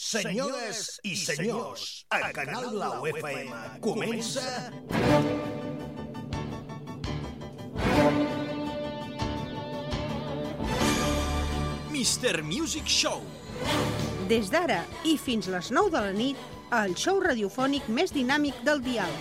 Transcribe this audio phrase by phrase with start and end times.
[0.00, 4.72] Senyores i senyors, a Canal La UFM comença...
[11.92, 12.40] Mr.
[12.42, 13.20] Music Show.
[14.26, 16.40] Des d'ara i fins les 9 de la nit,
[16.80, 19.12] el show radiofònic més dinàmic del dial.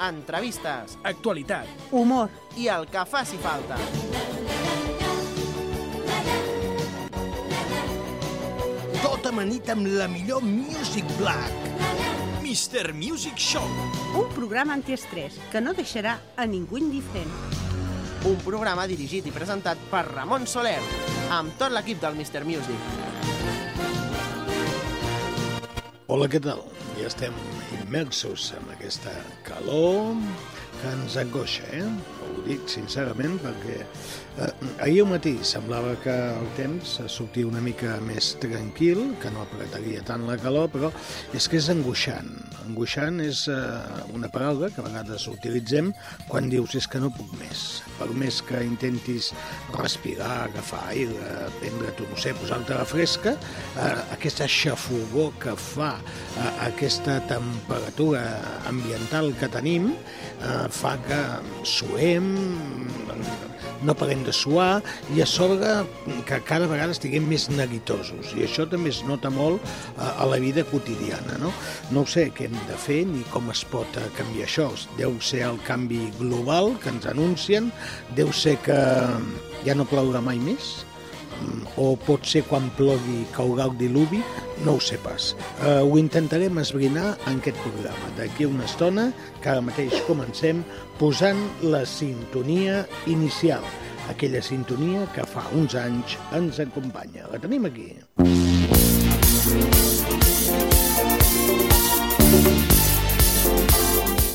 [0.00, 1.68] entrevistes Actualitat.
[1.92, 3.76] Humor, i el que faci falta.
[9.32, 11.52] Amanit amb la millor Music Black.
[12.42, 12.92] Mr.
[12.92, 13.64] Music Show.
[14.14, 17.32] un programa antiestrès que no deixarà a ningú indiferent.
[18.28, 20.76] Un programa dirigit i presentat per Ramon Soler,
[21.32, 22.44] amb tot l'equip del Mr.
[22.44, 22.76] Music.
[26.12, 26.60] Hola, què tal?
[27.00, 27.32] Ja estem
[27.80, 29.16] immersos en aquesta
[29.48, 30.12] calor
[30.82, 31.88] que ens angoixa, eh?
[32.22, 34.50] Ho dic sincerament perquè eh,
[34.84, 40.02] ahir al matí semblava que el temps sortia una mica més tranquil, que no apretaria
[40.06, 40.92] tant la calor, però
[41.36, 42.30] és que és angoixant.
[42.62, 43.58] Angoixant és eh,
[44.14, 45.92] una paraula que a vegades utilitzem
[46.28, 47.82] quan dius és que no puc més.
[47.98, 49.32] Per més que intentis
[49.76, 53.36] respirar, agafar aire, prendre-t'ho, no sé, posar-te la fresca,
[53.76, 58.24] eh, aquesta xafogó que fa eh, aquesta temperatura
[58.70, 61.20] ambiental que tenim eh, fa que
[62.12, 62.26] suem,
[63.82, 64.82] no parem de suar
[65.14, 65.70] i a sobre
[66.28, 70.38] que cada vegada estiguem més neguitosos i això també es nota molt eh, a la
[70.38, 71.38] vida quotidiana.
[71.42, 71.50] No?
[71.90, 74.68] no ho sé què hem de fer ni com es pot eh, canviar això.
[75.00, 77.72] Deu ser el canvi global que ens anuncien,
[78.16, 78.78] deu ser que
[79.66, 80.82] ja no plourà mai més,
[81.76, 84.22] o pot ser quan plogui caurà el diluvi,
[84.66, 85.32] no ho sé pas.
[85.60, 88.12] Uh, ho intentarem esbrinar en aquest programa.
[88.18, 89.10] D'aquí una estona,
[89.42, 90.62] que ara mateix comencem
[91.00, 93.64] posant la sintonia inicial,
[94.12, 97.28] aquella sintonia que fa uns anys ens acompanya.
[97.32, 97.92] La tenim aquí.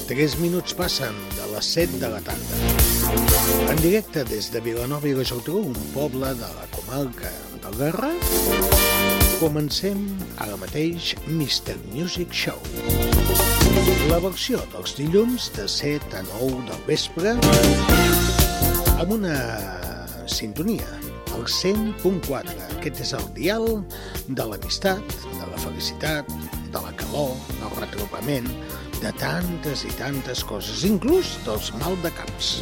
[0.08, 2.97] Tres minuts passen de les 7 de la tarda.
[3.08, 7.32] En directe des de Vilanova i la Geltrú, un poble de la comarca
[7.64, 8.32] del Garraf,
[9.40, 10.02] comencem
[10.44, 11.78] ara mateix Mr.
[11.94, 12.60] Music Show.
[14.12, 17.36] La versió dels dilluns de 7 a 9 del vespre
[18.98, 19.38] amb una
[20.28, 20.88] sintonia,
[21.38, 22.56] el 100.4.
[22.80, 23.68] Aquest és el dial
[24.28, 26.32] de l'amistat, de la felicitat,
[26.74, 28.50] de la calor, del retrobament,
[29.02, 32.58] de tantes i tantes coses, inclús dels mal de caps.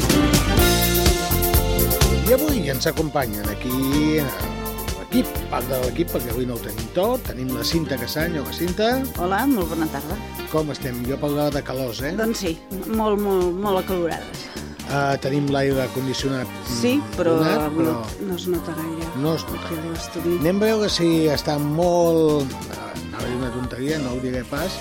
[2.26, 7.24] I avui ens acompanyen aquí l'equip, part de l'equip, perquè avui no ho tenim tot.
[7.30, 8.90] Tenim la Cinta Cassany, hola Cinta.
[9.22, 10.18] Hola, molt bona tarda.
[10.52, 11.04] Com estem?
[11.08, 12.16] Jo parlava de calors, eh?
[12.20, 12.56] Doncs sí,
[12.88, 14.48] molt, molt, molt acalorades.
[14.86, 17.96] Uh, tenim l'aire condicionat mm, Sí, però, donat, no,
[18.28, 19.08] no es nota gaire.
[19.18, 20.36] No es nota gaire.
[20.44, 22.54] Anem a veure si està molt...
[23.20, 24.76] eh, Anava a dir una tonteria, no ho diré pas.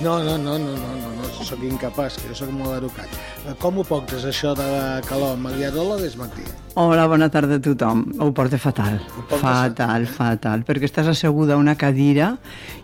[0.00, 3.08] No, no, no, no, no, no, no sóc incapaç, que jo sóc molt educat.
[3.46, 5.36] Eh, Com ho portes, això de la calor?
[5.36, 6.42] Maria Dolores Martí?
[6.74, 8.04] Hola, bona tarda a tothom.
[8.20, 9.00] Ho porta fatal.
[9.18, 12.36] Ho portes fatal, fatal, perquè estàs asseguda a una cadira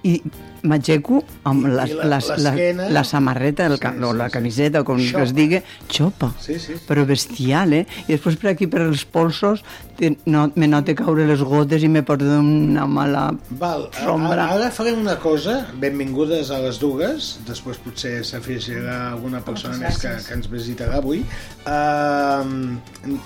[0.02, 0.20] i
[0.66, 4.98] m'aixeco amb la- les, la, l'esquena- la samarreta el, Sí, o sí, la camiseta, com
[4.98, 5.22] que Xopa.
[5.24, 6.32] es digui, xopa.
[6.40, 6.80] Sí, sí, sí.
[6.88, 7.86] Però bestial, eh?
[8.08, 9.62] I després per aquí, per els polsos,
[9.96, 14.44] te, no, me note caure les gotes i me porta una mala Val, sombra.
[14.46, 19.98] a- ara farem una cosa, benvingudes a les dues, després potser s'afegirà alguna persona més
[20.02, 21.24] que, que ens visitarà avui.
[21.66, 22.76] Uh,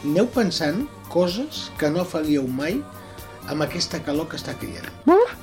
[0.05, 2.81] aneu pensant coses que no faríeu mai
[3.51, 4.87] amb aquesta calor que està caient.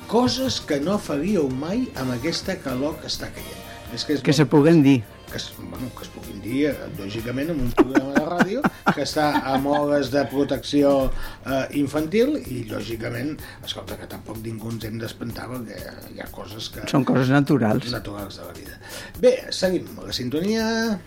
[0.08, 3.64] Coses que no faríeu mai amb aquesta calor que està caient.
[3.94, 5.02] És que és que molt- se puguen dir.
[5.30, 8.62] que es, bueno, que es puguin dir, eh, lògicament, en un programa de ràdio
[8.94, 11.10] que està amb hores de protecció
[11.44, 15.82] eh, infantil i, lògicament, escolta, que tampoc ningú ens hem d'espantar perquè
[16.14, 16.86] hi ha coses que...
[16.88, 17.92] Són coses naturals.
[17.92, 18.80] naturals de la vida.
[19.20, 20.98] Bé, seguim la sintonia.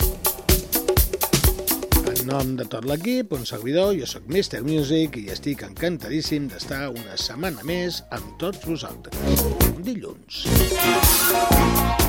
[2.32, 4.62] Nom de tot l'equip, un servidor, jo sóc Mr.
[4.64, 9.42] Music i estic encantadíssim d'estar una setmana més amb tots vosaltres.
[9.84, 10.46] Dilluns.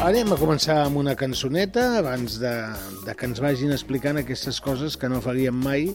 [0.06, 2.52] Anem a començar amb una cançoneta abans de,
[3.02, 5.88] de que ens vagin explicant aquestes coses que no faríem mai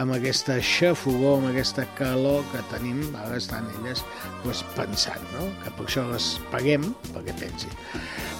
[0.00, 4.04] amb aquesta xafogó, amb aquesta calor que tenim, ara estan elles
[4.44, 5.48] pues, pensant, no?
[5.64, 6.84] que per això les paguem
[7.14, 7.72] perquè pensin.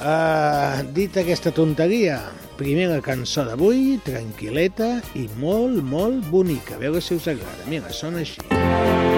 [0.05, 2.20] Uh, dit aquesta tonteria,
[2.61, 6.77] primera cançó d'avui, tranquil·leta i molt, molt bonica.
[6.77, 7.71] A veure si us agrada.
[7.73, 8.45] Mira, sona així.
[8.53, 9.10] Oh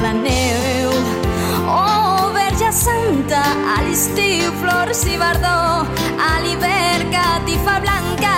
[0.00, 0.90] la neu,
[1.68, 3.42] oh, Verge Santa,
[3.74, 5.90] a l'estiu flors i verdor,
[6.28, 8.36] a l'hivern catifa blanca.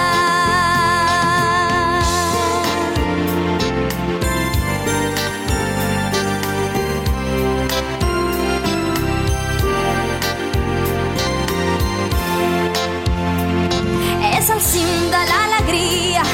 [14.45, 16.25] és el cim de l'alegria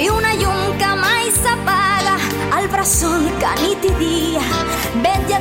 [0.00, 2.14] i una llum que mai s'apaga
[2.58, 3.92] el bressol que nit i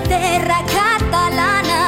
[0.05, 1.79] terra catalana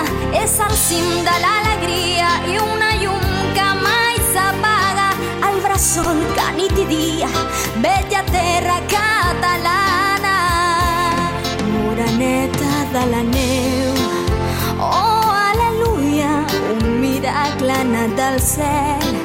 [0.42, 3.26] és el cim de l'alegria i una llum
[3.58, 5.08] que mai s'apaga
[5.50, 7.32] el bressol que nit i dia
[7.86, 10.36] vetlla terra catalana
[11.74, 13.94] moreneta de la neu
[14.92, 16.32] oh aleluia
[16.76, 19.20] un miracle anat del cel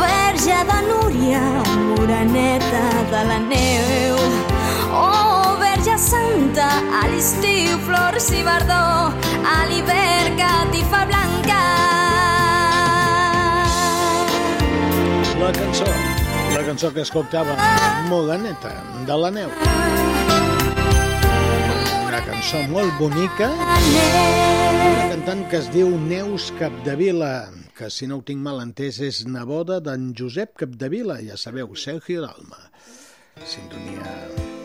[0.00, 1.40] Verge de Núria,
[1.88, 4.16] moreneta de la neu.
[4.92, 5.49] Oh,
[6.60, 9.14] Santa, a l'estiu flors i verdor,
[9.48, 11.60] a l'hivern catifa blanca.
[15.40, 15.88] La cançó,
[16.52, 17.56] la cançó que escoltava
[18.10, 18.74] Moganeta,
[19.08, 19.48] de la neu.
[22.04, 28.26] Una cançó molt bonica, una cantant que es diu Neus Capdevila, que si no ho
[28.26, 32.66] tinc mal entès és neboda d'en Josep Capdevila, ja sabeu, Sergio Dalma.
[33.48, 34.59] Sintonia.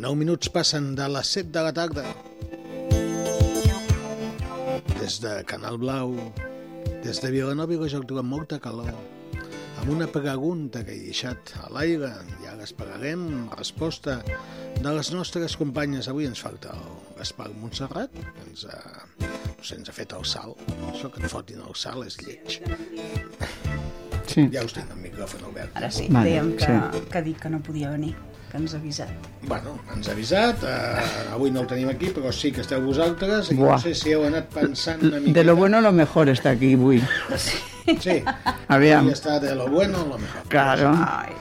[0.00, 2.04] 9 minuts passen de les 7 de la tarda.
[4.96, 6.14] Des de Canal Blau,
[7.04, 8.94] des de Vilanova i la Geltrú amb molta calor,
[9.82, 13.26] amb una pregunta que he deixat a l'aire i ara esperarem
[13.58, 14.22] resposta
[14.80, 16.08] de les nostres companyes.
[16.08, 18.80] Avui ens falta el Gaspar Montserrat, que ens ha,
[19.20, 20.64] no sé, ens ha fet el salt.
[20.94, 22.56] Això que et fotin el salt és lleig.
[24.30, 24.48] Sí.
[24.48, 25.76] Ja us tinc el micròfon obert.
[25.76, 27.06] Ara sí, Vale, dèiem que, sí.
[27.10, 28.14] que ha dit que no podia venir,
[28.50, 29.10] que ens ha avisat.
[29.46, 33.52] Bueno, ens ha avisat, eh, avui no el tenim aquí, però sí que esteu vosaltres,
[33.52, 33.76] i Buah.
[33.76, 35.32] no sé si heu anat pensant una mica...
[35.38, 37.02] De lo bueno lo mejor está aquí avui.
[38.00, 38.22] Sí,
[38.68, 39.08] Aviam.
[39.08, 40.42] ja està de lo bueno lo mejor.
[40.48, 40.92] Claro.
[40.94, 41.32] Ai,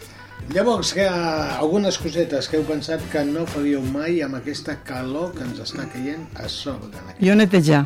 [0.49, 5.43] Llavors, que, algunes cosetes que heu pensat que no faríeu mai amb aquesta calor que
[5.45, 7.03] ens està caient a sobre.
[7.21, 7.83] Jo netejar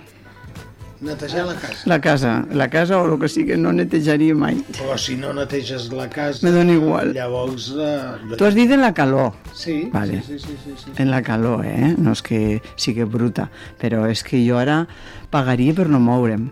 [1.03, 1.81] Netejar la casa.
[1.85, 4.61] la casa, la casa o el que sigui, no netejaria mai.
[4.77, 6.39] Però si no neteges la casa...
[6.45, 7.11] Me dona igual.
[7.17, 7.73] Llavors...
[7.75, 9.33] Eh, Tu has dit en la calor.
[9.53, 10.21] Sí, Vale.
[10.25, 10.91] sí, sí, sí, sí, sí.
[11.03, 11.93] En la calor, eh?
[11.97, 13.49] No és que sigui bruta,
[13.81, 14.85] però és que jo ara
[15.33, 16.47] pagaria per no moure'm.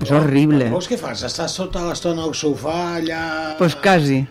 [0.00, 0.66] És horrible.
[0.68, 1.24] Llavors què fas?
[1.28, 3.22] Estàs sota l'estona al sofà, allà...
[3.58, 4.22] Pues quasi.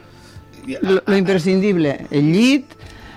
[0.81, 2.73] Lo, lo imprescindible, el llit,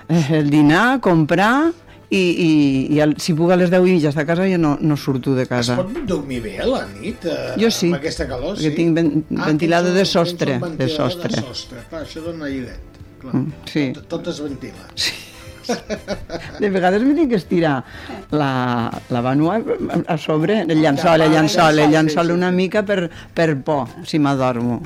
[0.09, 1.71] el dinar, comprar
[2.13, 2.49] i, i,
[2.93, 4.95] i el, si puc a les 10 i mitja estar a casa jo no, no
[4.99, 5.75] surto de Es casa.
[5.79, 7.25] pot dormir bé a la nit?
[7.25, 8.75] Eh, Jo sí, Amb aquesta calor, perquè sí?
[8.77, 11.29] tinc ven- Ah, un- de sostre, de sostre.
[11.33, 11.83] De sostre.
[11.89, 12.99] Clar, això dona airet.
[13.21, 13.33] Clar.
[13.35, 13.85] Mm, sí.
[13.97, 14.89] Tot, tot es ventila.
[16.59, 17.77] De vegades m'he que estirar
[18.35, 18.49] la,
[19.09, 19.61] la vanua
[20.11, 24.81] a sobre, el llençol, el llençol, el llençol una mica per, per por, si m'adormo.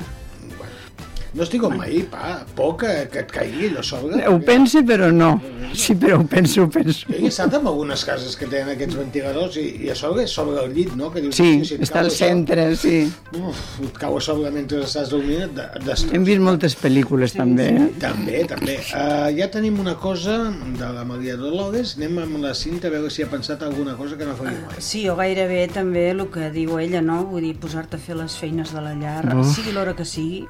[1.38, 4.18] No estic com mai, pa, por que, que et caigui allò sobre.
[4.26, 5.36] Ho penso, però no.
[5.78, 7.06] Sí, però ho penso, ho penso.
[7.12, 10.32] Jo he estat en algunes cases que tenen aquests ventiladors i, i a sobre és
[10.34, 11.12] sobre el llit, no?
[11.14, 12.96] Que dius, Sí, "Hosti, si està al això- centre, sí.
[13.38, 16.16] Uf, et cau a sobre mentre estàs dormint, et, de- et destrossa.
[16.16, 17.68] Hem vist moltes pel·lícules, també.
[17.76, 17.88] eh?
[18.00, 18.78] També, també.
[18.94, 21.94] Uh, ja tenim una cosa de la Maria Dolores.
[21.98, 24.80] Anem amb la Cinta a veure si ha pensat alguna cosa que no faria mai.
[24.80, 27.22] Sí, o gairebé també el que diu ella, no?
[27.26, 29.54] Vull dir, posar-te a fer les feines de la llar, Uf.
[29.54, 30.46] sigui l'hora que sigui.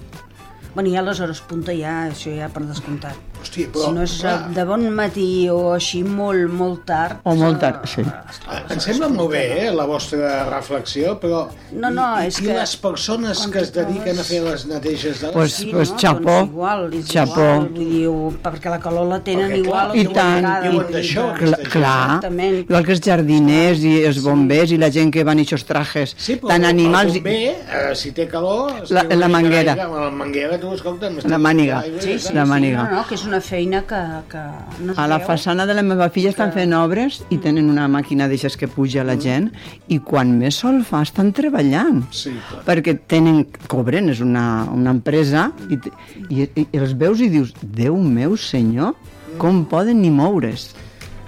[0.74, 3.37] Bueno, ja a les hores punta ja, això ja per descomptat.
[3.40, 4.36] Hosti, però, si no és clar.
[4.54, 7.20] de bon matí o així molt, molt tard...
[7.24, 8.02] O molt tard, sí.
[8.48, 11.44] Ah, Em sembla molt bé, eh, la vostra reflexió, però...
[11.72, 15.20] No, no, i, és i que- les persones que es dediquen a fer les neteges
[15.22, 15.34] de les...
[15.36, 15.98] Pues- Sí, pues no?
[15.98, 17.40] xapó, Doncs igual, és xapó.
[17.40, 19.92] igual, vull dir, perquè la calor la tenen Perquè, igual.
[19.92, 22.58] clar, I tant, diuen d'això, clar, Exactament.
[22.68, 26.14] igual que els jardiners i els bombers i la gent que van i aquests trajes
[26.18, 27.14] Sí, però tan animals...
[27.16, 28.72] el bomber, eh, si té calor...
[28.84, 29.74] es La- la manguera.
[29.74, 31.10] la manguera, tu, escolta...
[31.24, 31.82] La màniga.
[32.00, 32.84] Sí, sí, La sí, màniga.
[32.84, 33.98] no, no, que és una feina que,
[34.32, 34.42] que
[34.82, 35.26] no es A la veu.
[35.28, 39.04] façana de la meva filla estan fent obres i tenen una màquina d'aixes que puja
[39.06, 39.50] la gent
[39.92, 42.02] i quan més sol fa estan treballant.
[42.10, 42.64] Sí, clar.
[42.66, 45.78] Perquè tenen, cobren, és una, una empresa i,
[46.28, 48.96] i, i, els veus i dius, Déu meu senyor,
[49.38, 50.72] com poden ni moure's?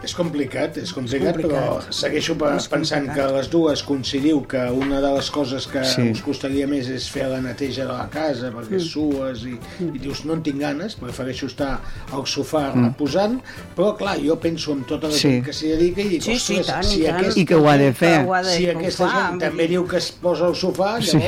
[0.02, 1.60] És complicat, és complicat, complicat.
[1.60, 3.28] però segueixo pe- És pensant complicat.
[3.30, 6.10] que les dues coincidiu que una de les coses que Sí.
[6.12, 8.80] us costaria més és fer la neteja de la casa, perquè Mm.
[8.80, 9.58] sues i,
[9.94, 11.80] i dius, no en tinc ganes, prefereixo estar
[12.12, 13.40] al sofà reposant,
[13.76, 15.16] però clar, jo penso en tota la Mm.
[15.18, 15.28] Sí.
[15.28, 17.16] gent que s'hi dedica i dic, Sí, sí, ostres, tant, si, i tant.
[17.20, 18.26] aquest, I que ho ha de fer.
[18.44, 21.18] Si aquesta gent també diu que es posa al sofà, Sí.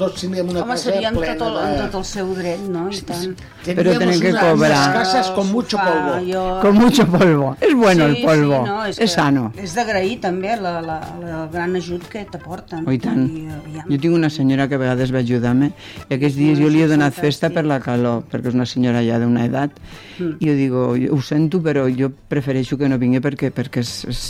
[0.00, 1.64] Tots tindríem una Home, casa plena tot el, de...
[1.68, 2.86] en tot el seu dret, no?
[2.90, 3.34] I tant.
[3.66, 4.80] Però tenen que cobrar.
[4.96, 6.14] cases con mucho polvo.
[6.26, 6.44] Jo...
[6.62, 7.52] Con mucho polvo.
[7.60, 8.60] És bueno el polvo.
[8.64, 9.46] Sí, no, és, és sano.
[9.60, 12.86] És d'agrair també la, la, la, gran ajut que t'aporten.
[12.88, 13.22] Oh, i tant.
[13.28, 13.88] I, aviam.
[13.92, 15.72] Jo tinc una senyora que a vegades va ajudar-me
[16.08, 19.02] i aquests dies jo li he donat festa per la calor, perquè és una senyora
[19.06, 19.76] ja d'una edat,
[20.20, 23.92] i jo digo, jo ho sento, però jo prefereixo que no vingui perquè, perquè és,
[24.10, 24.24] és,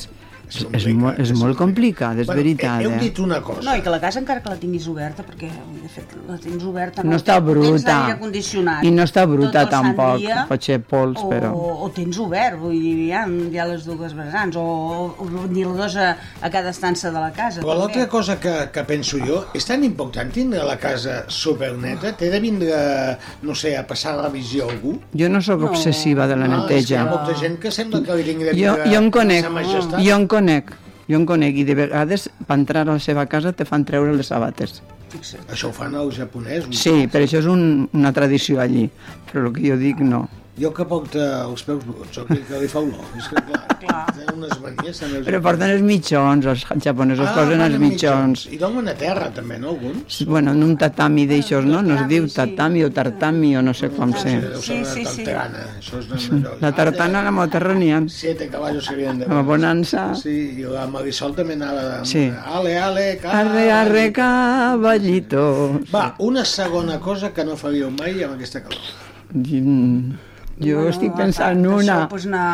[0.50, 2.82] és, és, molt, és molt complicat, és Bueno, veritat.
[2.82, 2.98] Heu Eh?
[3.00, 3.62] dit una cosa.
[3.70, 5.48] No, i que la casa encara que la tinguis oberta, perquè
[5.82, 7.02] de fet la tens oberta...
[7.04, 8.16] No està Tens bruta.
[8.20, 8.84] condicionat.
[8.84, 11.52] I no està bruta tampoc, dia, pot ser pols, o, però...
[11.54, 15.96] O tens obert, vull dir, hi ha, hi ha les dues vessants, o, o ventiladors
[15.96, 17.60] a, a cada estança de la casa.
[17.60, 22.12] Però l'altra cosa que, que penso jo, és tan important tindre la casa superneta?
[22.18, 22.74] Té de vindre,
[23.42, 24.96] no sé, a passar revisió a algú?
[25.14, 25.68] Jo no sóc No.
[25.70, 27.00] obsessiva de la Ah, és que hi neteja.
[27.02, 29.50] ha molta gent que sembla que li tingui de Jo, vindre jo em conec, sa
[29.50, 30.00] majestat.
[30.00, 30.39] jo em conec,
[31.10, 34.14] jo em conec, i de vegades per entrar a la seva casa te fan treure
[34.14, 34.80] les sabates.
[35.50, 36.70] Això ho fan els japonesos.
[36.78, 38.86] Sí, però això és un, una tradició allí,
[39.30, 40.28] però el que jo dic no.
[40.60, 43.06] Jo que porta els peus bruts, o que, que li fa olor.
[43.16, 44.00] És que, clar, Clar.
[44.12, 45.16] tenen unes manies també.
[45.20, 45.44] els Però japonesos.
[45.46, 48.42] porten els mitjons, els japonesos Ah, posen els amb mitjons.
[48.52, 50.18] I dormen a terra, també, no, alguns?
[50.28, 51.80] Bueno, en un tatami d'aixòs, no?
[51.86, 52.34] No es diu sí.
[52.36, 55.24] tatami o tartami o no sé com Sí, ser Sí, sí, sí.
[55.24, 55.64] tartana.
[55.78, 58.08] Això és una, La tartana, la moterronian.
[58.12, 60.10] Siete caballos se havien de La bonança.
[60.14, 62.04] Sí, i la Marisol també anava de...
[62.04, 62.26] Sí.
[62.44, 65.80] Ale, ale, Arre, arre, caballitos.
[65.94, 68.90] Va, una segona cosa que no faríeu mai amb aquesta calor.
[69.32, 70.16] Mm,
[70.60, 71.94] Jo Bueno, estic pensant en una.
[72.10, 72.46] Doncs anar,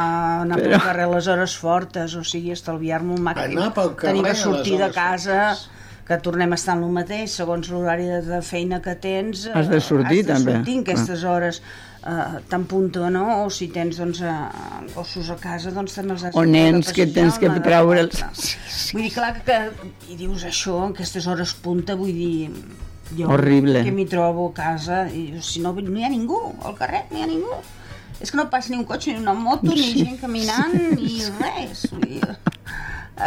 [0.45, 3.57] anar Però- pel carrer a les hores fortes, o sigui, estalviar-me un màxim.
[3.59, 5.71] Anar pel carrer Tenir a que sortir de casa, fortes.
[6.07, 9.47] que tornem a estar en el mateix, segons l'horari de, de feina que tens.
[9.47, 11.63] eh, Has de sortir, has de també, sortir en aquestes hores
[12.07, 13.25] eh, tan punta, no?
[13.45, 16.93] O si tens, doncs, eh, gossos a casa, doncs també els has O de nens
[16.93, 18.23] que tens que treure'ls.
[18.93, 19.59] Vull dir, clar que...
[20.13, 22.53] I dius això, en aquestes hores punta, vull dir...
[23.17, 23.83] Jo, Horrible.
[23.87, 27.05] Que m'hi trobo a casa, i dius, si no, no hi ha ningú, al carrer
[27.11, 27.59] no hi ha ningú.
[28.21, 31.87] És que no passa ni un cotxe, ni una moto, ni gent caminant, ni res.
[31.93, 32.37] Vull dir,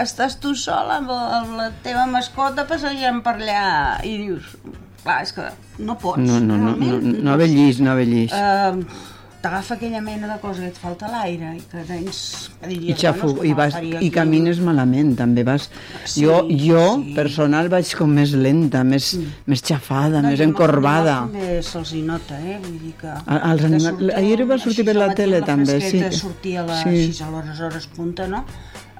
[0.01, 3.63] estàs tu sola amb, amb la teva mascota passejant per allà
[4.05, 4.55] i dius,
[5.03, 5.45] clar, és que
[5.85, 6.23] no pots.
[6.25, 8.33] No, no, no, no, realment, no avellís, no avellís.
[8.33, 12.17] Eh, T'agafa aquella mena de cosa que et falta l'aire i que tens...
[12.59, 13.53] Que I, diries, xafo, bueno, és que i,
[13.93, 15.69] vas, i camines malament, també vas...
[16.03, 17.13] Sí, jo, jo sí.
[17.15, 19.13] personal, vaig com més lenta, més,
[19.47, 21.15] més xafada, No, més i els encorbada.
[21.29, 22.57] També se'ls hi nota, eh?
[22.65, 23.13] Vull dir que...
[23.15, 26.03] A- als de animals- ahir va sortir per la tele, amb també, sí.
[26.19, 26.97] sortir a les Sí.
[27.13, 28.43] 6 a les hores punta, no?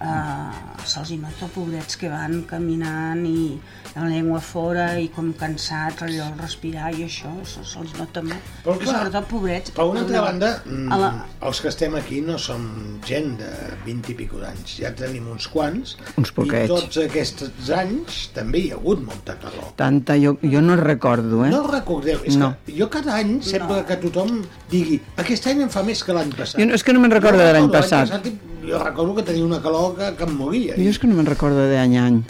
[0.02, 3.60] Uh, se'ls nota pobrets que van caminant i
[3.96, 8.40] la llengua fora i com cansats, allò al respirar i això, se- se'ls nota molt.
[8.64, 9.72] Però, clar, sobretot pobrets.
[9.76, 11.10] Per una altra banda, mm, A la...
[11.50, 13.50] els que estem aquí no som gent de
[13.86, 16.66] 20 i pico d'anys, ja tenim uns quants, Uns poquets.
[16.66, 19.74] i tots aquests anys també hi ha hagut molta calor.
[19.80, 21.50] Tanta, jo, jo no recordo, eh?
[21.52, 22.54] No recordeu, és No.
[22.66, 26.32] que jo cada any sembla que tothom digui aquest any em fa més que l'any
[26.38, 26.60] passat.
[26.62, 28.32] Jo no- és que no me'n recordo Jo de l'any recordo passat.
[28.70, 30.78] Jo recordo que tenia una calor que, que em moria.
[30.78, 32.22] Jo és que no me'n recordo d'any a any.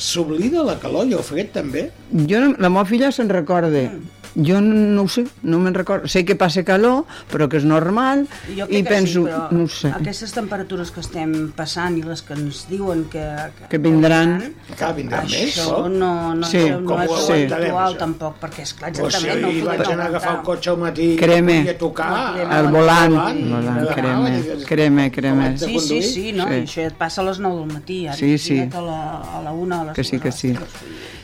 [0.00, 1.90] S'oblida la calor i el fred també?
[2.12, 3.84] Jo, no, la meva filla se'n recorda.
[4.34, 6.08] Jo no, no ho sé, no me'n recordo.
[6.08, 9.48] Sé que passa calor, però que és normal, Jo i crec que penso, sí, però
[9.52, 13.24] no ho sé, aquestes temperatures que estem passant i les que ens diuen que...
[13.68, 14.38] que vindran...
[14.76, 15.90] Clar, vindrà més, Això no?
[15.92, 17.98] no, no, Sí, no, no és habitual això?
[18.00, 20.42] tampoc, perquè esclar, Però si exactament no ho ahir podem vaig anar a agafar el
[20.48, 21.58] cotxe al matí Creme.
[21.66, 22.58] i a tocar Creme.
[22.62, 25.50] El volant, volant, volant, creme, creme, creme.
[25.58, 26.48] Sí, sí, sí, no?
[26.48, 26.54] Sí.
[26.62, 28.58] I això et passa a les 9 del matí, ara Sí, sí.
[28.64, 29.00] a la,
[29.38, 30.52] a la 1 a les Que sí, que les sí.
[30.52, 30.68] tres.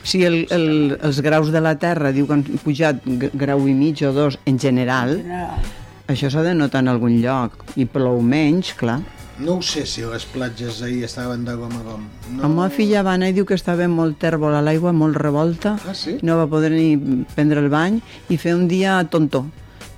[0.03, 3.03] Si el, el, els graus de la Terra diu que han pujat
[3.33, 5.59] grau i mig o dos en general, General.
[6.07, 7.63] això s'ha de notar en algun lloc.
[7.75, 9.01] I plou menys, clar.
[9.39, 12.01] No ho sé si les platges ahir estaven de gom a gom.
[12.33, 12.41] No.
[12.41, 15.77] La meva filla va anar i diu que estava molt tèrbol a l'aigua, molt revolta,
[15.87, 16.17] Ah, sí?
[16.23, 19.45] no va poder ni prendre el bany i fer un dia tonto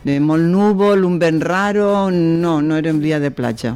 [0.04, 3.76] de molt núvol, un vent raro, no, no era un dia de platja.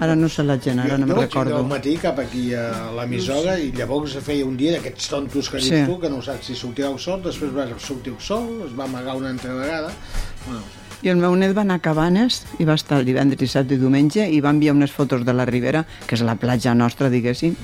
[0.00, 1.56] Ara no sé la gent, ara no jo me'n recordo.
[1.58, 5.68] al matí cap aquí a l'emissora i llavors feia un dia d'aquests tontos que dius
[5.68, 5.84] Sí.
[5.86, 8.84] tu, que no saps si sortirà el sol, després va sortir el sol, es va
[8.84, 9.92] amagar una altra vegada.
[10.46, 10.82] Bueno, no sé.
[11.02, 13.78] I el meu net va anar a Cabanes i va estar el divendres, dissabte i
[13.78, 17.54] diumenge i va enviar unes fotos de la Ribera, que és la platja nostra, diguéssim,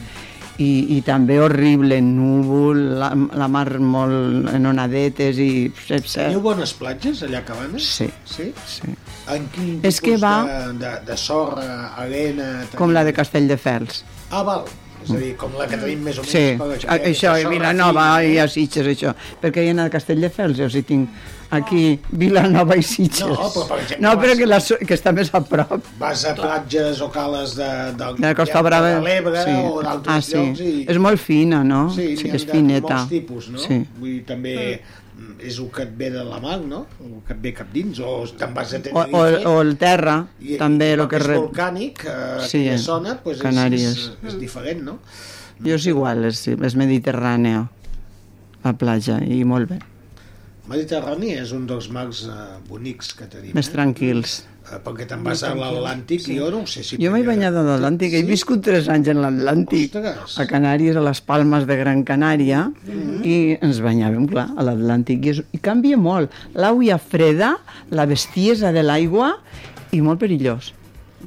[0.58, 5.72] i, i també horrible, núvol, la, la mar molt en onadetes i...
[5.88, 7.86] Teniu bones platges allà a Cabanes?
[7.98, 8.08] Sí.
[8.28, 8.50] Sí?
[8.68, 8.92] Sí.
[9.32, 12.50] En quin És tipus que va- de, de, de sorra, arena...
[12.76, 14.04] Com la de Castelldefels.
[14.30, 14.64] Ah, val.
[15.02, 17.36] És a dir, com la que tenim més o menys Sí, per a- aquesta això,
[17.42, 18.40] i Vilanova i eh?
[18.42, 19.14] a Sitges, això.
[19.42, 21.08] Perquè hi ha anat a Castelldefels, jo sí tinc
[21.52, 23.26] aquí Vilanova i Sitges.
[23.28, 25.90] No, però, per exemple, no, però vas- que, la, que està més a prop.
[26.00, 28.94] Vas a platges o cales de, de, De Costa Brava.
[28.94, 29.58] de l'Ebre sí.
[29.68, 30.36] o d'altres ah, sí.
[30.38, 30.60] llocs.
[30.60, 31.88] I, És molt fina, no?
[31.92, 32.94] Sí, sí és de fineta.
[33.02, 33.58] molts tipus, no?
[33.58, 33.82] Sí.
[33.98, 35.01] Vull dir, també mm,
[35.42, 36.86] és el que et ve de la mar, no?
[37.02, 39.46] El que et ve cap dins, o te'n vas a O, Tenerife.
[39.46, 41.38] o, o el terra, i, també, i el que és rep.
[41.40, 43.88] volcànic, eh, Sí, aquella eh, zona, pues és, Canàries.
[43.90, 44.98] és, és diferent, no?
[45.62, 47.66] Jo és igual, és, és mediterrània,
[48.64, 49.78] la platja, i molt bé.
[50.70, 53.54] Mediterrani és un dels mars eh, bonics que tenim.
[53.54, 53.72] Més eh?
[53.74, 54.40] tranquils.
[54.46, 54.51] Eh,
[54.82, 56.96] perquè te'n vas a l'Atlàntic i jo no ho sé si...
[57.02, 61.20] Jo m'he banyat a l'Atlàntic, he viscut tres anys en l'Atlàntic, a Canàries, a les
[61.20, 62.66] Palmes de Gran Canària,
[63.22, 66.32] i ens banyàvem, clar, a l'Atlàntic, i, és, i canvia molt.
[66.54, 67.56] L'aigua freda,
[67.90, 69.34] la bestiesa de l'aigua,
[69.92, 70.72] i molt perillós.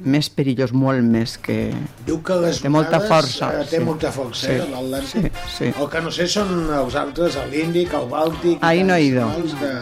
[0.04, 1.70] Més perillós, molt més que...
[2.04, 3.84] Diu que les Té molta onades, força, eh, té sí.
[3.86, 5.38] molta força, Sí, eh, l'Atlàntic.
[5.46, 5.70] sí, sí.
[5.72, 6.50] El que no sé són
[6.82, 8.58] els altres, l'Índic, el Bàltic...
[8.60, 9.24] Ahí no he ido.
[9.60, 9.72] Que...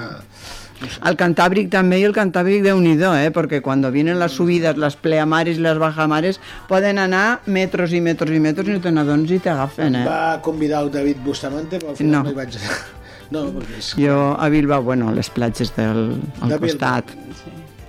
[1.01, 3.31] Al Cantábric també, y el Cantábric de unido, ¿eh?
[3.31, 8.31] porque cuando vienen las subidas, las pleamares y las bajamares, poden anar metros i metros
[8.31, 10.05] i metros i no te i t'agafen, eh?
[10.07, 12.23] Va convidar el David Bustamante, però al final No.
[12.25, 12.77] no, hi vaig anar.
[13.31, 13.95] No, perquè és...
[13.97, 16.61] Jo a Bilbao, bueno, a les platges del al De Bilbao.
[16.61, 17.05] costat.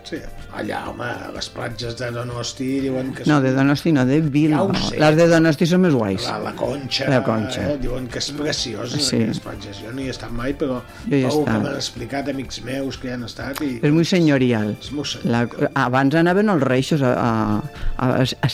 [0.03, 0.17] Sí,
[0.57, 4.71] allà, home, les platges de Donosti diuen que No, de Donosti no, de Bilbao.
[4.73, 4.99] Ja sé.
[5.01, 6.25] Les de Donosti són més guais.
[6.29, 7.61] La, la Conxa, La Conxa.
[7.73, 9.15] Eh, diuen que és preciosa, Sí.
[9.21, 9.81] aquelles platges.
[9.83, 11.63] Jo no hi he estat mai, però Jo hi he segur que estat.
[11.63, 13.71] m'han explicat amics meus que hi han estat i...
[13.83, 14.75] És molt senyorial.
[14.79, 15.71] És molt La, senyorial.
[15.85, 17.61] abans anaven els reixos a, a,
[17.97, 18.49] a, a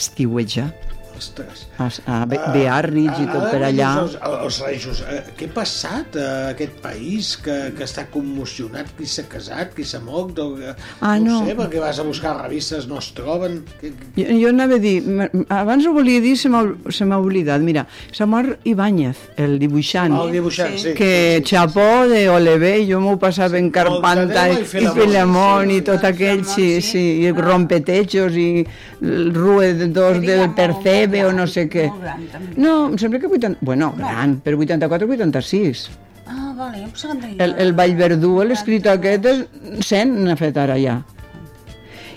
[1.21, 1.67] Ostres.
[1.77, 3.91] a, a Be- Bearnitz i tot per allà.
[4.01, 8.89] Els, els reixos, eh, què ha passat a aquest país que, que està commocionat?
[8.97, 9.75] Qui s'ha casat?
[9.77, 10.39] Qui s'ha mort?
[10.41, 11.41] O, eh, Ah, no.
[11.41, 11.45] no.
[11.45, 13.61] sé, perquè vas a buscar revistes, no es troben...
[13.79, 14.25] Que, que...
[14.25, 14.97] Jo, jo anava a dir,
[15.53, 17.61] abans ho volia dir, se m'ha oblidat.
[17.61, 20.15] Mira, s'ha mort Ibáñez, el dibuixant.
[20.23, 20.95] El dibuixant, sí.
[20.97, 24.65] que Chapó de Olevé, jo m'ho passava en Carpanta i, i.
[24.65, 26.81] Filemón Sí, i sí, tot sí, aquell, sí, sí.
[26.91, 28.47] sí, i rompetechos i
[29.01, 30.55] el Rue de dos del molt,
[31.11, 31.87] Percebe molt o no gran, sé què.
[31.89, 32.55] molt gran, també.
[32.57, 33.57] No, em sembla que 80...
[33.61, 35.89] Bueno, gran, per 84-86.
[36.31, 40.77] Ah, vale, em pensava que El, el Vallverdú, l'escriptor aquest, és 100 n'ha fet ara
[40.79, 41.01] ja.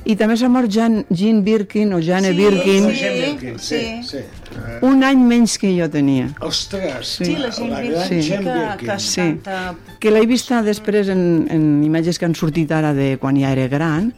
[0.05, 3.13] I també s'ha mort Jan, Jean Birkin o Jane Sí, Birkin, sí.
[3.23, 4.03] Birkin, sí, sí.
[4.11, 4.19] sí.
[4.55, 6.27] Eh, un any menys que jo tenia.
[6.45, 8.21] ostres, Sí, la la Birkin, gran Sí.
[8.29, 8.77] Que, Birkin.
[8.91, 9.21] que Sí.
[9.23, 9.75] canta...
[9.99, 13.67] que l'he vista després en, en imatges que han sortit ara de quan ja era
[13.73, 14.13] gran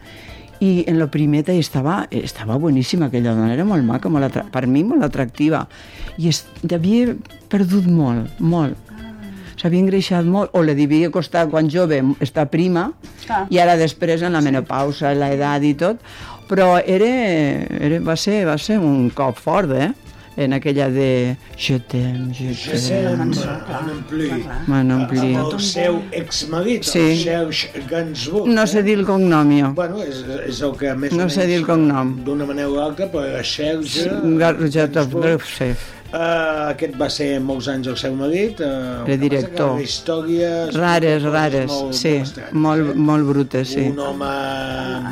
[0.61, 4.67] i en lo primeta i estava, estava boníssima aquella dona, era molt maca, molt per
[4.67, 5.67] mi molt atractiva
[6.17, 7.15] i es, havia
[7.53, 8.79] perdut molt, molt
[9.57, 12.91] s'havia engreixat molt o li devia costar quan jove estar prima
[13.25, 13.47] Clar.
[13.53, 16.03] i ara després en la menopausa, l'edat i tot
[16.47, 17.07] Però era,
[17.83, 19.91] era, va, ser, va ser un cop fort, eh?
[20.37, 23.33] En aquella de Je t'aime, je t'aime.
[24.69, 25.37] M'han omplit.
[25.41, 26.99] El seu exmarit, Sí.
[27.01, 28.47] el Serge Gainsbourg.
[28.53, 28.83] No sé eh?
[28.83, 29.73] dir el cognom, jo.
[29.75, 32.19] Bueno, és, és el que més No sé dir el cognom.
[32.27, 34.11] D'una manera o altra, però era Serge...
[34.37, 34.99] Garrotxat,
[35.57, 35.73] sí.
[36.07, 38.61] Uh, aquest va ser molts anys el seu marit.
[38.61, 39.81] Uh, Era director.
[39.83, 40.77] Històries...
[40.77, 42.15] Rares, rares, molt, sí,
[42.53, 42.95] molt, eh?
[43.09, 43.89] molt brutes, sí.
[43.91, 44.31] Un home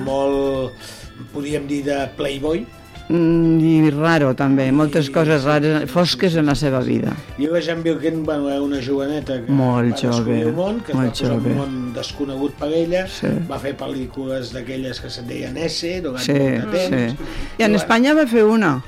[0.07, 0.87] molt,
[1.33, 2.63] podríem dir, de playboy.
[3.09, 7.13] Mm, I raro, també, moltes coses rares, fosques en la seva vida.
[7.39, 10.81] I la Jean Birkin, bueno, era una joveneta que Molt va descobrir jove, el món,
[10.81, 11.51] que es molt va posar jove.
[11.51, 13.29] un món desconegut per ella, Sí.
[13.51, 17.13] va fer pel·lícules d'aquelles que se'n deien S durant Sí, molt de temps.
[17.13, 17.17] sí.
[17.59, 18.83] I en Espanya va fer una.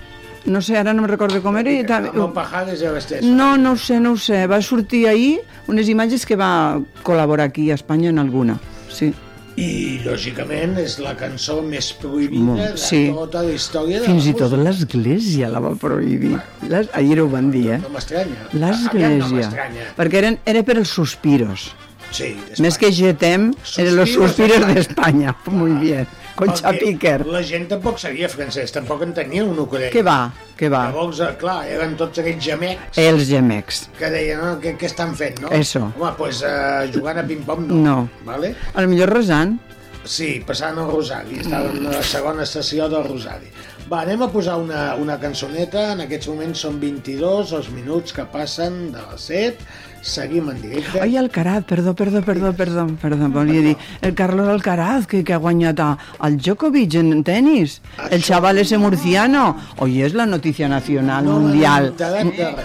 [0.47, 1.71] No sé, ara no me'n recordo com era.
[1.71, 4.47] I i les No, no ho sé, no ho sé.
[4.47, 8.59] Va sortir ahir unes imatges que va col·laborar aquí a Espanya en alguna.
[8.89, 9.13] Sí.
[9.57, 13.07] I, lògicament, és la cançó més prohibida Molt, de sí.
[13.17, 16.35] tota la història de Fins la i tot l'església la va prohibir.
[16.69, 16.91] Les...
[16.93, 17.81] Ahir ho van dir, eh?
[17.81, 18.51] No m'estranya.
[18.53, 19.33] No L'església.
[19.33, 19.89] m'estranya.
[19.97, 21.71] Perquè eren, era per els sospiros.
[22.13, 23.49] Sí, Més que Getem,
[23.81, 25.33] eren los Suspiros suspiros d'Espanya.
[25.33, 25.57] d'Espanya.
[25.59, 26.07] Muy bien.
[26.37, 27.21] Concha Piquer.
[27.27, 29.91] La gent tampoc sabia francès, tampoc en tenia un ukulele.
[29.95, 30.31] Què va?
[30.57, 30.87] Què va?
[30.91, 33.87] Llavors, eh, clar, eren tots aquells gemecs Els gemecs.
[33.99, 35.49] que deien, no, què, què estan fent, no?
[35.53, 35.87] Eso.
[35.97, 37.81] Home, doncs pues, uh, jugant a ping-pong no.
[37.87, 37.97] No.
[38.29, 38.55] Vale?
[38.75, 39.59] A lo millor resant.
[40.07, 43.49] Sí, passant el Rosari, estàvem a la segona estació del Rosari.
[43.91, 48.25] Va, anem a posar una, una cançoneta, en aquests moments són 22 els minuts que
[48.31, 49.67] passen de les 7,
[50.07, 51.01] seguim en directe.
[51.01, 55.37] Ai, Alcaraz, perdó, perdó, perdó, perdó, perdó, volia dir, el Carlos Alcaraz, que, que ha
[55.39, 60.69] guanyat a, al Djokovic en tenis, el Això- chaval ese murciano, hoy es la noticia
[60.69, 61.95] nacional No mundial,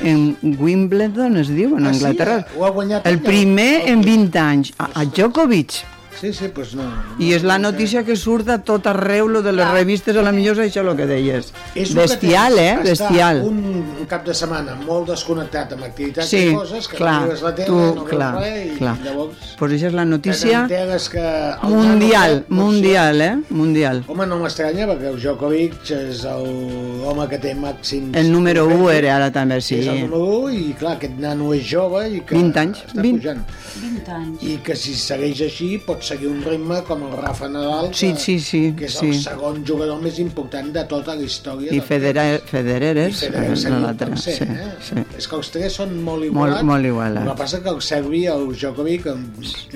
[0.02, 2.06] en Wimbledon es diu, en Ah, sí?
[2.06, 5.74] Anglaterra, ha guanyat el primer el- en 20 anys, a, a Djokovic,
[6.20, 6.84] Sí, sí, doncs no.
[7.20, 10.32] i és la notícia que surt a tot arreu, lo de les revistes, a la
[10.36, 11.54] millor és això el que deies.
[11.74, 12.90] És que Bestial, tens, eh?
[12.92, 13.42] Bestial.
[13.48, 17.54] Un, cap de setmana molt desconnectat amb activitats Sí, i coses, que clar, no la
[17.56, 18.96] tele, tu, no veus clar, res, i clar.
[19.06, 21.26] llavors Pues això és la notícia que...
[21.64, 23.36] mundial, ser- mundial, eh?
[23.50, 24.04] Mundial.
[24.08, 28.16] Home, no m'estranya, perquè el Djokovic és el- l'home que té màxims...
[28.18, 29.80] El número 1 trofeus, era ara també, sí.
[29.82, 33.02] És el número 1 i, clar, aquest nano és jove i que 20 anys, està
[33.02, 33.20] 20.
[33.22, 33.46] pujant.
[33.80, 34.44] 20 anys.
[34.44, 38.14] I que si segueix així pot seguir un ritme com el Rafa Nadal, que, Sí,
[38.18, 39.12] sí, sí, que és sí.
[39.12, 41.72] el segon jugador més important de tota la història.
[41.72, 44.18] I del Federer, Federer I és Federer eh, el l'altre.
[44.18, 44.72] Sí, eh?
[44.84, 45.06] sí.
[45.18, 46.62] És que els tres són molt igualats.
[46.62, 47.26] Molt, molt igualats.
[47.26, 49.08] El que passa que el Serbi, el Djokovic,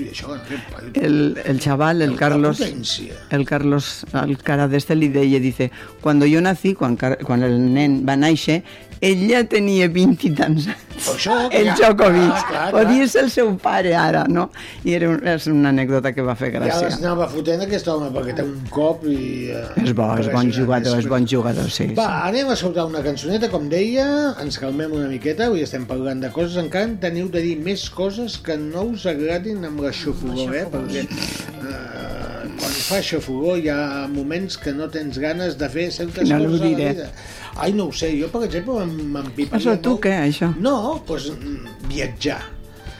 [0.02, 0.36] i això,
[0.94, 2.60] El, el chaval, el La Carlos,
[3.30, 8.16] el Carlos Alcaraz este li deia, dice, cuando yo nací, quan, quan el nen va
[8.16, 8.62] néixer,
[9.00, 10.82] ell ja tenia 20 i tants anys.
[10.96, 12.30] Per això, el ja- Djokovic.
[12.30, 13.08] clar, clar, Podia clar.
[13.08, 14.50] ser el seu pare ara, no?
[14.84, 16.86] I era un, és una anècdota que va fer Ja gràcia.
[16.88, 19.50] les anava fotent aquest home perquè té un cop i...
[19.52, 21.90] eh, És bo, és bon jugador, és bon jugador, sí.
[21.94, 26.20] Va, anem a escoltar una cançoneta, com deia, ens calmem una miqueta, avui estem parlant
[26.24, 29.92] de coses, encara en teniu de dir més coses que no us agradin amb la
[29.92, 30.64] xofogó, eh?
[30.72, 32.15] Perquè eh,
[32.58, 36.60] quan fa xofogó hi ha moments que no tens ganes de fer certes No coses
[36.60, 37.08] a la vida.
[37.56, 40.52] Ai, no ho sé, jo, per exemple, m'em- m'empiparia Això tu molt- què, això?
[40.60, 41.32] No, doncs
[41.88, 42.42] viatjar.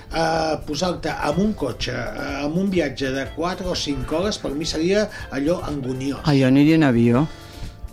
[0.06, 4.52] Uh, posar-te en un cotxe, uh, en un viatge de 4 o 5 hores, per
[4.54, 6.20] mi seria allò angoniós.
[6.24, 7.26] Ah, jo aniria en avió.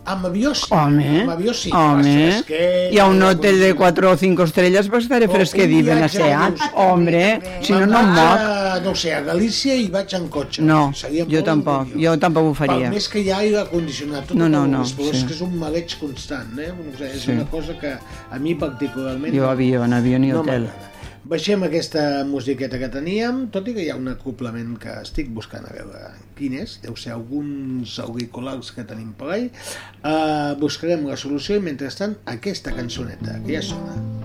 [0.06, 0.66] Amb avió sí.
[0.70, 1.70] Home, Amb avió sí.
[1.72, 2.44] home.
[2.92, 3.78] Hi ha un hotel de condicionat.
[3.78, 6.60] 4 o 5 estrelles, pues estaré O fresquet un i ben viatge asseat.
[6.60, 8.84] a- Hombre, si no, no em moc.
[8.84, 10.62] No ho sé, a Galícia i vaig en cotxe.
[10.62, 12.90] No, Seria jo tampoc, jo tampoc ho faria.
[12.90, 15.26] Per més que hi ha aire condicionat, tot No, no, no, però és sí.
[15.28, 16.74] que és un maleig constant, eh?
[16.76, 17.32] No és Sí.
[17.32, 17.94] una cosa que
[18.32, 19.34] a mi particularment...
[19.34, 20.64] Jo avió, en avió ni no hotel.
[20.64, 20.90] m'agrada.
[21.24, 25.64] Baixem aquesta musiqueta que teníem, tot i que hi ha un acoplament que estic buscant
[25.70, 26.02] a veure
[26.36, 29.48] quin és, deu ser alguns auriculars que tenim per ahí.
[30.04, 34.23] Uh, buscarem la solució i mentrestant aquesta cançoneta, que ja sona.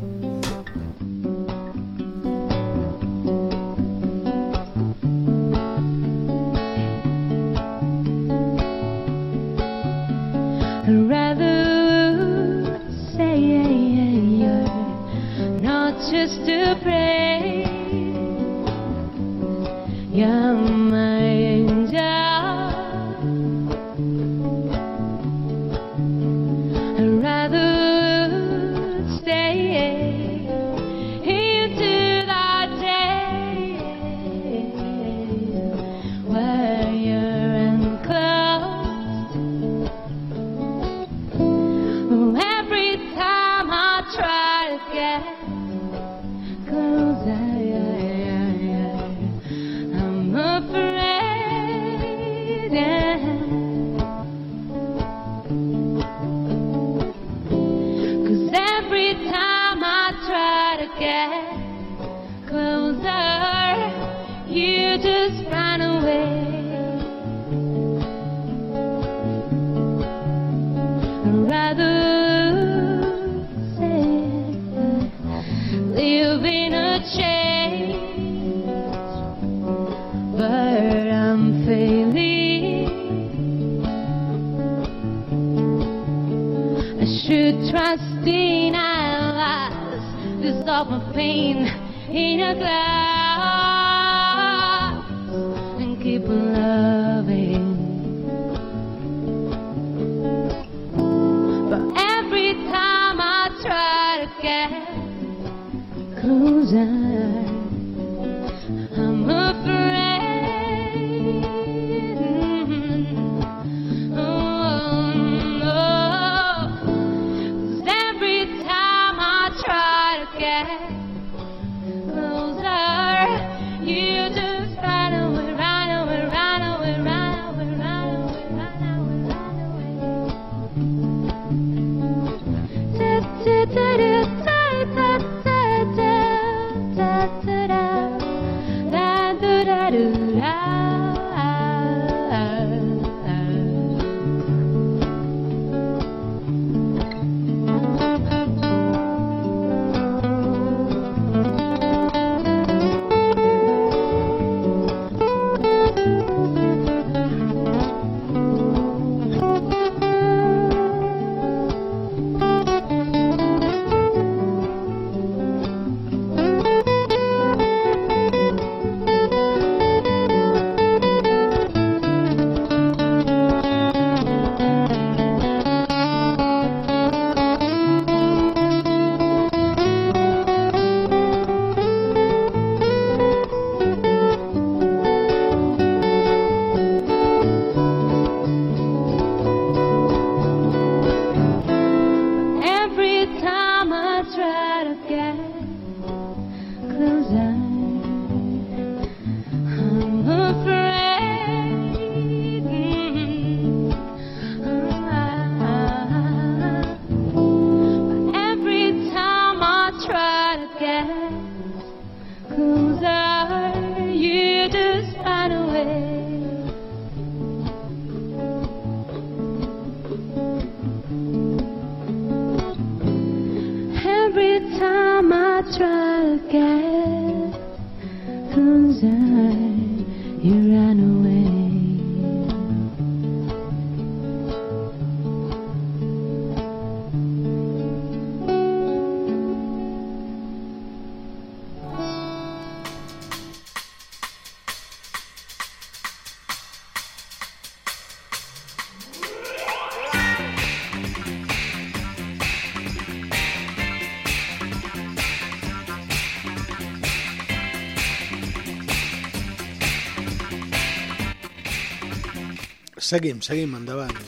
[263.08, 264.18] Seguim, seguim, endavant.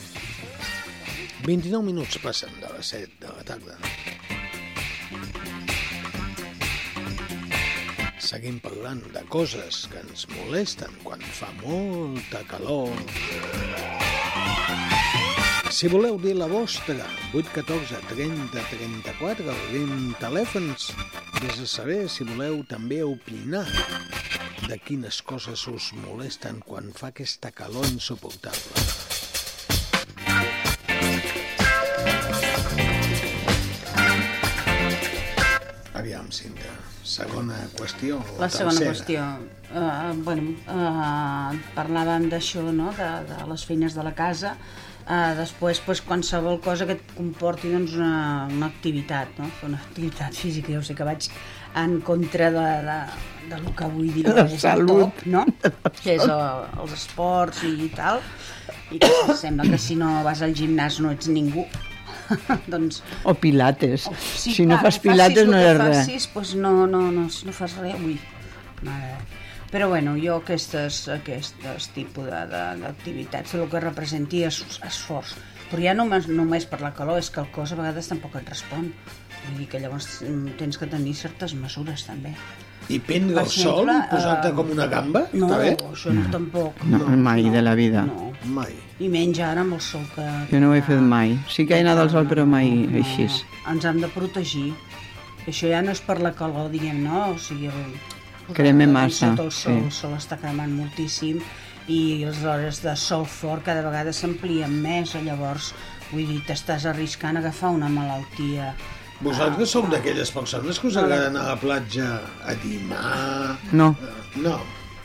[1.45, 3.75] 29 minuts passen de les 7 de la tarda.
[8.25, 12.97] Seguim parlant de coses que ens molesten quan fa molta calor.
[15.69, 20.89] Si voleu dir la vostra, 814 30 34, obrim telèfons.
[21.43, 23.67] Vés a saber si voleu també opinar
[24.71, 28.70] de quines coses us molesten quan fa aquesta calor insuportable.
[37.21, 38.21] Segona qüestió.
[38.41, 38.93] La segona tercera?
[38.93, 39.25] qüestió.
[39.71, 44.55] Uh, bueno, uh, parlàvem d'això, no?, de, de les feines de la casa.
[45.05, 49.51] Uh, després, pues, qualsevol cosa que et comporti doncs, una, una activitat, no?
[49.67, 50.73] Una activitat física.
[50.73, 51.29] Jo sé que vaig
[51.81, 52.99] en contra de, de,
[53.53, 54.27] de lo que vull dir.
[54.29, 55.05] La que és el salut.
[55.05, 55.45] top, no?
[56.03, 56.43] Que és el,
[56.81, 58.25] els esports i tal.
[58.91, 61.67] I que sembla que si no vas al gimnàs no ets ningú.
[62.73, 64.07] doncs O pilates.
[64.07, 65.97] Oh, si no clar, fas pilates no eres res.
[66.05, 68.19] Facis, pues no, no, no, si no fas res, ui,
[68.87, 69.15] mare.
[69.71, 75.37] Però bueno, jo aquestes, aquestes tipus d'activitats, el que representi és esforç.
[75.71, 78.49] Però ja només, només per la calor, és que el cos a vegades tampoc et
[78.51, 78.89] respon.
[79.45, 82.35] Vull dir que llavors mm, tens que tenir certes mesures també.
[82.91, 85.71] I prendre el sol, posar-te eh, com una gamba, No, està bé?
[85.93, 86.83] això no, tampoc.
[86.91, 88.03] No, mai de la vida.
[88.09, 88.30] No.
[88.45, 88.73] Mai.
[89.01, 90.25] I menys ara amb el sol que...
[90.51, 91.35] Jo no ho he fet mai.
[91.49, 92.71] Sí que he anat al sol, però mai
[93.03, 93.27] així.
[93.69, 94.71] Ens hem de protegir.
[95.47, 97.31] Això ja no és per la calor, diguem, no?
[97.35, 99.71] O sigui, el, Crema el- massa, el sol, sí.
[99.77, 101.41] el sol està cremant moltíssim
[101.91, 105.73] i les hores de sol fort cada vegada s'amplien més, llavors,
[106.11, 108.73] vull dir, t'estàs arriscant a agafar una malaltia.
[109.21, 113.57] Vosaltres sou d'aquelles persones que us agrada anar a la platja a dimar...
[113.73, 113.95] No,
[114.41, 114.59] No.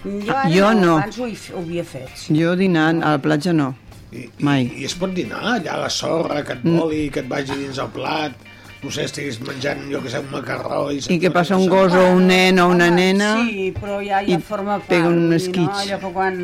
[0.06, 0.98] Jo, ara Jo no.
[1.00, 2.36] Abans ho, hi, ho havia fet, sí.
[2.38, 3.72] jo dinant a la platja no.
[4.14, 4.68] I, Mai.
[4.68, 7.58] I, I es pot dinar allà a la sorra, que et voli, que et vagi
[7.58, 8.38] dins el plat,
[8.86, 10.84] no sé, estiguis menjant, jo que sé, un macarró...
[10.94, 13.32] I, I que passa un gos o un nen o una nena...
[13.44, 14.88] Sí, però ja, ja forma part.
[14.94, 15.66] pega un esquitx.
[15.74, 15.82] No?
[15.82, 16.40] Allò que quan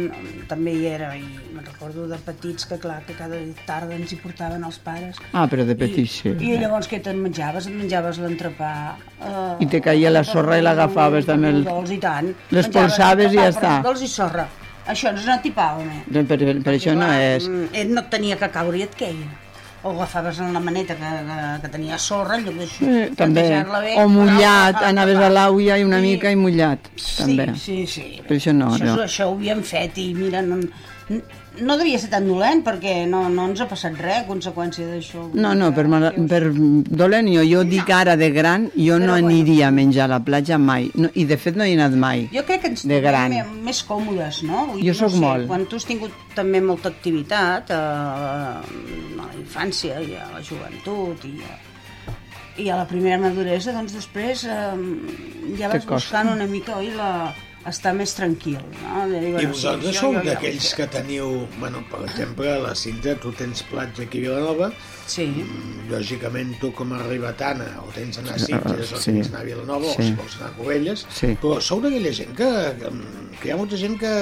[0.49, 1.21] també hi era, i
[1.53, 5.21] me'n recordo de petits, que clar, que cada tarda ens hi portaven els pares.
[5.31, 6.33] Ah, però de petit, sí.
[6.33, 7.69] I, I llavors què te'n menjaves?
[7.69, 8.71] Et menjaves l'entrepà...
[9.21, 12.33] Eh, I te caia la sorra i l'agafaves també el- Dolç i tant.
[12.51, 13.77] L'espolsaves i ja està.
[13.85, 14.47] Dolç i sorra.
[14.89, 16.23] Això no és una tipava, Per,
[16.65, 17.45] per això no és.
[17.71, 19.29] Eh, no et tenia que caure i et queia.
[19.83, 22.85] O agafaves en la maneta que, que, que tenia sorra, en lloc d'això.
[22.85, 23.41] Eh, també.
[23.49, 26.03] bé, O mullat, agafar- anaves a l'auia i una Sí.
[26.05, 26.79] mica i mullat.
[27.17, 27.47] També.
[27.55, 28.21] Sí, sí, sí.
[28.27, 28.97] Per això no, això, no.
[29.03, 30.59] Això ho havíem fet i mira, no,
[31.61, 35.25] no devia ser tan dolent perquè no, no ens ha passat res a conseqüència d'això.
[35.33, 39.27] No, no, per, mala, per dolent jo, jo dic ara de gran, jo no bueno.
[39.27, 40.87] aniria a menjar a la platja mai.
[40.95, 42.27] No, I de fet no hi he anat mai.
[42.33, 43.35] Jo crec que ens De gran.
[43.65, 44.67] més còmodes, no?
[44.71, 45.49] Vull Jo sóc no sé, molt.
[45.51, 48.63] Quan tu has tingut també molta activitat eh, a
[49.19, 51.59] la infància i a la joventut i a,
[52.61, 54.57] i a la primera maduresa, doncs després eh,
[55.59, 57.31] ja vas buscant una mica, oi, la,
[57.69, 59.03] estar més tranquil, no?
[59.07, 61.47] De dir, I bueno, sí, vosaltres sou d'aquells que teniu...
[61.59, 64.71] Bueno, per exemple, a la Cinta, tu tens platja aquí a Vilanova,
[65.11, 65.25] Sí.
[65.27, 69.11] Mm, lògicament tu com a ribetana o tens anar a Sitges o Sí.
[69.11, 70.03] tens anar a Vilanova o Sí.
[70.07, 71.33] si vols anar a Covelles Sí.
[71.41, 72.47] però sou d'aquella gent que,
[72.79, 72.91] que,
[73.41, 74.13] que hi ha molta gent que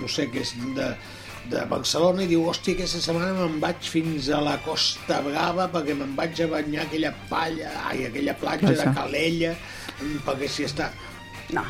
[0.00, 0.88] no sé, que és de,
[1.52, 5.94] de Barcelona i diu, hòstia, aquesta setmana me'n vaig fins a la Costa Brava perquè
[5.94, 8.82] me'n vaig a banyar aquella palla, ai, aquella platja Platja.
[8.90, 9.54] de Calella,
[10.26, 10.90] perquè si està...
[11.54, 11.62] No,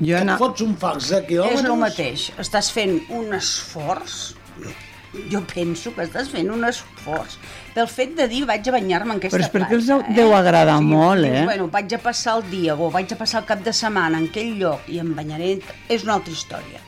[0.00, 0.38] Jo Et ana...
[0.40, 1.66] fots un fals de és quilòmetres...
[1.68, 2.28] el mateix.
[2.40, 4.34] Estàs fent un esforç
[5.28, 7.34] jo penso que estàs fent un esforç
[7.74, 10.32] pel fet de dir vaig a banyar-me en aquesta Però és perquè els platja, deu
[10.36, 11.44] agradar molt, dius, eh?
[11.50, 14.30] Bueno, vaig a passar el dia o vaig a passar el cap de setmana en
[14.30, 15.58] aquell lloc i em banyaré,
[15.92, 16.80] és una altra història.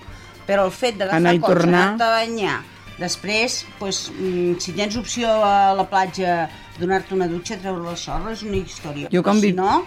[0.49, 1.83] Però el fet d'agafar cotxe, tornar.
[1.91, 2.57] anar-te a banyar,
[2.99, 8.33] després, pues, mm, si tens opció a la platja donar-te una dutxa, treure la sorra,
[8.33, 9.09] és una història.
[9.13, 9.85] Jo Però quan si vi- no,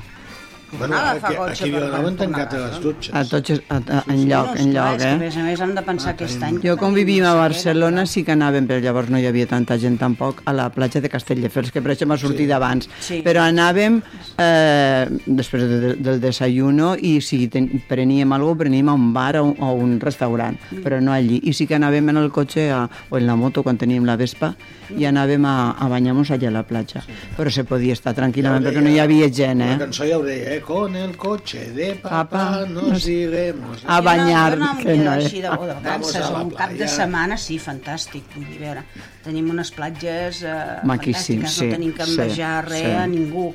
[0.72, 3.14] Bueno, tornar a aquí, aquí Vilanova per han tancat a les dutxes.
[3.16, 5.18] A tots, a, a, en lloc, en lloc, que, a eh?
[5.22, 6.58] més a més hem de pensar que aquest any...
[6.66, 9.96] Jo quan vivim a Barcelona sí que anàvem, però llavors no hi havia tanta gent
[10.02, 12.90] tampoc, a la platja de Castelldefels, que per això m'ha sortit abans.
[13.00, 13.22] Sí.
[13.24, 14.02] Però anàvem
[14.38, 19.14] eh, després de, de, del desayuno i si ten, preníem alguna cosa, preníem a un
[19.14, 20.82] bar o, un- o un restaurant, Mm.
[20.84, 21.40] però no allí.
[21.48, 24.16] I sí que anàvem en el cotxe a, o en la moto quan teníem la
[24.20, 24.54] Vespa
[24.98, 27.04] i anàvem a, a banyar-nos allà a la platja.
[27.38, 29.78] Però se podia estar tranquil·lament perquè no hi havia gent, La eh?
[29.80, 30.57] cançó ja ho deia, eh?
[30.62, 33.84] Con el coche de papá, Papá, nos iremos.
[33.86, 36.72] A banyar, jo no, jo no que no així de, o de vacances, un cap
[36.72, 38.28] de setmana, sí, fantàstic.
[38.36, 38.84] Vull dir, veure,
[39.26, 42.94] tenim unes platges eh, Maquíssim, fantàstiques, sí, no tenim que sí, envejar res sí.
[42.98, 43.48] a ningú.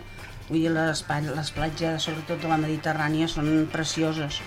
[0.49, 4.43] Vull dir, les, les platges, sobretot de la Mediterrània, són precioses.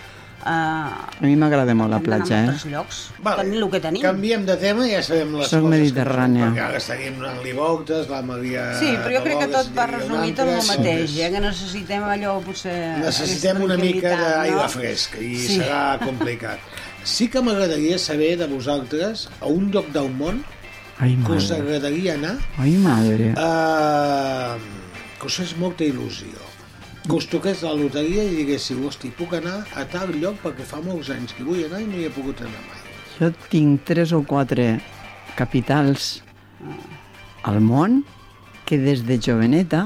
[0.46, 2.70] Uh, A mi m'agrada molt la platja, eh?
[2.70, 2.98] llocs.
[3.24, 4.02] Tenim el que tenim.
[4.04, 6.52] Canviem de tema i ja sabem les Soc coses mediterrània.
[6.52, 8.66] que perquè ara estaríem donant-li voltes, la Maria...
[8.78, 11.32] Sí, però jo crec que tot va resumit en el mateix, eh?
[11.34, 12.76] que necessitem allò, potser...
[13.02, 14.70] Necessitem una mica d'aigua no?
[14.70, 15.58] fresca i Sí.
[15.64, 16.60] serà complicat.
[17.06, 20.44] Sí que m'agradaria saber de vosaltres a un lloc del món
[21.00, 21.62] Ai, que us madre.
[21.64, 23.34] agradaria anar Ai, madre.
[23.34, 24.58] eh,
[25.20, 26.45] que us fes molta il·lusió
[27.06, 30.82] que us toqués la loteria i diguéssiu hosti, puc anar a tal lloc perquè fa
[30.86, 32.82] molts anys que vull anar i no hi he pogut anar mai
[33.18, 34.80] Jo tinc tres o quatre
[35.36, 36.22] capitals
[37.44, 38.02] al món
[38.66, 39.86] que des de joveneta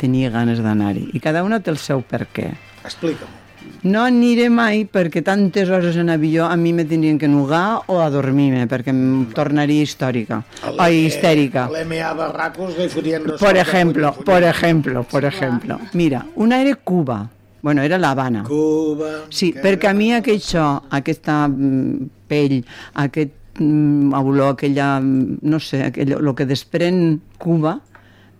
[0.00, 1.10] tenia ganes d'anar-hi.
[1.12, 2.54] I cada una té el seu per què.
[2.86, 3.47] explica'm
[3.82, 8.00] No aniré mai perquè tantes hores en avió a mi me tindrien que nugar o
[8.02, 10.42] adormir-me perquè em tornaria històrica.
[10.78, 11.68] Ai, histèrica.
[11.70, 15.80] l'MA Barracos li fotien dos Por ejemplo, por ejemplo, por ejemplo.
[15.92, 17.30] Mira, una era Cuba.
[17.62, 18.44] Bueno, era La Habana.
[18.44, 20.64] Cuba Sí, perquè a mi aquell so,
[20.94, 22.60] aquesta mm, pell,
[22.94, 27.80] aquest mm, olor, aquella, mm, no sé, aquell, el que desprèn Cuba,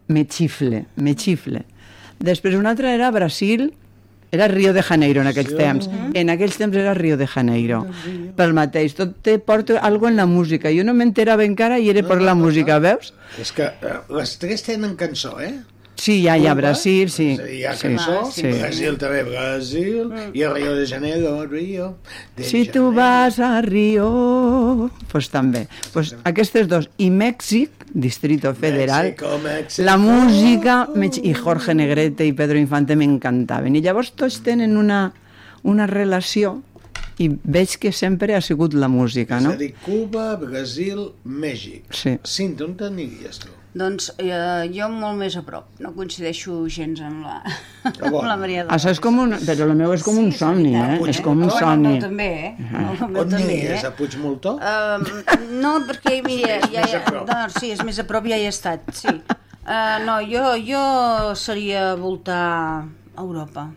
[0.08, 1.64] me xifle, me xifle.
[2.18, 3.72] Després una altra era Brasil,
[4.30, 5.88] era Rio de Janeiro en aquells temps.
[6.14, 7.84] En aquells temps era Rio de Janeiro.
[8.36, 10.72] Pel mateix, tot té, porta algo en la música.
[10.74, 13.14] Jo no m'enterava encara i era per la música, veus?
[13.40, 15.54] És que eh, les tres tenen cançó, eh?
[15.98, 17.24] Sí, ja hi ha Cuba, Brasil, sí.
[17.34, 18.42] és a dir, Hi ha sí, cançó, sí.
[18.54, 21.88] Brasil també, Brasil, i a Rio de Janeiro, Rio
[22.36, 22.92] de Si tu Janeiro.
[22.94, 24.90] vas a Rio...
[25.10, 25.66] Pues també.
[25.92, 26.88] Pues aquestes dos.
[26.98, 29.82] I Mèxic, Distrito Federal, México, México.
[29.82, 33.74] la música, Mex- i Jorge Negrete i Pedro Infante m'encantaven.
[33.74, 35.12] I llavors tots tenen una,
[35.64, 36.60] una relació
[37.18, 39.50] i veig que sempre ha sigut la música, És no?
[39.50, 41.90] a dir, Cuba, Brasil, Mèxic.
[41.90, 42.18] Sí.
[42.22, 43.50] Cinta, on t'aniries tu?
[43.78, 45.66] Doncs eh, jo molt més a prop.
[45.84, 47.36] No coincideixo gens amb la,
[48.00, 48.06] bon.
[48.08, 49.34] amb la Maria de Això és com un...
[49.44, 50.96] Però el meu és com un somni, eh?
[51.12, 51.92] És com un Bueno, el somni.
[51.92, 52.54] meu també, eh?
[52.58, 53.84] El meu On també, aniries?
[53.84, 53.90] eh?
[53.90, 54.56] A Puigmoltó?
[54.58, 58.48] Uh, no, perquè, mira, És ja, ja, no, sí, és més a prop, ja hi
[58.48, 59.14] he estat, sí.
[59.68, 60.82] Uh, no, jo, jo
[61.36, 63.68] seria voltar a Europa.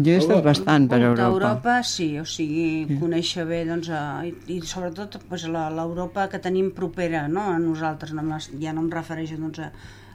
[0.00, 1.28] Jo he estat bastant per a Europa.
[1.28, 6.38] Europa, sí, o sigui, conèixer bé, doncs, uh, i, i sobretot pues, la- l'Europa que
[6.40, 9.70] tenim propera, no?, a nosaltres, no, em- ja no em refereixo, doncs, a,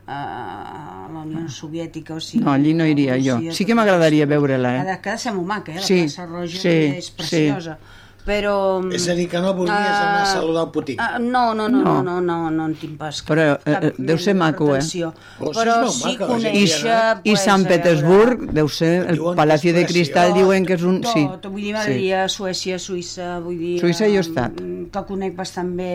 [0.08, 2.44] a la Unió Soviètica, o sigui...
[2.46, 3.40] No, allí no iria jo.
[3.52, 4.82] Sí que m'agradaria veure-la, eh?
[4.94, 5.80] ha de ser molt maca, eh?
[5.82, 7.78] La Sí, plaça Roja sí, és preciosa.
[8.26, 8.82] Però...
[8.90, 10.98] És a dir, que no volies anar a saludar el Putin.
[11.00, 11.94] Ah, no, no, no, No.
[12.02, 13.22] no, no, no, no en tinc pas.
[13.28, 14.80] Però, eh, cap eh, deu ser maco, eh?
[14.82, 15.04] Oh, sí,
[15.40, 17.00] Però molt sí maca, gent I, hi conèixer...
[17.24, 20.10] I pues, Sant a Petersburg veure, deu ser el Palacio de preciós.
[20.10, 21.04] Cristal, diuen que és un...
[21.06, 21.78] Sí, Tot, vull dir, sí.
[21.78, 23.76] m'agradaria Suècia, Suïssa, vull dir...
[23.84, 24.58] Suïssa hi he eh, estat.
[24.96, 25.92] Que conec bastant bé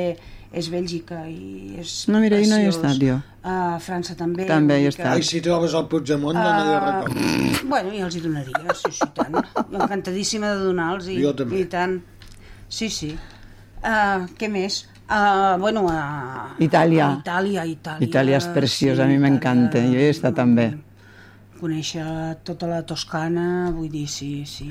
[0.51, 2.79] és Bèlgica i és No, mira, ahí no hi he preciós.
[2.79, 3.19] estat, jo.
[3.47, 4.47] A França també.
[4.49, 5.13] També hi he estat.
[5.15, 6.43] Ai, si trobes el Puigdemont, uh...
[6.43, 7.67] no li recordo.
[7.71, 9.37] Bueno, ja els hi donaria, sí, sí, tant.
[9.71, 11.07] Jo encantadíssima de donar-los.
[11.11, 11.63] I, Jo també.
[11.63, 12.01] I tant.
[12.71, 13.11] Sí, sí.
[13.83, 14.85] Uh, què més?
[15.11, 16.55] Uh, bueno, a...
[16.63, 17.09] Itàlia.
[17.09, 18.07] A Itàlia, Itàlia.
[18.07, 20.71] Itàlia és preciosa, a mi m'encanta, jo he estat també.
[21.61, 22.05] Conèixer
[22.47, 24.67] tota la Toscana, vull dir, sí, sí.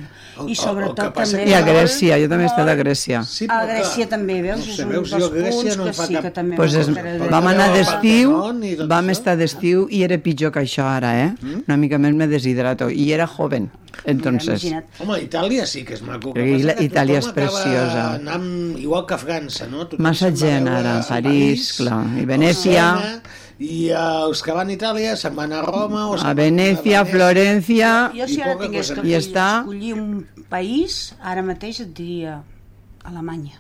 [0.46, 1.46] I sobretot que també...
[1.50, 3.22] I a Grècia, jo també he estat a Grècia.
[3.30, 4.64] Sí, A Grècia clar, també, veus?
[4.64, 6.28] No sé, és un veus, dels jo a Grècia punts no que sí, cap...
[6.28, 6.90] que també Pues és,
[7.34, 8.34] vam anar d'estiu,
[8.66, 11.30] i tot vam estar d'estiu i era pitjor que això ara, eh?
[11.62, 12.90] Una mica més me deshidrato.
[12.90, 13.70] I era joven,
[14.06, 14.66] entonces.
[15.00, 16.34] Home, Itàlia sí que és maco.
[16.34, 18.06] Que passa que Itàlia és preciosa.
[18.18, 19.86] Anant igual que a França, no?
[19.86, 22.90] Tothom Massa gent ara, a París, clar, i Venècia.
[22.96, 27.04] Barcelona, I eh, els que van a Itàlia se'n van a Roma o A Venècia,
[27.08, 27.90] Florència...
[28.16, 29.48] Jo I si ara tingués que està.
[29.62, 32.40] escollir un país, ara mateix et diria
[33.04, 33.60] Alemanya.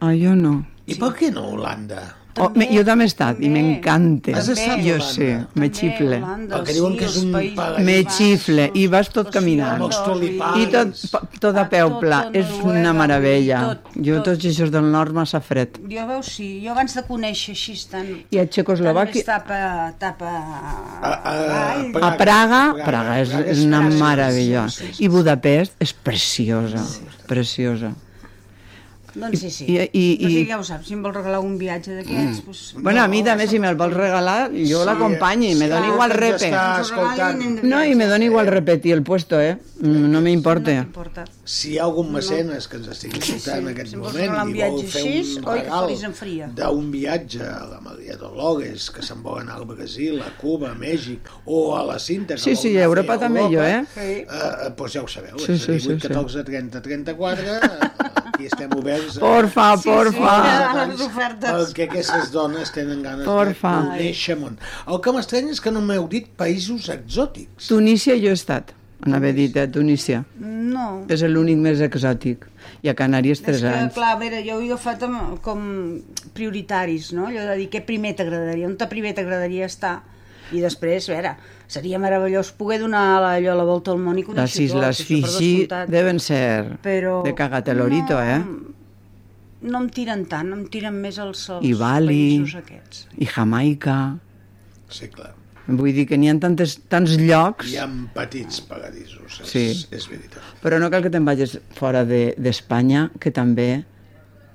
[0.00, 0.62] Ah, jo no.
[0.88, 2.02] I per què no Holanda?
[2.38, 3.52] Oh, me, jo també he estat i també.
[3.54, 4.34] m'encanta.
[4.36, 6.18] Has estat a Jo sé, me xifle.
[6.20, 7.86] Holanda, El que diuen sí, que és un paradís.
[7.86, 9.76] Me xifle i vas tot caminant.
[9.80, 10.60] Amb els tulipans.
[10.60, 12.20] I tot, tot a peu Tot, pla.
[12.36, 13.62] És una meravella.
[13.70, 14.24] tot, Jo tot.
[14.32, 15.80] tots aquests del nord massa fred.
[15.88, 18.06] Jo veus, sí, jo abans de conèixer així tan...
[18.30, 19.24] I a Txecoslovàquia...
[19.24, 20.32] Tan més tapa, tapa...
[21.02, 21.36] A, a.
[22.06, 24.66] A Praga, Praga és, és una meravella.
[24.98, 26.82] I Budapest és preciosa,
[27.26, 27.94] preciosa.
[29.16, 29.64] Doncs sí, sí.
[29.64, 32.42] I- i- o sigui, i- ja ho saps, si em vol regalar un viatge d'aquests...
[32.44, 32.74] Doncs...
[32.84, 36.50] Bueno, a mi també, si me'l vols regalar, jo l'acompanyi, me dona igual repe.
[37.62, 39.56] No, i me dona igual repetir el puesto, eh?
[39.80, 40.74] Mm, No m'importa.
[40.84, 41.24] No.
[41.44, 44.60] Si hi ha algun mecenes que ens estigui escoltant en aquest Si vols moment i
[44.62, 46.48] vol fer així, un regal fotis en fria.
[46.56, 50.74] d'un viatge a la Maria Dolores, que se'n vol anar al Brasil, a Cuba, a
[50.78, 53.84] Mèxic, o a la Cinta, que Sí, sí, a Europa també jo, eh?
[53.96, 56.08] eh, eh, doncs ja ho sabeu, Sí, és sí, a sí, 18, sí.
[56.08, 57.60] 14, 30, 34, eh,
[58.36, 59.16] aquí estem oberts.
[59.16, 60.34] a- Porfa, porfa.
[60.70, 61.50] a les ofertes.
[61.50, 63.74] Perquè aquestes dones tenen ganes Porfa.
[63.82, 64.58] de conèixer món.
[64.86, 67.68] El que m'estranya és que no m'heu dit països exòtics.
[67.68, 68.72] Tunísia jo he estat,
[69.04, 69.66] anava dit, eh?
[69.68, 70.24] Tunísia.
[70.38, 71.04] No.
[71.08, 72.46] És l'únic més exòtic.
[72.82, 73.94] I a Canàries És tres que, anys.
[73.94, 76.02] clar, a veure, jo ho he agafat amb, com
[76.34, 77.26] prioritaris, no?
[77.30, 80.02] Allò de dir què primer t'agradaria, on primer t'agradaria estar.
[80.54, 81.32] I després, a veure,
[81.66, 85.06] seria meravellós poder donar la, allò la volta al món i Les conèixer Isles tot,
[85.06, 88.42] això per Fiji deben ser Però de cagatelorito, no, eh?
[89.66, 93.06] No em tiren tant, em tiren més els, els I Bali, països aquests.
[93.18, 93.96] i Jamaica...
[94.88, 95.32] Sí, clar.
[95.66, 97.72] Vull dir que n'hi ha tantes, tants llocs...
[97.72, 99.64] Hi ha petits paradisos, és, Sí.
[99.90, 100.44] és veritat.
[100.62, 103.66] Però no cal que te'n vagis fora de- d'Espanya, de, que també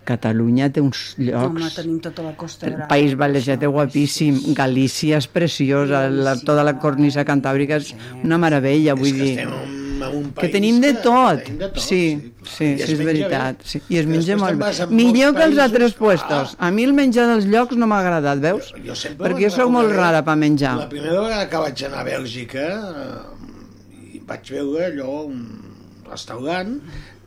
[0.08, 1.45] Catalunya té uns llocs...
[1.45, 2.88] Home, tenim tota la Costa El Brava.
[2.89, 7.91] País Valencià té guapíssim, Galícia és preciosa, la, tota la cornisa cantàbrica és
[8.24, 9.36] una meravella, vull és que dir...
[9.38, 11.43] estem en un Que país tenim de que tot.
[11.45, 11.99] tenim de tot, Sí,
[12.41, 13.60] sí, es sí, és veritat.
[13.62, 13.68] bé.
[13.70, 13.82] Sí.
[13.93, 14.88] I es Que menja molt bé.
[14.97, 16.56] Millor que els altres puestos.
[16.58, 18.72] A mi el menjar dels llocs no m'ha agradat, veus?
[18.82, 20.74] Jo, jo Perquè jo sóc molt rara per menjar.
[20.82, 25.45] La primera vegada que vaig anar a Bèlgica eh, i vaig veure allò un
[26.10, 26.80] restaurant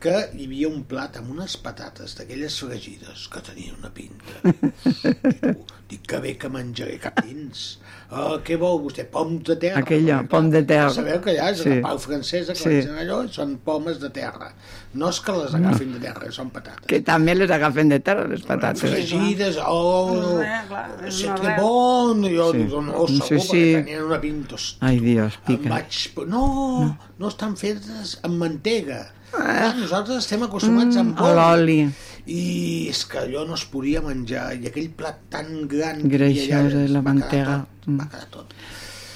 [0.05, 4.37] que hi havia un plat amb unes patates d'aquelles fregides que tenien una pinta.
[4.45, 5.53] Tu,
[5.89, 7.65] dic que bé que menjaré capins.
[8.05, 9.07] Uh, què vol vostè?
[9.09, 9.81] Pom de terra?
[9.81, 10.91] Aquella, Perquè, pom de terra.
[10.93, 11.63] Sabeu que allà és Sí.
[11.65, 11.73] sí.
[11.79, 12.81] la pau francesa, que Sí.
[12.85, 12.93] sí.
[13.01, 14.51] allò són pomes de terra.
[14.93, 16.85] No és que les agafin de terra, són patates.
[16.91, 18.85] Que també les agafen de terra, les patates.
[18.85, 22.57] fregides, oh, Eh, sí, que bon, jo Sí.
[22.61, 23.57] dic, no, Sí, segur, sí.
[23.57, 25.69] perquè tenien una pinta, hosti, Ai, Dios, pica.
[25.69, 26.27] vaig...
[26.27, 29.01] No, no estan fetes amb mantega.
[29.33, 31.79] Ah, nosaltres estem acostumats amb Mm, a l'oli.
[32.27, 34.53] I és que allò no es podia menjar.
[34.57, 36.01] I aquell plat tan gran...
[36.09, 37.57] Greixós, eh, la va quedar mantega.
[37.85, 38.53] Tot, va quedar tot.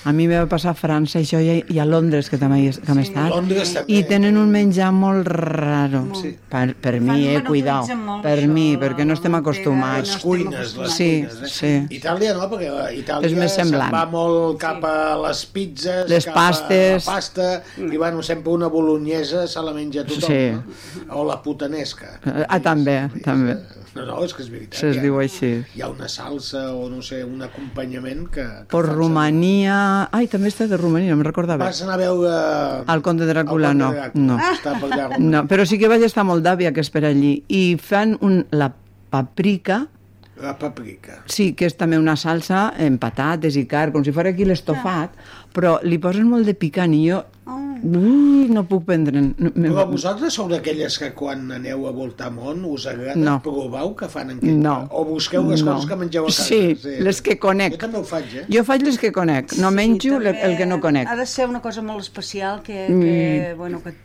[0.06, 2.60] A mi me va passar a França, això, i a, i a Londres, que també
[2.62, 3.30] hi, que hem estat.
[3.34, 3.98] Londres també.
[3.98, 6.06] I tenen un menjar molt raro.
[6.16, 6.32] Sí.
[6.50, 7.84] Per, per Fan- mi, eh, cuidao.
[7.98, 10.14] molt Per això, mi, la- perquè no estem acostumats.
[10.14, 10.92] Les cuines, les.
[10.96, 11.42] Sí, cuines.
[11.42, 11.50] Eh?
[11.90, 11.98] sí.
[12.00, 12.70] Itàlia no, perquè
[13.02, 13.92] Itàlia És més semblant.
[13.94, 17.08] va molt cap a les pizzas, Les cap pastes.
[17.08, 20.52] a la pasta, i bueno, sempre una bolognesa se la menja tothom, Sí.
[21.08, 21.16] no?
[21.20, 22.20] O la putanesca.
[22.48, 23.58] Ah, també, també.
[23.96, 24.78] No, no, és que és veritat.
[24.80, 25.50] Se'ls diu així.
[25.76, 28.44] Hi ha una salsa o, no sé, un acompanyament que...
[28.46, 29.78] que Per fan Romania...
[30.14, 31.66] Ai, també està de Romania, no me'n recordava.
[31.66, 32.34] Vas anar a veure...
[32.94, 33.90] El conte de Dràcula, el no.
[33.90, 34.26] Conte Dràcula.
[34.30, 34.38] No.
[34.54, 35.32] Està per allà a Romania.
[35.36, 37.40] No, però sí que vaig estar molt d'àvia, que és per allí.
[37.50, 38.70] I fan un, la
[39.10, 39.88] paprika,
[40.40, 41.18] La paprika.
[41.28, 45.18] sí, que és també una salsa amb patates i carn, com si fos aquí l'estofat,
[45.54, 47.24] però li posen molt de picant i jo...
[47.80, 49.22] Ui, no puc prendre...
[49.22, 53.38] No, me- Però vosaltres sou d'aquelles que quan aneu a voltar món us agrada No.
[53.46, 54.58] provau que fan en aquell...
[54.60, 54.74] No.
[54.92, 55.78] O busqueu les No.
[55.78, 56.44] coses que mengeu a casa.
[56.44, 57.78] Sí, les que conec.
[57.78, 58.44] Jo també ho faig, eh?
[58.52, 61.08] Jo faig les que conec, no menjo també le- el que no conec.
[61.08, 63.00] Ha de ser una cosa molt especial que, Mm.
[63.02, 63.96] que, bueno, que,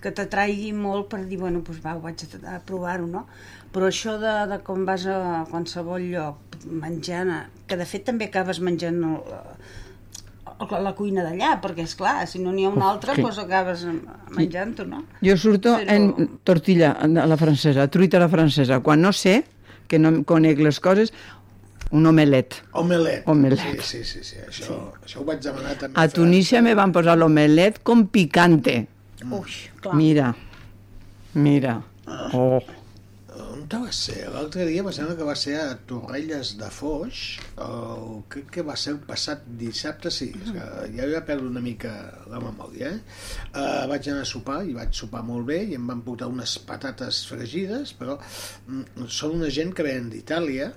[0.00, 3.26] que t'atraigui molt per dir, bueno, doncs va, ho vaig a, a provar-ho, no?
[3.70, 7.36] Però això de, de com vas a qualsevol lloc menjant,
[7.68, 9.20] que de fet també acabes menjant el,
[10.80, 13.22] la cuina d'allà, perquè és clar, si no n'hi ha una altra, Sí.
[13.22, 13.86] doncs acabes
[14.30, 15.04] menjant-ho, no?
[15.22, 18.80] Jo surto Però- en tortilla a la francesa, truita a la francesa.
[18.80, 19.44] Quan no sé,
[19.88, 21.12] que no conec les coses,
[21.90, 22.54] un omelet.
[22.72, 23.22] Omelet.
[23.28, 23.60] Omelet.
[23.82, 24.36] Sí, sí, sí, sí.
[24.48, 25.04] Això, sí.
[25.06, 26.00] això ho vaig demanar també.
[26.00, 28.88] A Tunísia me van posar l'omelet con picante.
[29.30, 29.50] Ui,
[29.80, 29.94] clar.
[29.94, 30.34] Mira,
[31.34, 31.82] mira.
[32.32, 32.60] Oh.
[33.64, 34.26] On va ser?
[34.28, 37.20] L'altre dia em sembla que va ser a Torrelles de Foix,
[37.64, 40.66] o crec que va ser el passat dissabte, sí, és que
[40.98, 41.94] ja va perdre una mica
[42.28, 43.00] la memòria, eh?
[43.54, 46.58] Uh, vaig anar a sopar, i vaig sopar molt bé, i em van portar unes
[46.68, 50.68] patates fregides, però mm, són una gent que venen d'Itàlia,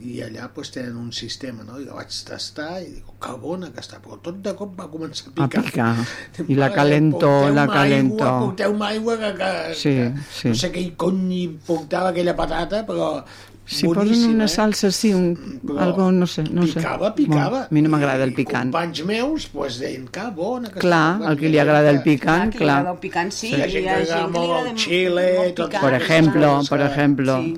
[0.00, 1.78] i allà pues, tenen un sistema, no?
[1.78, 4.88] I la vaig tastar i dic, que bona que està, però tot de cop va
[4.90, 5.62] començar a A picar.
[5.64, 5.92] picar.
[6.38, 8.32] Dic, I la "Mare, calentó, porteu-me la aigua, calentó.
[8.46, 10.48] Porteu-me aigua que, que, Sí, que sí.
[10.48, 13.24] no sé què cony portava aquella patata, però
[13.64, 14.48] Si posen una eh?
[14.48, 16.80] salsa així, un, Però algo, no sé, no sé.
[16.80, 17.48] picava, picava.
[17.48, 18.72] Bueno, a mi no m'agrada el I picant.
[18.72, 21.28] companys meus pues, deien que bona que Clar, està.
[21.28, 22.94] al que li agrada el picant, que li agrada clar.
[22.96, 23.52] el picant, sí.
[23.54, 26.68] Hi ha gent que li agrada molt el xile, molt tot- picant, Por ejemplo, saps?
[26.70, 27.54] por ejemplo, Sí.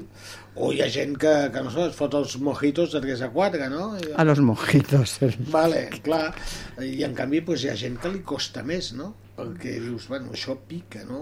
[0.56, 3.28] O hi ha gent que, que no sé, es fot els mojitos de 3 a
[3.34, 3.88] 4, no?
[3.98, 5.16] I, a los mojitos.
[5.50, 6.30] Vale, clar.
[6.78, 9.12] I en canvi pues, hi ha gent que li costa més, no?
[9.34, 11.18] Perquè dius, bueno, això pica, no?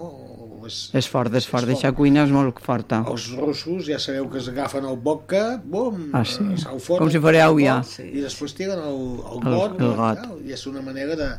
[0.61, 1.65] O és, És fort, és fort.
[1.65, 2.99] Deixar cuina és molt forta.
[3.09, 6.45] Els russos ja sabeu que es agafen el vodka, bum, Ah, sí?
[6.53, 7.79] eh, se'l foten, Com si fos aigua.
[7.89, 8.05] Sí.
[8.13, 10.21] I després tiren el, el, El- got, el got.
[10.27, 10.37] no?
[10.45, 11.31] i és una manera de,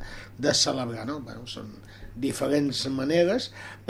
[0.43, 1.21] de celebrar, no?
[1.23, 1.71] Bueno, són
[2.15, 3.49] diferents maneres,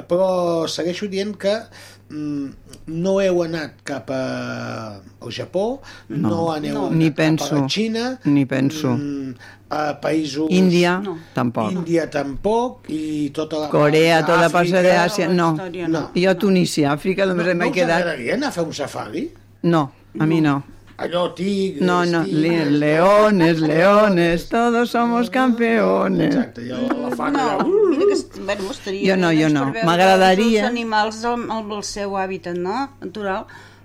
[0.09, 6.75] però segueixo dient que mm, no heu anat cap a, al Japó, no, no aneu
[6.75, 6.91] No.
[6.91, 7.57] Ni cap penso.
[7.57, 8.93] a la Xina, Ni penso.
[8.97, 9.35] mm,
[9.71, 10.47] a països...
[10.51, 11.03] Índia,
[11.35, 11.73] tampoc.
[11.73, 13.69] Índia tampoc, i tota la...
[13.73, 15.55] Corea, tota la part d'Àsia, no.
[15.89, 16.05] no.
[16.15, 18.03] Jo a Tunísia, Àfrica, només no, m'he no us quedat...
[18.05, 19.29] agradaria anar a fer un safari?
[19.63, 19.91] No,
[20.21, 20.63] a mi no.
[20.97, 26.29] Allò, tigres, No, no, tigres, leones, leones, todos somos campeones.
[26.35, 27.35] Exacte, i l'elefant...
[27.35, 29.87] No, allà, mira que bueno, estaria Jo no, jo doncs, no.
[29.89, 30.61] M'agradaria.
[30.63, 32.85] Els animals al, al, al seu hàbitat, no?
[33.03, 33.43] Natural,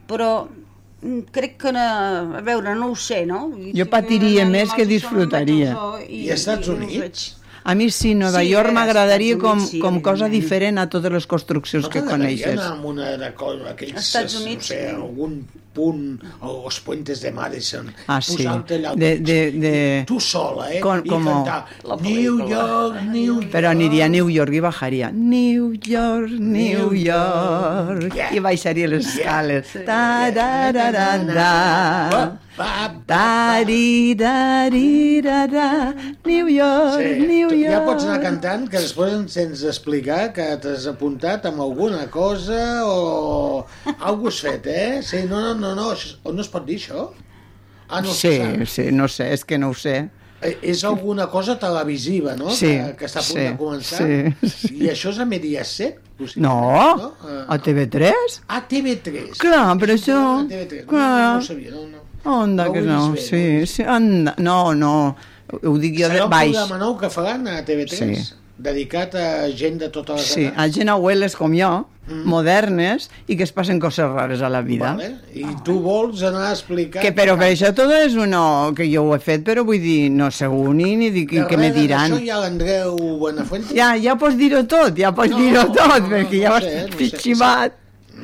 [0.07, 0.30] però
[1.01, 1.88] mm, crec que, no,
[2.38, 3.47] a veure, no ho sé, no?
[3.57, 5.74] I Jo si patiria més que i disfrutaria.
[5.74, 7.28] amb el zoo I als Estats i Units?
[7.70, 10.32] A mi sí, Nova Sí, York m'agradaria com, sí, com cosa evidentment.
[10.43, 12.53] diferent a totes les construccions No que t'agradaria coneixes.
[12.62, 14.95] anar amb una de co- aquells, Estats no Units, sé, sí.
[14.95, 15.36] algun
[15.80, 18.46] punt, o els puentes de Madison, Ah, sí.
[18.46, 20.80] al De- de- de- tu sola, eh?
[20.84, 21.66] Con- I como- cantar
[22.02, 23.52] New York, New York.
[23.52, 28.34] Però aniria a New York i bajaria New York, New York Yeah.
[28.36, 29.68] i baixaria les escales.
[29.86, 32.40] Ta da da da da.
[33.08, 35.94] Da di da di da da.
[36.26, 37.72] New York, Sí, New York.
[37.72, 42.84] ja pots anar cantant que després ens tens d'explicar que t'has apuntat amb alguna cosa
[42.86, 43.64] o
[44.00, 45.00] algú has fet, eh?
[45.02, 47.10] Sí, no, no, no, no, això- no es pot dir això?
[47.90, 50.10] Ah, no Sí, sí, no sé, és que no ho sé.
[50.42, 52.50] Eh, És alguna cosa televisiva, no?
[52.52, 53.98] Sí, que, que està a punt sí, de començar.
[54.48, 55.98] sí, I això és a Mediaset?
[56.18, 58.14] possiblement, No, Eh, a TV3?
[58.48, 59.38] A TV3.
[59.38, 60.20] Clar, però això...
[60.40, 60.86] A TV3.
[60.86, 61.34] No, Clar.
[61.34, 61.98] no ho sabia, no, no.
[62.24, 65.16] Onda, No que no, bé, sí, no sí, anda, no, no,
[65.64, 66.52] ho dic jo de Serà un baix.
[66.56, 68.34] programa nou que faran a TV3, Sí.
[68.60, 71.72] Dedicat a gent de totes les Sí, a gent abueles com jo,
[72.26, 74.95] modernes, i que es passen coses rares a la vida.
[74.97, 75.12] Vale.
[75.38, 77.03] I tu vols anar a explicar...
[77.03, 78.41] Que però per això tot és uno
[78.78, 81.70] que jo ho he fet, però vull dir, no segur ni, ni dic que me
[81.76, 82.10] diran.
[82.16, 83.76] d'això hi ha l'Andreu Buenafuente?
[83.78, 86.74] Ja, ja pots dir-ho tot, ja pots No, dir-ho tot, no, perquè no ja sé,
[86.74, 87.24] vas no no sé.
[87.28, 87.79] xivat.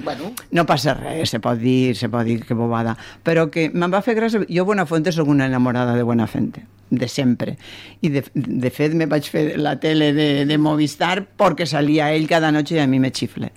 [0.05, 2.93] Bueno, No passa res, se pot dir, se pot dir que bobada.
[3.25, 4.43] Però que me'n va fer gràcia...
[4.45, 7.57] Jo, Buenafuente, sóc una enamorada de Buenafuente, de sempre.
[8.05, 12.29] I de, de fet me vaig fer la tele de, de Movistar perquè salia ell
[12.29, 13.49] cada noche i a mi me xifle.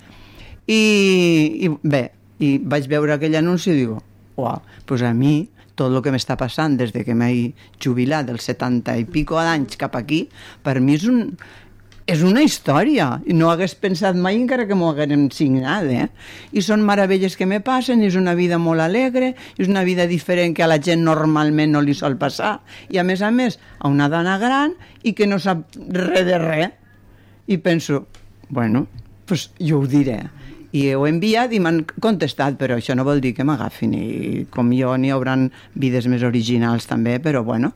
[0.67, 0.81] I,
[1.69, 2.09] i bé,
[2.41, 4.01] i vaig veure aquell anunci i digo,
[4.41, 8.49] uau, pues a mi tot el que m'està passant des de que m'he jubilat dels
[8.51, 10.25] 70 i pico d'anys cap aquí,
[10.65, 11.37] per mi és un,
[12.09, 13.09] és una història.
[13.29, 16.07] I no hagués pensat mai encara que m'ho haguérem signat eh?
[16.57, 20.57] i són meravelles que me passen és una vida molt alegre és una vida diferent
[20.57, 22.59] que a la gent normalment no li sol passar.
[22.89, 26.41] I a més a més a una dona gran i que no sap res de
[26.41, 26.73] res
[27.49, 28.07] i penso,
[28.49, 28.87] bueno
[29.29, 30.23] pues jo ho diré
[30.73, 34.47] i ho he enviat i m'han contestat, però això no vol dir que m'agafin i
[34.53, 35.47] com jo n'hi hauran
[35.77, 37.73] vides més originals també, però bueno,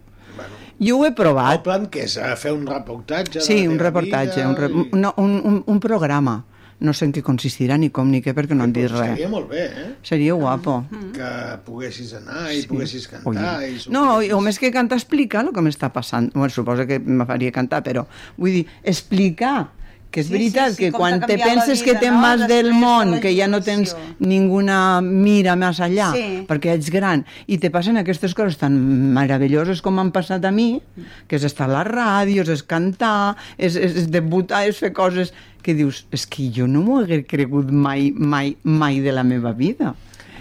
[0.82, 4.36] jo ho he el provat plan que és a fer un reportatge Sí, un reportatge,
[4.42, 4.68] vida un, re...
[4.68, 6.42] i- no, un, un, un programa.
[6.82, 9.12] No sé en què consistirà, ni com ni què, perquè no han dit res.
[9.12, 9.84] Estaria molt bé, eh?
[10.02, 10.80] Seria guapo.
[11.14, 11.28] Que
[11.62, 13.52] poguessis anar i poguessis cantar.
[13.62, 16.32] I No, o més que cantar, explicar el que m'està passant.
[16.34, 18.02] Bueno, suposo que me faria cantar, però
[18.36, 19.68] vull dir, explicar
[20.12, 22.20] que és Sí, veritat sí, sí, que quan te penses vida, que tens no?
[22.20, 26.44] més del món, que ja no tens ninguna mira més allà, Sí.
[26.46, 28.76] perquè ets gran, i te passen aquestes coses tan
[29.16, 30.82] meravelloses com m'han passat a mi,
[31.26, 35.32] que és estar a la ràdio, és cantar, és, és, és debutar, és fer coses
[35.62, 39.52] que dius, és que jo no m'ho hagué cregut mai, mai, mai de la meva
[39.52, 39.94] vida.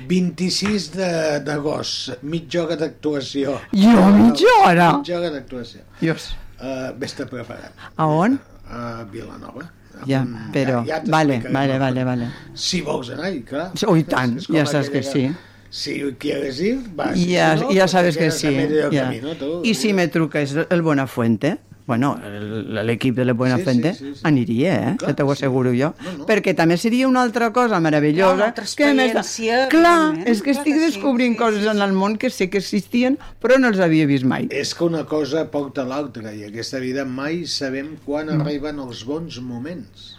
[0.10, 3.60] 26 de- d'agost, mitja hora d'actuació.
[3.72, 4.98] Jo, mitja hora?
[4.98, 5.82] Mitja hora d'actuació.
[6.02, 6.32] Dios.
[6.60, 7.72] Uh, Vés-te preparant.
[7.96, 8.40] A on?
[8.72, 9.68] A Vilanova.
[10.08, 10.84] Ja, Mm, però...
[10.88, 11.80] ja vale, t'explicaré vale, tot.
[11.82, 12.28] vale, vale.
[12.56, 13.72] Si vols anar, i clar.
[13.88, 15.26] Oh, i tant, ja saps que aquella sí.
[15.72, 17.14] Si quieres ir, vas.
[17.20, 18.50] Ja, Si no, ja sabes que sí.
[18.92, 19.04] ja.
[19.04, 19.62] camino, tú.
[19.64, 21.58] I si me truques el Buenafuente,
[21.88, 24.22] bueno, el- l'equip de la Buenafuente, Sí, sí, sí, sí.
[24.24, 24.96] aniria, eh?
[24.98, 25.32] Clar, que t'ho sí.
[25.34, 25.94] asseguro jo.
[26.04, 26.26] No, no.
[26.26, 28.34] Perquè també seria una altra cosa meravellosa.
[28.36, 31.68] Una altra que m'és- experiència, Clar, és que estic que sí, descobrint sí, coses sí,
[31.68, 31.82] en sí.
[31.84, 34.48] el món que sé que existien, però no els havia vist mai.
[34.52, 38.42] És que una cosa porta l'altra i aquesta vida mai sabem quan Mm.
[38.42, 40.18] arriben els bons moments.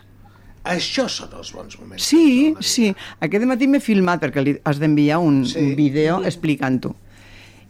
[0.65, 2.05] Això són els bons moments.
[2.05, 2.95] Sí, sí.
[3.21, 5.59] Aquest matí m'he filmat perquè li has d'enviar un, Sí.
[5.59, 6.95] un vídeo explicant-ho.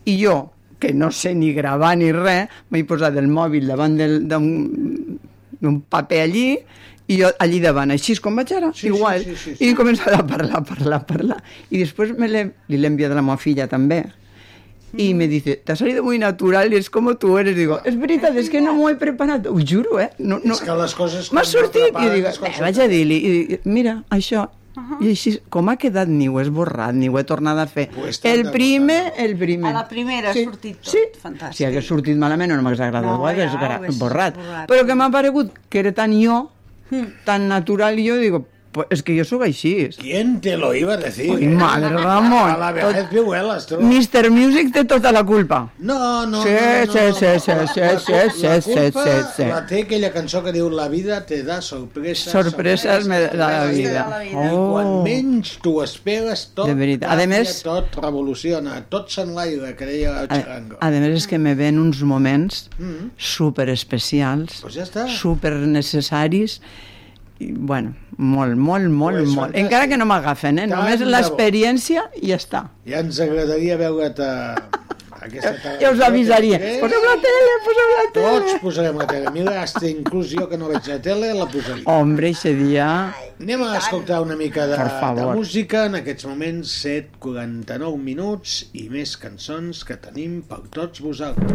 [0.04, 0.52] I jo,
[0.82, 6.20] que no sé ni gravar ni res, m'he posat el mòbil davant del- d'un paper
[6.26, 6.48] allí
[7.12, 9.22] i jo allí davant, així com vaig ara, Sí, igual.
[9.24, 11.38] sí, sí, sí, I he començat a parlar, parlar, parlar.
[11.70, 14.04] I després me l'he- enviat a la meva filla també.
[14.94, 17.56] Y me dice, te ha salido muy natural y es como tú eres.
[17.56, 19.46] Digo, es veritat, és que no m'ho he preparat.
[19.48, 20.10] Ho juro, eh?
[20.18, 20.52] No, no.
[20.52, 21.30] És que les coses...
[21.32, 25.02] M'ha sortit i dic, quan eh, vaig a dir-li, mira, això, Uh-huh.
[25.04, 27.90] i així, com ha quedat, ni ho he esborrat, ni ho he tornat a fer.
[27.92, 29.68] Pues el primer, el primer.
[29.70, 30.98] A la primera ha sortit tot, Sí.
[31.22, 31.52] fantàstic.
[31.58, 34.36] Si hagués sortit malament o no m'hagués agradat, No, ho hagués ja, ho borrat.
[34.36, 34.68] borrat.
[34.70, 36.50] Però que m'ha paregut que era tan jo,
[36.90, 37.06] Hmm.
[37.24, 39.90] tan natural, i jo digo, pues és que jo sóc així.
[40.00, 41.30] ¿Quién te lo iba a decir?
[41.36, 41.48] Ai, eh?
[41.48, 42.50] madre, Ramon.
[42.50, 43.76] A la vejez viuelas, tu.
[43.80, 44.30] Mr.
[44.30, 45.70] Music té tota la culpa.
[45.78, 47.38] No, no, Sí, no, no, sí, no, sí, no.
[47.38, 49.44] sí, La- sí, la- sí, la sí, sí, culpa sí, sí.
[49.44, 52.32] La té aquella cançó que diu La vida te da sorpreses.
[52.32, 54.06] Sorpreses me da la vida.
[54.08, 54.24] la vida.
[54.24, 54.72] I Oh.
[54.72, 57.10] quan menys t'ho esperes, tot De veritat.
[57.12, 60.78] A més- tot revoluciona, tot s'enlaira, que deia el A, Charango.
[60.80, 63.10] a més és que me ven uns moments Mm.
[63.18, 65.06] super especials, Pues ja està.
[65.08, 66.60] super necessaris
[67.42, 69.50] i, bueno, molt, molt, molt, Pues molt.
[69.50, 69.64] fantàstic.
[69.64, 70.68] Encara que no m'agafen, eh?
[70.68, 72.66] Tant Només l'experiència i ja està.
[72.86, 74.32] Ja ens agradaria veure't a
[75.22, 75.78] aquesta tarda.
[75.82, 76.58] Ja us avisaria.
[76.82, 78.58] Poseu la tele, poseu la Tots tele.
[78.62, 79.30] posarem la tele.
[79.34, 81.84] Mira, hasta inclús jo que no veig la tele, la posaria.
[81.86, 82.88] Hombre, ese dia...
[83.42, 85.86] Anem a escoltar una mica de, de música.
[85.86, 91.50] En aquests moments, 7.49 minuts i més cançons que tenim per tots vosaltres.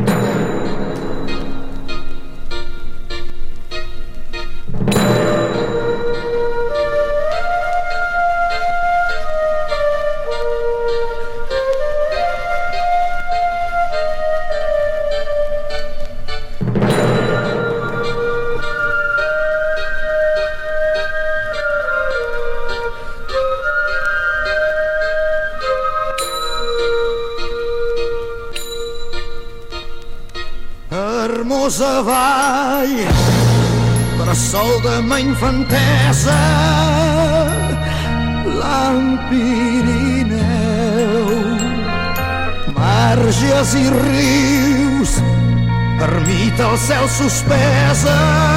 [32.04, 32.94] Para
[34.20, 36.38] bressol de ma infantesa
[38.46, 39.58] l'Empirineu
[42.76, 45.12] marges e rios
[46.00, 48.57] ermita o céu suspesa.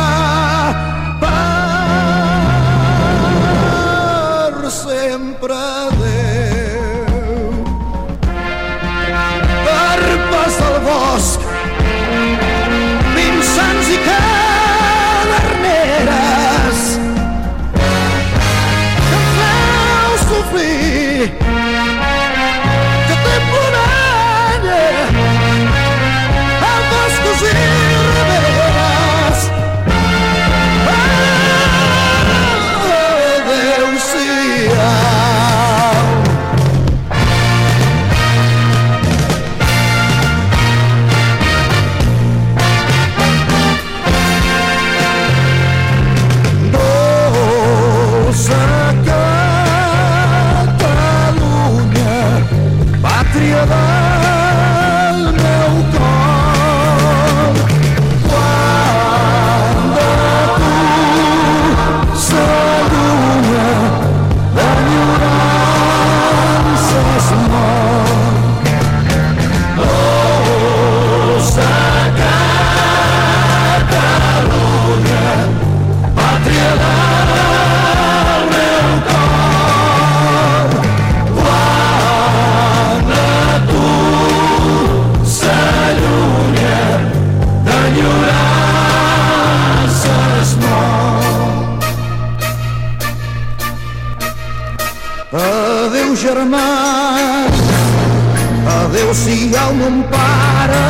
[99.81, 100.87] mon pare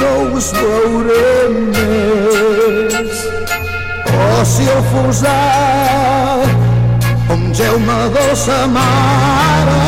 [0.00, 1.28] no us veuré
[1.74, 3.18] més.
[4.14, 4.82] Oh, si el
[7.28, 9.84] com ungeu-me dolça mare,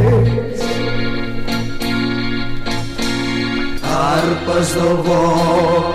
[4.04, 5.93] Arpes del bosc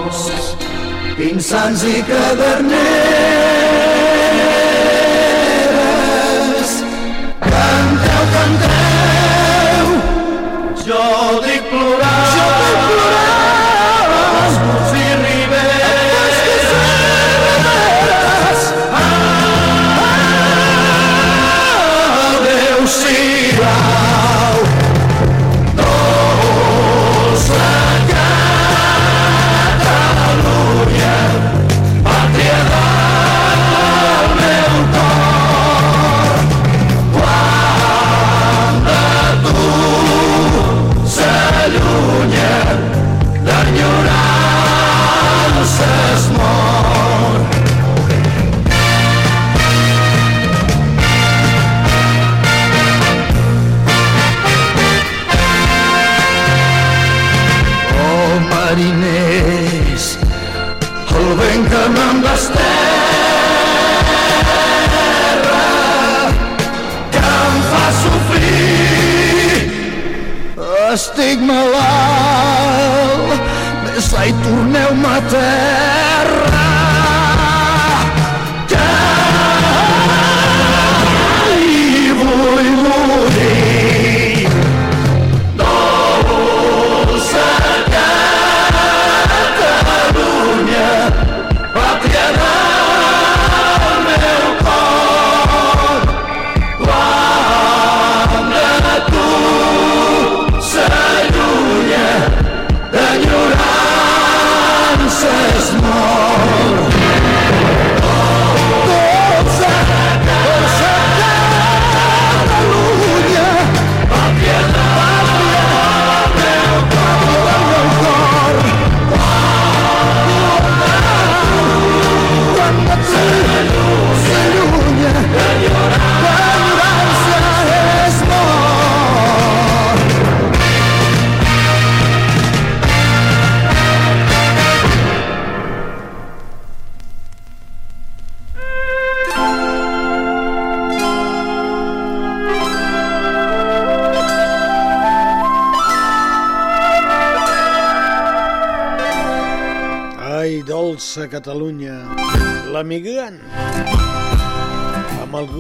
[1.20, 3.99] Pinsans i caderners.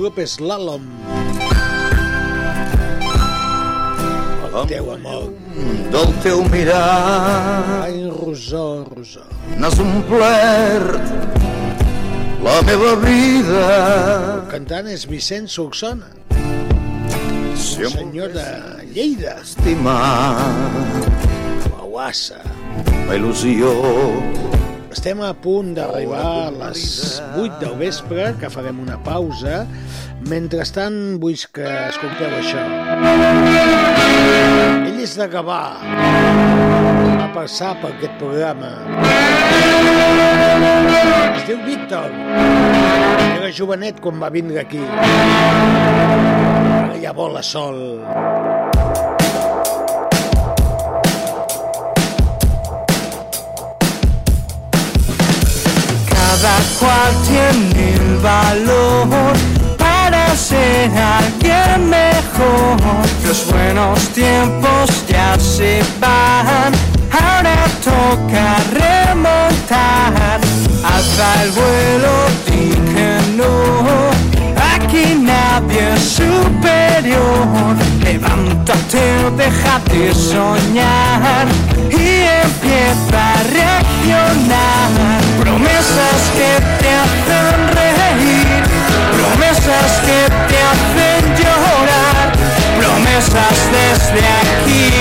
[0.09, 0.85] grup Slalom.
[4.49, 5.29] El teu amor.
[5.55, 7.83] Mm, del teu mirar.
[7.85, 9.23] Ai, Rosó, Rosó.
[9.57, 10.97] N'has omplert
[12.43, 13.65] la meva vida.
[14.33, 16.09] El cantant és Vicent Solsona.
[17.55, 18.49] Si el senyor de
[18.95, 19.37] Lleida.
[19.43, 20.41] Estimar
[21.69, 22.41] la guassa
[23.07, 23.69] la il·lusió.
[24.89, 26.81] Estem a punt d'arribar a les
[27.37, 29.61] 8 del vespre, que farem una pausa.
[30.31, 32.63] Mentrestant, vull que escolteu això.
[34.89, 35.61] Ell és de Gavà.
[37.21, 38.71] Va passar per aquest programa.
[41.37, 42.09] Es diu Víctor.
[43.37, 44.81] Era jovenet quan va vindre aquí.
[46.81, 48.01] Ara ja vola sol.
[59.77, 62.77] Para ser alguien mejor.
[63.25, 66.73] Los buenos tiempos ya se van,
[67.11, 70.39] ahora toca remontar.
[70.83, 72.13] Alza el vuelo,
[72.47, 74.09] di que no,
[74.73, 77.75] aquí nadie es superior.
[78.03, 81.47] Levántate, deja de soñar
[82.69, 84.89] y empieza a reaccionar.
[85.39, 88.63] Promesas que te hacen reír,
[89.13, 92.31] promesas que te hacen llorar,
[92.77, 94.91] promesas desde aquí,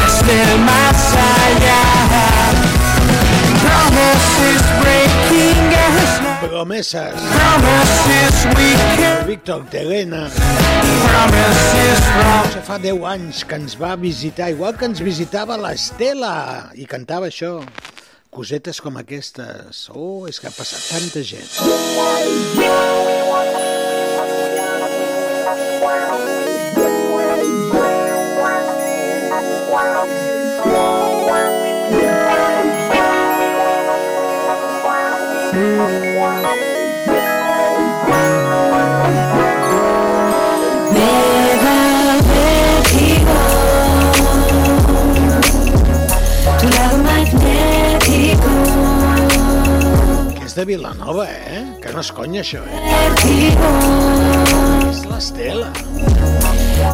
[0.00, 1.00] desde el más
[1.46, 1.84] allá.
[3.62, 4.73] Promises
[6.44, 7.14] as Promeses.
[7.14, 10.28] promises we can, Víctor Terena.
[12.52, 17.30] Ja fa 10 anys que ens va visitar, igual que ens visitava l'Estela, i cantava
[17.32, 17.62] això.
[18.34, 19.88] Cosetes com aquestes.
[19.94, 21.48] Oh, és que ha passat tanta gent.
[22.58, 23.73] Me
[50.54, 51.64] de Vilanova, eh?
[51.82, 52.78] Que no és conya, això, eh?
[54.90, 55.70] És l'Estela.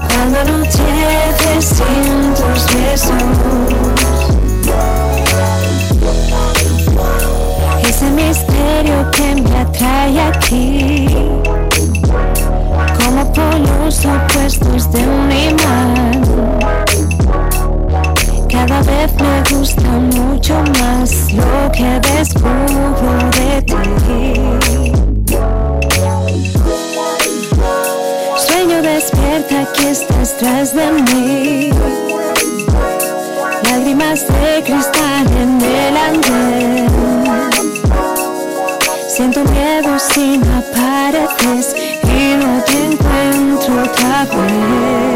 [0.09, 3.23] Cuando anochece sin tus besos
[7.83, 11.07] Ese misterio que me atrae a ti
[12.99, 17.10] Como polos opuestos de un imán
[18.51, 23.75] Cada vez me gusta mucho más lo que descubro de ti
[28.37, 31.71] Sueño despierta que estás tras de mí.
[33.71, 36.89] Lágrimas de cristal en el andén.
[39.09, 45.11] Siento miedo si no apareces y no te encuentro otra vez.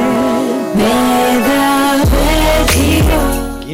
[0.77, 1.54] Me.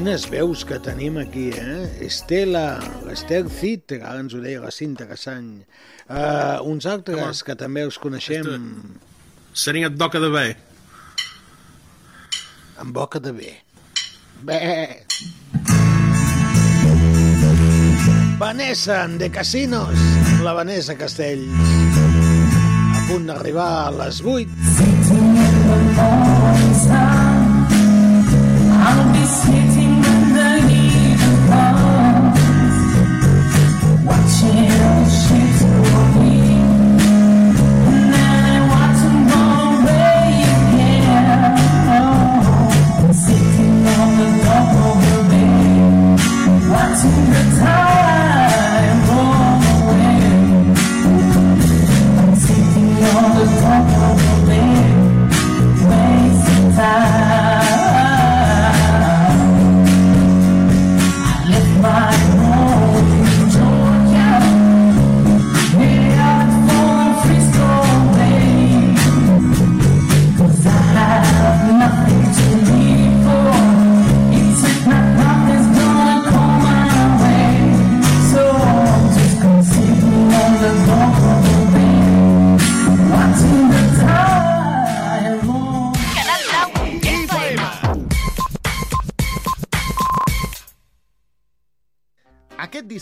[0.01, 2.07] Quines veus que tenim aquí, eh?
[2.07, 5.61] Estela, l'Ester Cid, que ara ens ho deia la Cinta Cassany.
[6.09, 8.49] Uh, uns altres que també els coneixem
[9.53, 10.57] Serem et doca de bé.
[12.81, 13.53] amb boca de bé.
[14.41, 15.05] Bé.
[18.41, 20.01] Vanessa, de Casinos,
[20.41, 21.45] la Vanessa Castells.
[22.97, 24.49] A punt d'arribar a les 8.
[28.83, 29.60] I'll be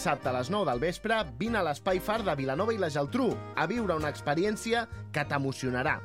[0.08, 3.26] dissabte a les 9 del vespre vine a l'Espai Far de Vilanova i la Geltrú
[3.60, 5.98] a viure una experiència que t'emocionarà.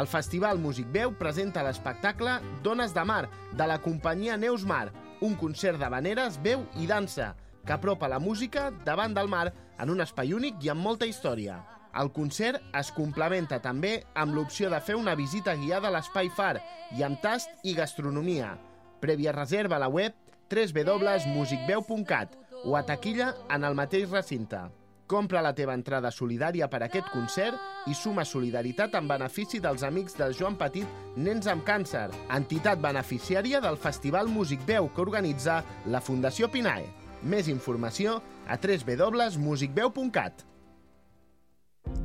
[0.00, 4.88] El Festival Músic Veu presenta l'espectacle Dones de Mar, de la companyia Neus Mar,
[5.20, 7.34] un concert d'habaneres, veu i dansa,
[7.66, 11.60] que apropa la música davant del mar en un espai únic i amb molta història.
[11.92, 16.56] El concert es complementa també amb l'opció de fer una visita guiada a l'Espai Far
[16.96, 18.56] i amb tast i gastronomia.
[19.04, 20.16] Prèvia reserva a la web
[20.48, 24.60] www.musicveu.cat o a taquilla en el mateix recinte.
[25.06, 29.82] Compra la teva entrada solidària per a aquest concert i suma solidaritat en benefici dels
[29.84, 35.60] amics del Joan Petit Nens amb Càncer, entitat beneficiària del Festival Músic Veu que organitza
[35.92, 36.86] la Fundació Pinae.
[37.22, 40.46] Més informació a www.musicveu.cat.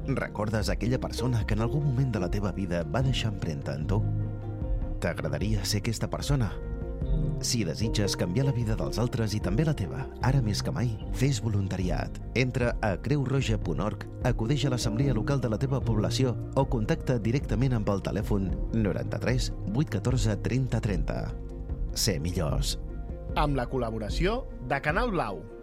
[0.08, 3.88] Recordes aquella persona que en algun moment de la teva vida va deixar empremta en
[3.88, 4.02] tu?
[5.00, 6.52] T'agradaria ser aquesta persona?
[7.42, 10.90] Si desitges canviar la vida dels altres i també la teva, ara més que mai,
[11.18, 12.18] fes voluntariat.
[12.36, 17.92] Entra a creuroja.org, acudeix a l'assemblea local de la teva població o contacta directament amb
[17.94, 21.20] el telèfon 93 814 30 30.
[21.94, 22.78] Ser millors.
[23.38, 25.57] Amb la col·laboració de Canal Blau.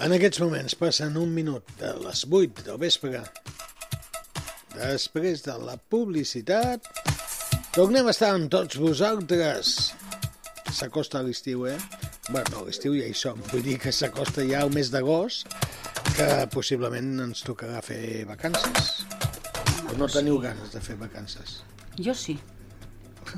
[0.00, 3.18] En aquests moments passen un minut de les 8 del vespre.
[4.72, 6.86] Després de la publicitat,
[7.74, 9.74] tornem a estar amb tots vosaltres.
[10.72, 11.76] S'acosta l'estiu, eh?
[12.30, 13.42] Bé, no, l'estiu ja hi som.
[13.50, 15.52] Vull dir que s'acosta ja el mes d'agost,
[16.14, 19.04] que possiblement ens tocarà fer vacances.
[19.90, 21.58] O no teniu ganes de fer vacances?
[22.00, 22.38] Jo sí.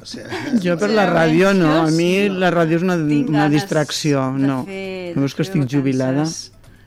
[0.03, 4.31] O sigui, Jo per la ràdio no, a mi la ràdio és una, una distracció,
[4.39, 4.63] no.
[4.69, 6.25] fer- No veus que estic jubilada?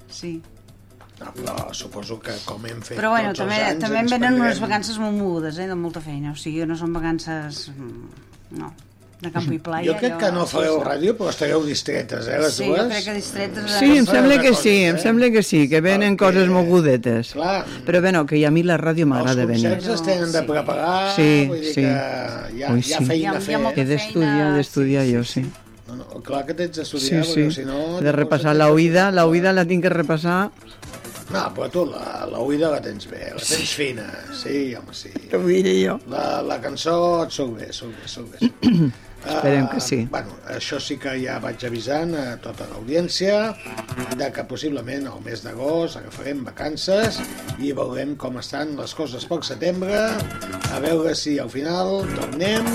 [0.10, 0.42] Sí.
[1.20, 3.84] No, però suposo que com hem fet Però bueno, tots també, els anys...
[3.86, 6.34] també em venen unes vacances molt mogudes, eh, de molta feina.
[6.34, 7.70] O sigui, no són vacances...
[7.76, 8.24] mm,
[8.60, 8.68] No,
[9.22, 9.88] de campo i playa.
[9.92, 12.82] Jo crec que no fareu ràdio, però estareu distretes, eh, les Sí, dues?
[12.82, 13.72] jo crec que distretes...
[13.80, 14.88] Sí, em sembla que sí, eh?
[14.92, 17.32] em sembla que sí, que venen coses mogudetes.
[17.34, 17.66] Clar.
[17.86, 19.70] Però bueno, que a mi la ràdio m'agrada Els venir.
[19.78, 21.82] concerts es tenen de preparar, Sí, vull dir sí.
[21.82, 21.88] que
[22.58, 23.06] hi ha, Ui, hi ha sí.
[23.06, 23.60] feina a fer.
[23.76, 25.46] He d'estudiar, he d'estudiar jo, sí.
[25.88, 27.40] No, no, clar que tens Sí, d'estudiar, sí.
[27.46, 28.02] perquè si no...
[28.02, 30.50] De repassar la oïda, la oïda la tinc que repassar.
[31.34, 34.06] No, però tu la, la oïda la tens bé, la tens fina.
[34.38, 35.10] Sí, home, sí.
[35.32, 35.98] Què vull dir jo?
[36.12, 38.52] La, la cançó et surt bé, surt bé, surt bé.
[38.62, 38.92] Bé.
[39.26, 39.98] Esperem que Ah, sí.
[40.12, 43.56] Bueno, això sí que ja vaig avisant a tota l'audiència
[44.20, 47.18] de que possiblement al mes d'agost agafarem vacances
[47.58, 50.04] i veurem com estan les coses pel setembre,
[50.70, 52.70] a veure si al final tornem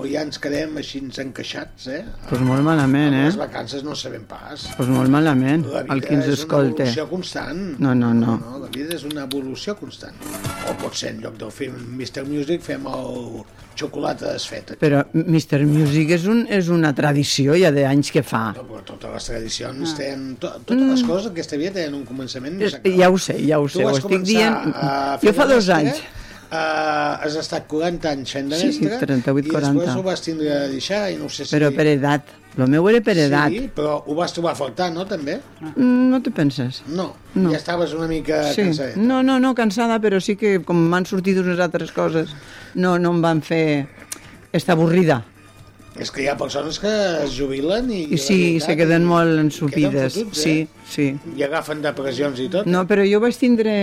[0.00, 2.00] o ja ens quedem així encaixats, eh?
[2.28, 3.40] Pues molt malament, Les eh?
[3.40, 4.66] vacances no sabem pas.
[4.78, 6.82] Pues molt malament, el que ens és escolte.
[6.82, 7.62] una evolució constant.
[7.78, 8.36] No, no, no.
[8.40, 8.60] no.
[8.64, 10.16] La vida és una evolució constant.
[10.70, 12.24] O pot ser en lloc del film Mr.
[12.28, 13.42] Music fem el
[13.80, 14.76] xocolata desfeta.
[14.80, 15.64] Però Mr.
[15.68, 18.50] Music és, un, és una tradició ja d'anys que fa.
[18.56, 20.24] No, però totes les tradicions tenen...
[20.40, 23.68] To, totes les coses d'aquesta vida tenen un començament És, ja ho sé, ja ho
[23.68, 24.72] Tu sé, ho estic dient...
[25.20, 26.02] fer Jo fa de dos anys.
[26.50, 29.92] Uh, has estat 40 anys fent de Sí, mestre 38, i després 40.
[29.98, 31.52] ho vas tindre de deixar i no sé si...
[31.54, 32.26] Però per edat.
[32.58, 33.52] Lo meu era per edat.
[33.54, 35.36] Sí, però ho vas trobar a faltar, no, també?
[35.76, 36.82] Mm, No te penses?
[36.88, 37.52] No, No.
[37.52, 38.62] ja estaves una mica Sí.
[38.64, 38.96] cansadet.
[38.96, 42.34] No, no, no, cansada, però sí que com m'han sortit unes altres coses,
[42.74, 43.86] no, no em van fer
[44.52, 45.22] estar avorrida.
[46.00, 46.90] És que hi ha persones que
[47.26, 48.06] es jubilen i...
[48.16, 50.16] I sí, se queden molt ensupides.
[50.16, 50.42] fotuts, eh?
[50.42, 51.34] Sí, sí.
[51.36, 52.68] I agafen depressions i tot.
[52.70, 53.74] No, però jo vaig tindre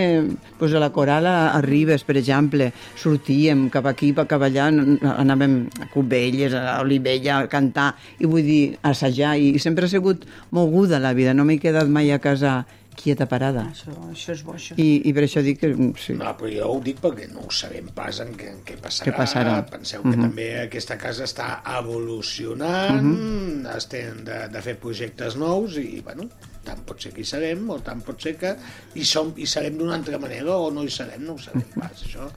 [0.58, 4.72] pues, a la coral a, a Ribes, per exemple, sortíem cap aquí, cap allà,
[5.14, 9.94] anàvem a Cubelles, a Olivella, a cantar, i vull dir, a assajar, i sempre ha
[9.94, 12.64] sigut moguda la vida, no m'he quedat mai a casa
[12.98, 13.68] quieta parada.
[13.72, 14.76] Això, això és bo, això.
[14.82, 16.16] I, I per això dic que mm, sí.
[16.18, 19.08] No, però jo ho dic perquè no ho sabem pas en què, en què passarà.
[19.08, 19.56] Què passarà.
[19.70, 20.26] Penseu que Mhm.
[20.28, 23.66] també aquesta casa està evolucionant, Mhm.
[23.78, 26.28] es tenen de, de fer projectes nous i, bueno,
[26.68, 28.54] tant pot ser que hi serem o tant pot ser que
[28.94, 32.04] hi, som, hi serem d'una altra manera o no hi serem, no ho sabem pas.
[32.08, 32.30] Això,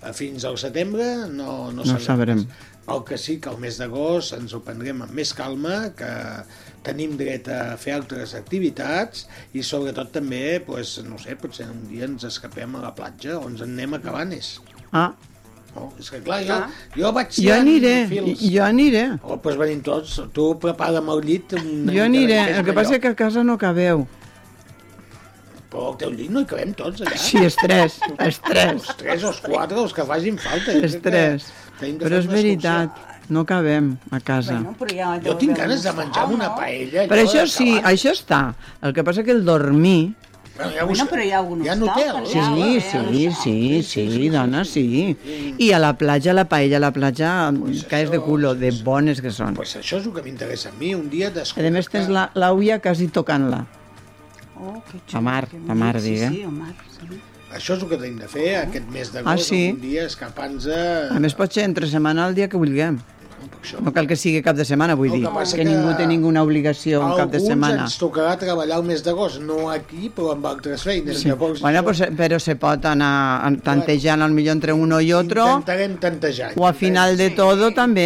[0.00, 2.46] eh, fins al setembre no, no, No sabrem.
[2.92, 6.10] El que sí que al mes d'agost ens ho prendrem amb més calma, que
[6.84, 9.24] tenim dret a fer altres activitats
[9.56, 13.46] i sobretot també, pues, no sé, potser un dia ens escapem a la platja o
[13.48, 14.58] ens en anem a Cabanes.
[14.92, 15.14] Ah,
[15.74, 15.88] No?
[15.98, 16.56] És que clar, jo,
[16.94, 18.42] jo vaig jo aniré, fils.
[18.46, 19.04] jo aniré.
[19.26, 23.02] O pues venim tots, tu prepara'm el llit Jo aniré, de- el que passa és
[23.02, 24.06] que a casa no cabeu.
[25.72, 27.16] Però al teu llit no hi cabem tots allà.
[27.18, 28.70] Sí, és tres, és tres.
[28.76, 30.76] Els tres o els quatre, els que facin falta.
[30.78, 31.48] Que tres.
[31.82, 32.94] Però és veritat,
[33.34, 34.54] no cabem a casa.
[34.60, 37.08] Bueno, però ja Jo tinc ganes de menjar una paella.
[37.10, 38.44] Per això sí, això està.
[38.80, 40.14] El que passa que el dormir
[40.56, 42.28] Bueno, ja Bueno, però hi ha algun Hi ha hostal, hotels.
[42.30, 45.16] Sí, sí, sí, sí, dona, sí.
[45.58, 47.52] I a la platja, la paella a la platja,
[47.90, 49.56] caes de culo, de bones que són.
[49.58, 51.72] Pues això és el que m'interessa a mi, un dia A desconnectar.
[51.74, 53.64] més, tens la, la quasi tocant-la.
[54.56, 56.28] Oh, que La mar, la mar, sí, digue.
[56.30, 57.18] Sí, el mar, sí.
[57.54, 59.72] Això és el que tenim de fer aquest mes d'agost, Ah, sí?
[59.74, 60.66] un dia escapant-nos...
[60.68, 62.98] a- A més, pot ser entre setmana el dia que vulguem.
[63.80, 66.06] No cal que sigui cap de setmana, vull El dir, que que que ningú té
[66.06, 67.82] ninguna obligació un cap de Alguns setmana.
[67.84, 71.18] ens tocarà treballar el mes d'agost, no aquí, però amb altres feines.
[71.20, 71.28] Sí.
[71.28, 75.96] Llavors, Bueno, pues, però se pot anar tantejant al millor entre uno i otro, intentarem
[75.98, 76.52] tantejar.
[76.56, 78.04] o al final de todo també.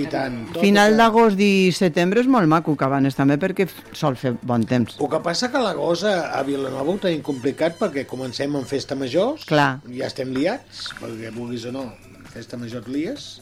[0.00, 0.52] I tant.
[0.52, 4.96] Tot Final d'agost i setembre és molt maco, Cabanes, també, perquè sol fer bon temps.
[5.00, 8.94] El que passa que l'agost a, a Vilanova ho tenim complicat perquè comencem amb festa
[8.94, 9.80] majors, Clar.
[9.96, 11.92] ja estem liats, perquè vulguis o no,
[12.32, 13.40] festa major lies,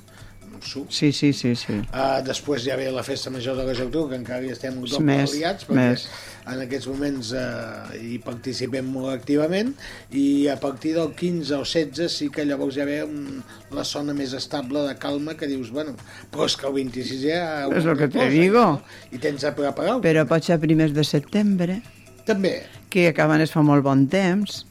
[0.65, 0.85] su.
[0.91, 1.77] Sí, sí, sí, sí.
[1.93, 5.05] Uh, després ja ve la festa major de la Geltrú, que encara hi estem doble
[5.07, 6.07] Més, liats, perquè més.
[6.49, 9.75] en aquests moments uh, hi participem molt activament,
[10.11, 13.43] i a partir del 15 o 16 sí que llavors ja ve un,
[13.75, 15.97] la zona més estable de calma que dius, bueno,
[16.33, 17.43] però és que el 26 ja...
[17.69, 18.65] És el que te cosa, digo.
[18.79, 18.83] no?
[19.13, 21.81] I tens a preparar Però pot ser primers de setembre,
[22.29, 22.63] També.
[22.93, 24.65] que a Cabanes fa molt bon temps,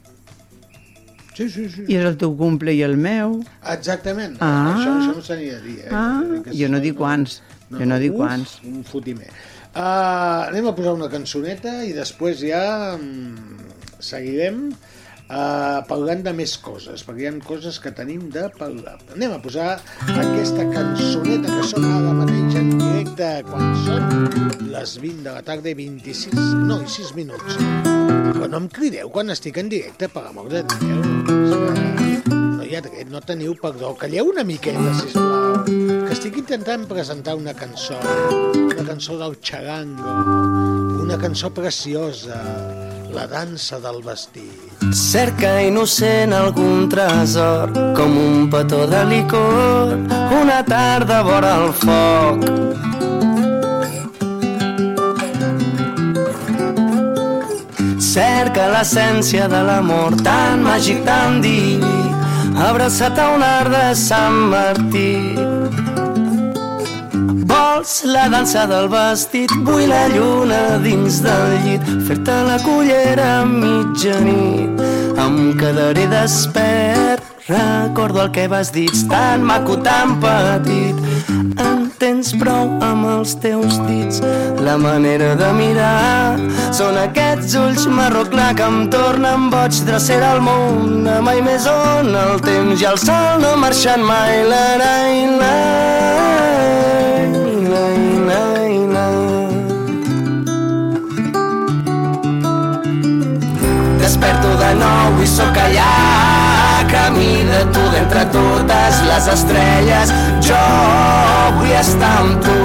[1.38, 1.84] Sí, sí, sí.
[1.86, 3.36] i és el teu cumple i el meu.
[3.70, 4.40] Exactament.
[4.42, 4.72] Ah.
[4.72, 5.76] Això, això no s'aniria a dir.
[5.84, 5.92] Eh?
[5.94, 7.38] Ah, jo no dic quants,
[7.70, 8.56] jo no dic uf, quants.
[8.66, 9.30] Un fotimer.
[9.78, 12.64] Uh, anem a posar una cançoneta i després ja
[12.96, 13.60] um,
[14.02, 18.98] seguirem uh, parlant de més coses, perquè hi ha coses que tenim de parlar.
[19.14, 19.76] Anem a posar
[20.08, 22.57] aquesta cançoneta que sona ara mateix
[23.08, 26.34] en directe quan són les 20 de la tarda i 26,
[26.68, 27.58] no, i 6 minuts.
[27.58, 31.00] Però no em crideu quan estic en directe, per amor de Déu.
[32.58, 33.94] No hi ha dret, no teniu perdó.
[34.00, 35.64] Calleu una miqueta, sisplau.
[35.68, 38.00] Que estic intentant presentar una cançó.
[38.66, 40.18] Una cançó del Charango.
[41.06, 42.42] Una cançó preciosa.
[43.18, 44.84] La dansa del vestit.
[44.94, 49.96] Cerca innocent algun tresor, com un petó de licor,
[50.38, 52.46] una tarda vora el foc.
[57.98, 62.02] Cerca l'essència de l'amor tan màgic, tan diví,
[62.70, 65.57] abraçat a un art de Sant Martí.
[67.78, 68.04] Vols?
[68.06, 74.82] La dansa del vestit, vull la lluna dins del llit, fer-te la cullera a mitjanit.
[75.22, 80.98] Em quedaré despert, recordo el que vas dir, tan maco, tan petit.
[81.62, 84.22] En tens prou amb els teus dits,
[84.64, 86.38] la manera de mirar.
[86.76, 91.68] Són aquests ulls marró clar que em tornen boig, drecera al món, a mai més
[91.72, 94.44] on el temps i el sol no marxen mai.
[94.48, 94.94] La, la,
[95.32, 95.46] la,
[98.30, 98.44] la,
[98.96, 99.08] la.
[104.04, 106.07] Desperto de nou i sóc allà
[106.92, 110.14] camí de tu d'entre totes les estrelles
[110.48, 110.64] jo
[111.58, 112.58] vull estar amb tu.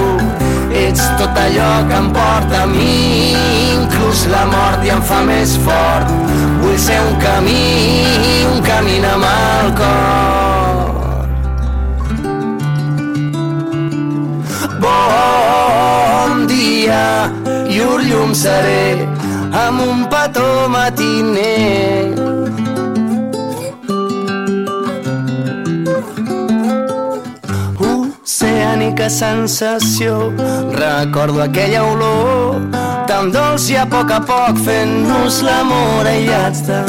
[0.73, 3.33] Ets tot allò que em porta a mi
[3.75, 6.09] inclús la mort i em fa més fort.
[6.63, 7.61] Vull ser un camí
[8.51, 11.27] un camí amb el cor.
[14.83, 17.03] Bon dia
[17.69, 19.07] llur llum seré
[19.65, 22.32] amb un petó matiner
[29.03, 30.31] oceànica sensació.
[30.71, 32.61] Recordo aquella olor
[33.07, 36.79] tan dolç i a poc a poc fent-nos l'amor aïllats de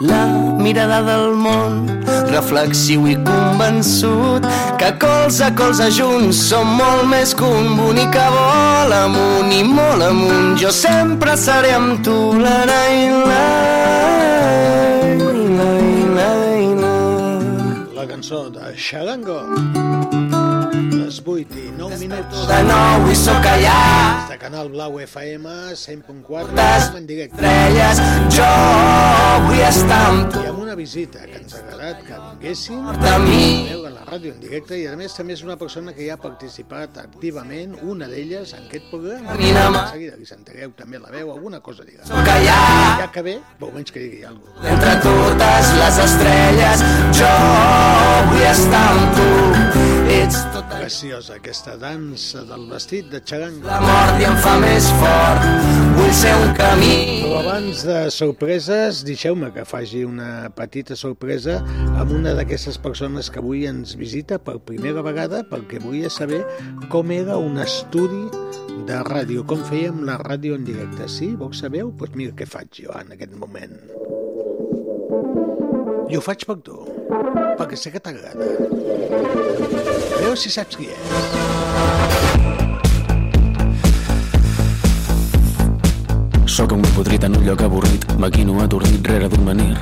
[0.00, 0.26] la
[0.58, 1.88] mirada del món.
[2.32, 4.44] Reflexiu i convençut
[4.78, 9.62] que colze a colze junts som molt més que un bonic que vol amunt i
[9.64, 12.32] molt amunt jo sempre seré amb tu.
[12.40, 12.82] La la
[13.28, 13.44] la
[15.58, 15.72] la
[16.16, 16.30] la
[16.82, 18.06] la.
[18.12, 20.41] Cançó de Charango.
[20.72, 22.46] Les 8 i 9 minuts.
[22.48, 23.74] de nou i sóc allà
[24.22, 25.44] Des de Canal Blau FM
[25.76, 27.36] 100.4 en directe.
[27.36, 28.00] estrelles
[28.32, 28.46] jo
[29.46, 32.96] vull estar amb tu I amb una visita que ens ha agradat que vinguessin a
[33.18, 36.22] veure la ràdio en directe i a més també és una persona que ja ha
[36.22, 39.36] participat activament, una d'elles en aquest programa.
[39.36, 42.04] De seguida li sentireu també la veu, alguna cosa dirà.
[42.08, 42.58] Sóc allà.
[43.04, 44.68] Ja que ve, però almenys que digui alguna cosa.
[44.72, 44.96] entre
[45.42, 46.82] totes les estrelles
[47.18, 47.30] jo
[48.28, 49.28] vull estar amb tu
[50.12, 53.66] ets tot Preciosa aquesta dansa del vestit de Charango.
[53.66, 55.46] la mort i em fa més fort
[55.96, 56.94] vull ser un camí
[57.24, 61.58] Però abans de sorpreses, deixeu-me que faci una petita sorpresa
[61.98, 66.42] amb una d'aquestes persones que avui ens visita per primera vegada perquè volia saber
[66.92, 68.28] com era un estudi
[68.86, 71.06] de ràdio, com fèiem la ràdio en directe.
[71.10, 71.34] Sí?
[71.38, 71.86] Vols saber?
[71.86, 73.78] Doncs pues mira què faig jo en aquest moment.
[76.12, 76.76] I ho faig per tu,
[77.58, 78.46] perquè sé que t'agrada.
[80.16, 81.00] A veure si saps qui és.
[86.52, 89.76] Sóc un podrit en un lloc avorrit, maquino atordit rere d'un menir.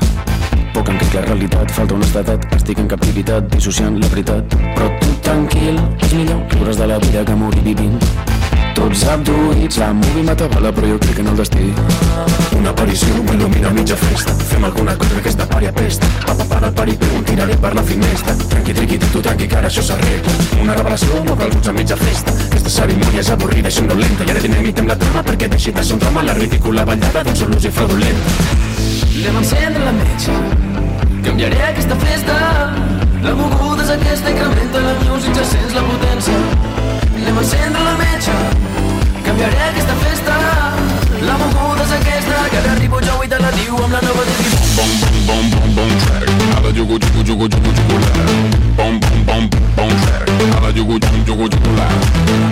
[0.75, 4.55] Poc en la realitat, falta honestedat, estic en captivitat, dissociant la veritat.
[4.77, 7.99] Però tu tranquil, és millor riure's de la vida que morir vivint.
[8.81, 11.67] Tots abduïts, la movie m'atabala, però jo crec en el destí.
[12.57, 14.33] Una aparició m'il·lumina mitja festa.
[14.49, 16.09] Fem alguna cosa que aquesta pària pesta.
[16.25, 18.35] Papa, para el pari, però tiraré per la finestra.
[18.55, 20.33] Tranqui, triqui, tu, tranqui, que ara això s'arregla.
[20.63, 22.33] Una revelació, no cal a mitja festa.
[22.49, 24.25] Aquesta cerimònia és avorrida i somnolenta.
[24.25, 27.53] I ara dinamitem la trama perquè deixi de un drama la ridícula ballada d'un sol
[27.61, 28.37] i fraudulenta.
[29.21, 30.33] Anem a encendre la metge
[31.23, 36.37] Canviaré aquesta festa La moguda és aquesta, incrementa la music, ja sents la potència
[37.19, 38.37] Anem a encendre la metge
[39.27, 40.37] Canviaré aquesta festa
[41.27, 44.25] La moguda és aquesta, que ara arribo jo i te la diu amb la nova
[44.31, 46.31] divisió Bom, bom, bom, bom, bom, track.
[46.57, 48.11] Alla jugu, jugu, jugu, jugu, jugu, la.
[48.79, 50.33] Bom, bom, bom, bom, track.
[50.57, 51.89] Alla jugu, jugu, jugu, jugu, la.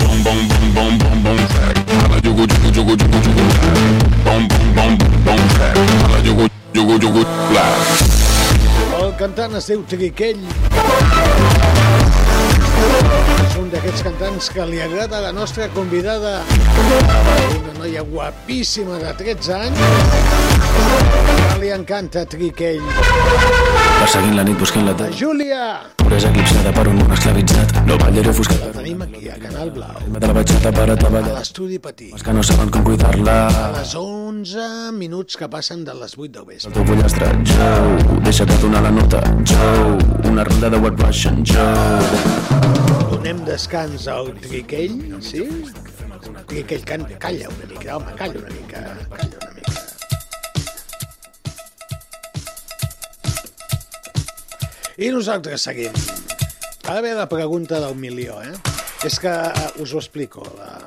[0.04, 1.76] Bom, bom, bom, bom, bom, bom, track.
[2.04, 3.72] Alla jugu, jugu, jugu, jugu, jugu, la.
[4.28, 5.78] Bom, bom, bom, bom, track.
[6.04, 7.26] Alla jugu, jugu, jugu,
[7.56, 8.17] la.
[9.08, 10.42] El cantant es diu Triquell.
[13.58, 16.42] Un d'aquests cantants que li agrada a la nostra convidada,
[17.58, 19.80] una noia guapíssima de 13 anys,
[21.50, 22.80] que li encanta Triquell.
[23.98, 25.16] Perseguint la nit, buscant la tarda.
[25.18, 25.62] Júlia!
[25.98, 27.74] Puresa eclipsada per un món esclavitzat.
[27.88, 28.62] No ballaré ofuscat.
[28.68, 31.34] La tenim aquí, a Canal Blau, de la batxata per a a treballar.
[31.40, 32.12] l'estudi Petit.
[32.14, 33.36] Els que no saben com cuidar-la.
[33.48, 36.72] A les 11 minuts que passen de les 8 del El vespre.
[36.78, 39.98] teu pollastre, Joe, deixa't de donar la nota, Joe,
[40.30, 42.46] una ronda de White Russian, Joe.
[43.10, 45.46] Donem descans al Triquell, sí?
[46.50, 47.06] Triquell, can...
[47.18, 49.74] calla una mica, home, calla una mica, calla una mica.
[54.98, 55.94] I nosaltres seguim.
[56.88, 58.52] Ara ve la pregunta del milió, eh?
[59.06, 60.44] És que eh, us ho explico.
[60.58, 60.82] La,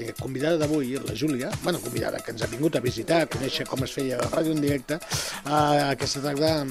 [0.00, 3.66] la convidada d'avui, la Júlia, bueno, convidada, que ens ha vingut a visitar, a conèixer
[3.66, 6.64] com es feia la ràdio en directe, eh, aquesta tarda,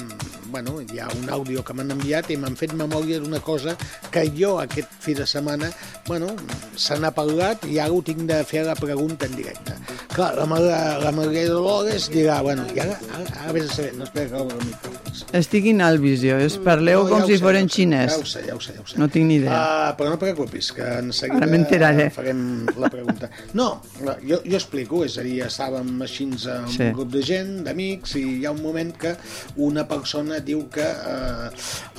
[0.53, 3.75] bueno, hi ha un àudio que m'han enviat i m'han fet memòria d'una cosa
[4.11, 5.71] que jo aquest fi de setmana,
[6.07, 6.33] bueno,
[6.75, 9.73] se n'ha parlat i ara ho tinc de fer la pregunta en directe.
[10.13, 10.61] Clar, la, Mar-
[11.01, 14.35] la Maria Dolores dirà, bueno, i ara, ara, ara vés a saber, no espera que
[14.43, 15.23] obro el micròfons.
[15.33, 18.11] Estic in Alvisio, es parleu No, com ja si foren ja xinès.
[18.13, 18.99] Ja ho sé, ja ho sé, ja ho sé.
[19.01, 19.57] No tinc ni idea.
[19.57, 23.12] Uh, però no preocupis, que en seguida Ara farem la pregunta.
[23.53, 26.84] No, la- jo, jo explico, és a dir, estàvem així amb Sí.
[26.84, 29.15] un grup de gent, d'amics, i hi ha un moment que
[29.57, 31.49] una persona diu que uh,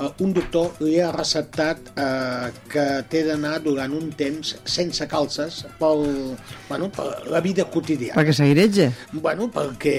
[0.04, 5.64] uh, un doctor li ha receptat uh, que té d'anar durant un temps sense calces
[5.78, 6.36] pel,
[6.68, 8.16] bueno, per la vida quotidiana.
[8.20, 9.98] Perquè s'airetge, Bueno, perquè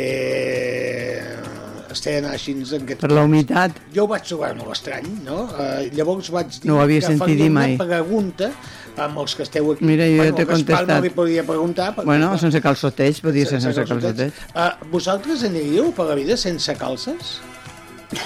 [1.95, 3.77] estic anar així en aquest per la humitat.
[3.93, 5.43] jo ho vaig trobar molt estrany, no?
[5.45, 7.75] Uh, llavors vaig dir No ho havia que faria dir mai.
[7.75, 8.51] una pregunta
[8.97, 9.85] amb els que esteu aquí.
[9.85, 10.87] Mira, jo bueno, t'he contestat.
[10.87, 11.93] no li podia preguntar.
[11.95, 14.31] perquè, Bueno, clar, sense calçoteig, podia ser sense calçoteig.
[14.55, 17.39] Uh, vosaltres aniríeu per la vida sense calces?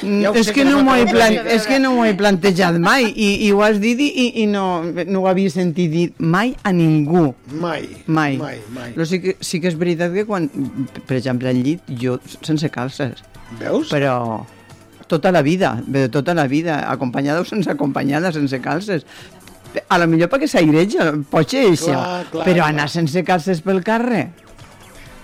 [0.04, 1.38] Mm, Ja és que, que no m'ho he, plan...
[1.48, 5.22] és que no he plantejat mai i, i ho has dit i, i no, no
[5.24, 7.34] ho havia sentit dir mai a ningú.
[7.50, 7.88] Mai.
[8.06, 8.36] Mai.
[8.38, 8.92] Mai, mai.
[8.94, 10.50] Però sí que, sí que és veritat que quan,
[11.08, 13.24] per exemple, al llit, jo sense calces.
[13.58, 13.90] Veus?
[13.90, 14.46] Però
[15.10, 19.08] tota la vida, bé, tota la vida, acompanyada o sense acompanyada, sense calces.
[19.90, 22.70] A lo millor perquè s'aireja, pot ser això, Clar, clar, però clar.
[22.74, 24.30] anar sense calces pel carrer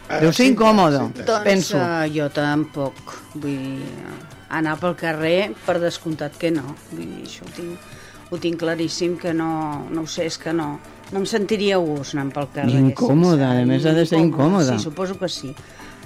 [0.08, 1.24] Ah, deu ser sí, incòmode, sí, sí.
[1.26, 1.78] Doncs penso.
[1.82, 2.94] uh, jo tampoc.
[3.34, 3.86] Vull dir,
[4.54, 6.76] anar pel carrer, per descomptat que no.
[6.92, 7.88] Vull dir, això ho tinc,
[8.30, 9.48] ho tinc claríssim que no,
[9.90, 10.76] no ho sé, és que no,
[11.10, 12.78] no em sentiria a gust anant pel carrer.
[12.84, 14.76] Incòmoda, a més ha de ser incòmoda.
[14.78, 15.56] Sí, suposo que sí.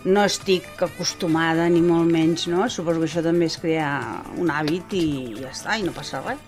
[0.06, 2.70] No estic acostumada, ni molt menys, no?
[2.72, 5.06] Suposo que això també és crear un hàbit i
[5.42, 6.40] ja està, i no passa res.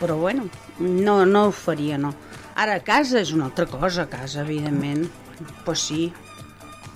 [0.00, 0.48] Però bueno,
[0.78, 2.14] no, no ho faria, no.
[2.56, 5.06] Ara, a casa és una altra cosa, a casa, evidentment.
[5.64, 6.10] Pues sí,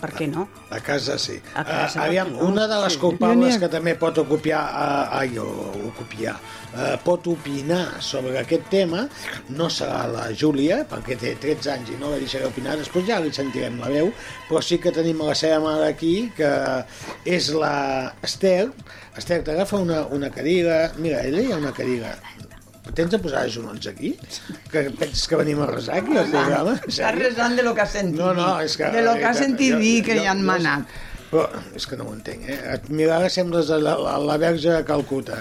[0.01, 0.47] per què no?
[0.75, 1.39] A casa sí.
[1.57, 2.41] A casa, Uh, aviam, no?
[2.49, 2.99] una de les Sí.
[3.01, 6.35] culpables que també pot ocupiar, uh, ai, o- ocupiar,
[6.75, 9.07] uh, pot opinar sobre aquest tema
[9.49, 13.21] no serà la Júlia, perquè té 13 anys i no la deixaré opinar, després ja
[13.21, 14.13] li sentirem la veu,
[14.49, 16.51] però sí que tenim la seva mare aquí, que
[17.25, 18.73] és la Esther.
[19.17, 22.17] Esther, t'agafa una, una cadira, mira, ella hi ha una cadira
[22.93, 24.11] Tens de posar els genolls aquí?
[24.71, 26.75] Que penses que venim a resar aquí al programa?
[26.77, 27.23] En Està sèrio?
[27.31, 28.91] resant de lo que ha sentit No, no, és que...
[28.93, 30.85] De lo que ha sentit jo- dir que jo- hi han manat.
[31.31, 32.59] Però és que no ho entenc, eh?
[32.77, 35.41] Et mira, ara sembles la, la, la verge de Calcuta.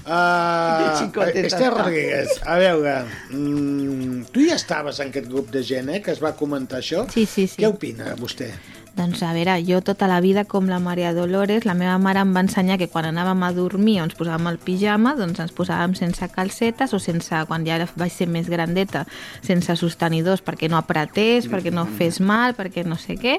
[0.00, 1.70] Uh, Esther.
[1.72, 2.94] Rodríguez, a veure,
[3.30, 7.04] mm, tu ja estaves en aquest grup de gent, eh, que es va comentar això.
[7.12, 7.60] Sí, sí, sí.
[7.62, 8.48] Què opina vostè?
[8.96, 12.32] Doncs a veure, jo tota la vida, com la Maria Dolores, la meva mare em
[12.34, 15.94] va ensenyar que quan anàvem a dormir o ens posàvem el pijama, doncs ens posàvem
[15.94, 19.04] sense calcetes o sense, quan ja vaig ser més grandeta,
[19.46, 23.38] sense sostenidors perquè no apretés, perquè no fes mal, perquè no sé què.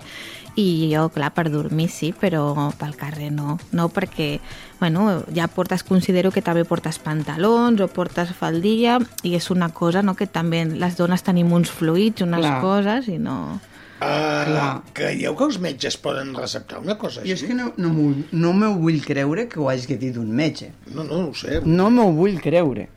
[0.56, 3.58] I jo, clar, per dormir sí, però pel carrer no.
[3.76, 4.40] No perquè,
[4.80, 10.02] bueno, ja portes, considero que també portes pantalons o portes faldilla i és una cosa
[10.02, 12.62] no, que també les dones tenim uns fluids, unes Clar.
[12.64, 13.60] coses i no...
[14.02, 17.30] Uh, creieu que els metges poden receptar una cosa així?
[17.30, 20.32] Jo és que no, no, m'ho- no m'ho vull creure que ho hagi dit un
[20.34, 20.72] metge.
[20.90, 21.60] No, no, no ho sé.
[21.66, 22.88] No m'ho vull creure.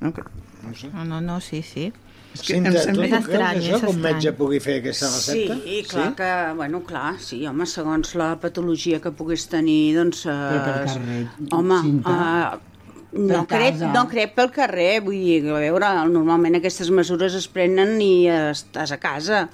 [0.00, 0.24] No, que...
[0.64, 0.90] No, sé.
[0.92, 1.92] No, no, no, sí, sí.
[2.34, 4.36] És que Cinta, em sembla creus estrany, això, és que un metge estrany.
[4.38, 5.56] pugui fer aquesta recepta?
[5.62, 6.14] Sí, clar sí?
[6.18, 10.24] que, bueno, clar, sí, home, segons la patologia que puguis tenir, doncs...
[10.26, 11.22] Eh, Però per carrer,
[11.58, 12.14] Home, Cinta.
[12.18, 17.48] eh, no, crec, no crec pel carrer, vull dir, a veure, normalment aquestes mesures es
[17.50, 19.46] prenen i estàs a casa.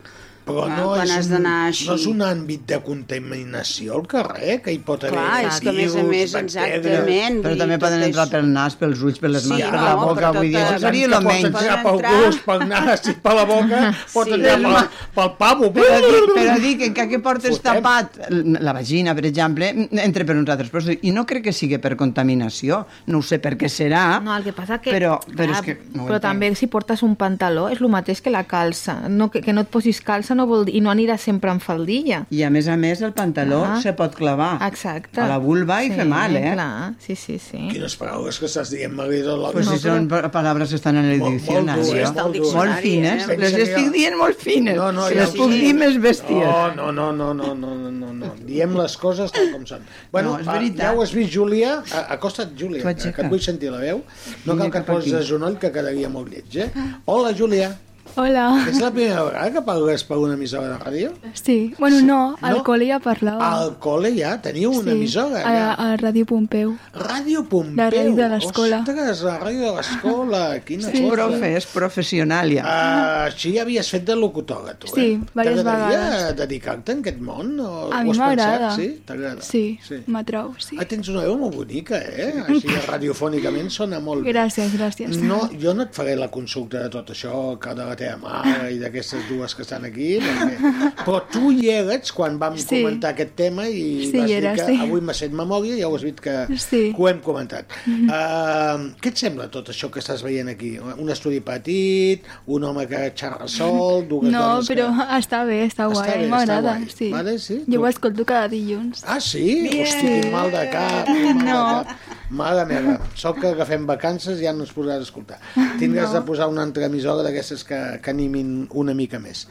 [0.46, 1.88] Però Ah, no, quan és has d'anar així.
[1.88, 5.68] no és un àmbit de contaminació al carrer, que hi pot haver Clar, és que
[5.68, 9.18] a més a més, exactament, Però també poden tot entrar és- pel nas, pels ulls,
[9.18, 11.44] per les Sí, mans, no, per la boca, vull dir, això seria el pots menys.
[11.46, 13.80] entrar pel gust, pel nas i per la boca,
[14.14, 14.34] pots Sí.
[14.34, 15.72] entrar pel, pel pavo.
[15.72, 17.82] Però dic, però dic que encara que portes Fotem.
[17.82, 20.70] tapat la vagina, per exemple, entre per uns altres.
[20.70, 22.86] Però, I no crec que sigui per contaminació.
[23.06, 24.20] No ho sé per què serà.
[24.22, 24.92] No, el que passa que...
[24.94, 28.20] Però, però clar, és que no però també si portes un pantaló és el mateix
[28.22, 29.08] que la calça.
[29.08, 31.60] No, que, que no et posis calça no vol dir, i no anirà sempre en
[31.62, 32.22] faldilla.
[32.34, 33.78] I a més a més el pantaló ah.
[33.82, 35.20] se pot clavar Exacte.
[35.22, 36.52] a la vulva sí, i fer mal, eh?
[36.52, 36.92] Clar.
[37.02, 37.62] Sí, sí, sí.
[37.72, 39.36] Quines paraules que estàs dient, Marisa?
[39.40, 39.52] La...
[39.56, 40.30] Pues no, si són però...
[40.34, 41.82] paraules que estan en el diccionari.
[41.82, 42.12] Molt, molt, eh?
[42.20, 43.26] molt, molt, fines.
[43.26, 43.38] Eh?
[43.40, 44.78] Les estic dient molt fines.
[44.78, 46.44] No, no, si les puc dir més bèsties.
[46.76, 48.34] No, no, no, no, no, no, no, no.
[48.46, 49.86] Diem les coses tal com són.
[50.12, 51.78] Bueno, no, ah, ja ho has vist, Júlia.
[52.04, 54.04] Acosta't, Júlia, que et vull sentir la veu.
[54.46, 56.70] No cal que et posis a genoll, que quedaria molt lleig, eh?
[57.06, 57.72] Hola, Júlia.
[58.16, 58.46] Hola.
[58.70, 61.08] És la primera vegada que parles per una emissora de ràdio?
[61.36, 62.62] Sí, bueno, no, al No?
[62.64, 63.44] col·le ja parlava.
[63.60, 64.30] Al col·le ja?
[64.40, 65.42] Teniu una sí, emissora?
[65.44, 65.66] a, Ja?
[65.74, 66.70] a Ràdio Pompeu.
[66.94, 67.76] Ràdio Pompeu.
[67.76, 68.78] La ràdio de l'escola.
[68.80, 70.40] Ostres, la ràdio de l'escola.
[70.64, 71.12] Quina És cosa.
[71.12, 72.64] profe, és professional ja.
[72.64, 75.18] Uh, així ja havies fet de locutora, tu, Sí, eh?
[75.18, 76.36] diverses T'agradaria vegades.
[76.40, 77.52] dedicar-te a aquest món?
[77.60, 78.72] O, A mi m'agrada.
[78.76, 78.88] Sí?
[79.04, 79.42] T'agrada?
[79.42, 80.00] Sí, sí.
[80.06, 80.76] m'atrau, sí.
[80.80, 82.32] Ah, tens una veu molt bonica, eh?
[82.48, 84.32] Així radiofònicament sona molt bé.
[84.32, 85.20] Gràcies, gràcies.
[85.20, 88.68] No, jo no et faré la consulta de tot això, que de la teva mare
[88.74, 90.92] i d'aquestes dues que estan aquí, perquè...
[91.02, 92.82] però tu hi eres quan vam Sí.
[92.82, 94.76] comentar aquest tema i Sí, vas hi dir era, que sí.
[94.86, 96.92] avui m'ha fet memòria i ja ho has vist que, Sí.
[96.94, 97.66] que ho hem comentat.
[97.88, 100.76] Uh, què et sembla tot això que estàs veient aquí?
[100.78, 105.08] Un estudi petit, un home que xerra sol, dues No, dones però que...
[105.18, 106.76] està bé, està guai, Està m'agrada.
[106.94, 107.10] Sí.
[107.12, 107.60] Vale, sí?
[107.66, 109.02] Jo Tu- ho escolto cada dilluns.
[109.06, 109.66] Ah, sí?
[109.82, 111.08] Hosti, quin mal de cap.
[111.16, 111.96] Mal de cap.
[112.30, 115.36] Mare meva, sort que agafem vacances ja no ens podràs escoltar.
[115.78, 116.14] Tindràs No.
[116.18, 119.44] de posar una altra emissora d'aquestes que, que animin una mica més.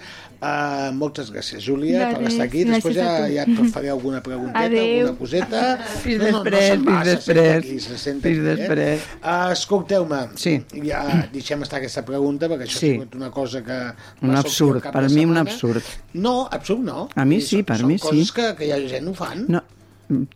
[0.46, 2.64] Uh, moltes gràcies, Júlia, De per res, estar aquí.
[2.68, 5.06] Després ja, ja et faré alguna pregunteta, Adéu.
[5.08, 5.62] alguna coseta.
[6.04, 7.56] Fins No, no, no després, se'n va, fins després.
[7.64, 8.58] aquí, se senta Fins aquí, eh?
[8.68, 9.06] després.
[9.24, 10.58] Uh, escolteu-me, Sí.
[10.84, 12.90] ja deixem estar aquesta pregunta, perquè això Sí.
[12.90, 13.72] ha sigut una cosa que...
[13.72, 15.82] va Un absurd, per mi un absurd.
[16.14, 17.08] No, absurd no.
[17.16, 18.04] A mi I sí, són- per són mi sí.
[18.04, 19.46] coses que, que hi ha gent ho fan.
[19.48, 19.64] No.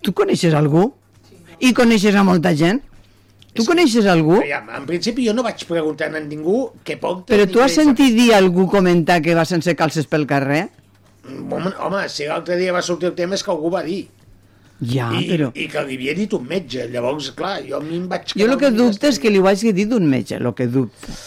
[0.02, 0.94] Tu coneixes algú?
[1.60, 2.82] I coneixes a molta gent?
[3.54, 4.38] Tu coneixes algú?
[4.40, 7.28] En principi jo no vaig preguntar a ningú què porta...
[7.32, 10.68] Però tu has sentit dir algú comentar que va sense calces pel carrer?
[11.30, 14.06] Home, home, si l'altre dia va sortir el tema és que algú va dir.
[14.80, 15.50] Ja, I, però...
[15.60, 16.86] I que li havia dit un metge.
[16.94, 18.32] Llavors, clar, jo a mi em vaig...
[18.38, 21.18] Jo el que dubte és que li ho hagi dit d'un metge, el que dubte.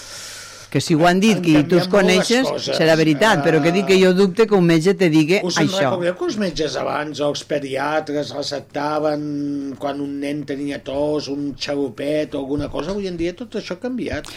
[0.73, 3.74] Que si ho han dit Han que tu els molt coneixes, serà veritat, però que
[3.74, 5.90] dic que jo dubte que un metge te digui Us això.
[5.90, 12.35] recordeu que els metges abans, els pediatres, receptaven quan un nen tenia tos, un xarupet
[12.35, 12.97] o alguna cosa?
[12.97, 14.32] Avui en dia tot això ha canviat.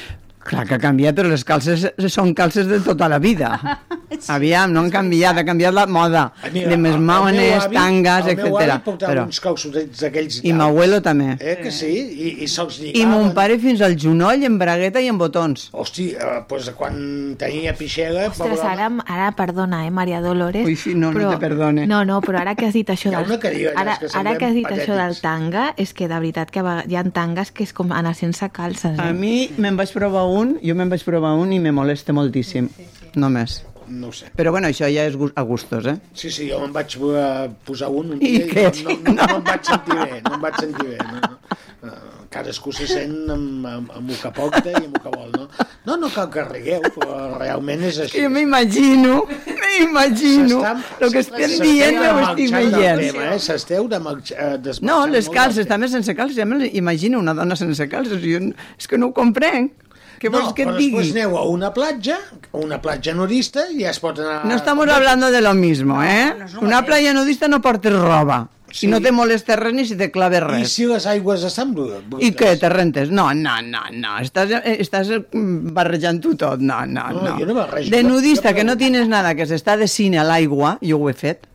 [0.46, 3.56] Clar que ha canviat, però les calces són calces de tota la vida.
[4.36, 6.28] Aviam, no han canviat, ha canviat la moda.
[6.54, 8.84] Mira, de més maones, tangues, El meu avi etc.
[8.86, 9.24] portava Però...
[9.28, 11.32] uns calçotets d'aquells I m'abuelo també.
[11.40, 11.90] Eh, que sí?
[11.90, 13.12] I, i se'ls I lligaven.
[13.12, 15.66] mon pare fins al genoll, en bragueta i en botons.
[15.74, 18.28] Hosti, eh, pues quan tenia pixera...
[18.30, 20.66] Ostres, ara, ara perdona, eh, Maria Dolores.
[20.66, 21.88] Ui, sí, no, no te perdone.
[21.90, 23.34] No, no, però ara que has dit això Hi ha del...
[23.34, 24.86] una que diu ara, que ara que has dit patètics.
[24.88, 28.14] això del tanga, és que de veritat que hi ha tangues que és com anar
[28.16, 28.96] sense calces.
[29.02, 29.14] A Eh?
[29.18, 32.70] mi me'n vaig provar un, jo me'n vaig provar un i me molesta moltíssim.
[33.16, 33.62] Només.
[33.88, 34.32] No ho sé.
[34.36, 35.96] Però bueno, això ja és a gustos, eh?
[36.18, 38.66] Sí, sí, jo me'n vaig eh, posar un, un I dia què?
[38.84, 40.98] no, no, no, no, em vaig sentir bé, no em vaig sentir bé.
[41.06, 41.60] No, no.
[41.86, 45.30] Eh, Cadascú se sent amb, amb, amb el que porta i amb el que vol,
[45.38, 45.46] no?
[45.86, 48.24] No, no cal que rigueu, però realment és així.
[48.26, 53.04] Jo m'imagino, m'imagino el que estem dient, ho estic veient.
[53.06, 53.40] tema, eh?
[53.40, 56.36] S'esteu de eh, No, les calces, també sense calces.
[56.42, 58.20] Ja me imagino una dona sense calces.
[58.26, 58.42] Jo,
[58.76, 59.72] és que no ho comprenc.
[60.20, 60.98] Què vols que et però digui?
[61.02, 62.18] després aneu a una platja,
[62.52, 64.44] a una platja nudista, i ja es pot anar...
[64.46, 66.34] No estamos hablando de lo mismo, ¿eh?
[66.62, 68.48] Una playa nudista no portes roba.
[68.76, 70.72] Si no te molesta res ni si te clave I res.
[70.74, 72.02] si les aigües estan brutes?
[72.20, 73.10] I què, te rentes?
[73.10, 74.18] No, no, no, no.
[74.20, 76.60] Estàs, estàs mm, barrejant-ho tot.
[76.60, 77.38] No, no, No, no.
[77.40, 77.90] jo no barrejo.
[77.94, 81.14] De nudista, que no tienes nada, que s'està de cine a l'aigua, jo ho he
[81.16, 81.48] fet,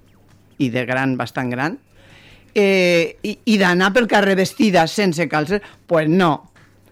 [0.58, 1.76] i de gran, bastant gran,
[2.54, 6.49] eh, i, i d'anar pel carrer vestida sense calces, pues no.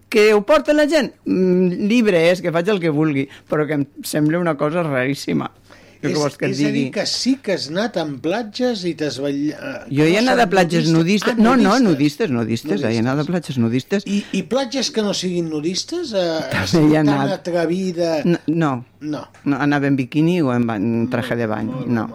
[0.09, 1.13] Que ho porta la gent?
[1.29, 5.51] Mm, libre és, que faig el que vulgui, però que em sembla una cosa raríssima.
[5.99, 9.17] Jo És, que és a dir, que sí que has anat en platges i t'has
[9.19, 9.89] ballat...
[9.91, 11.35] Jo he anat a platges nudistes.
[11.35, 12.85] Ah, No, no, nudistes, nudistes.
[12.87, 14.07] He anat a platges nudistes.
[14.07, 16.13] I, I platges que no siguin nudistes?
[16.15, 16.23] Eh,
[16.55, 17.35] També hi he tan anat.
[17.41, 18.13] atrevida...
[18.25, 18.71] No, no.
[19.03, 19.25] No.
[19.43, 19.59] no.
[19.59, 21.67] Anava en biquini o en, ba- en traje de bany.
[21.91, 22.07] No.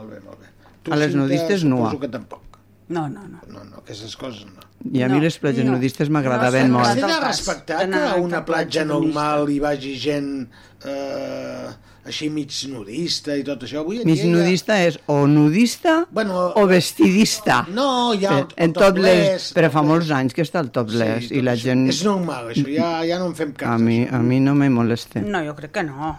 [0.84, 1.92] Tu A les nudistes nua.
[1.92, 2.40] Suposo que tampoc.
[2.88, 3.44] No, no, no.
[3.52, 4.63] No, no, aquestes coses no.
[4.92, 5.78] I a mi les platges no.
[5.78, 6.90] nudistes m'agradaven No, molt.
[6.92, 10.50] Has de respectar que a una platja normal hi vagi gent
[10.86, 11.70] eh,
[12.04, 13.80] així mig nudista i tot això.
[13.80, 17.62] Avui Mig dia ja- nudista és o nudista Bueno, o vestidista.
[17.72, 20.70] No, hi ha el- en el topless, topless, però fa molts anys que està el
[20.76, 21.88] topless i la gent...
[21.88, 23.70] És normal, això, ja, ja no en fem cas.
[23.70, 25.22] A mi, a mi no me molesta.
[25.24, 26.18] No, jo crec que no.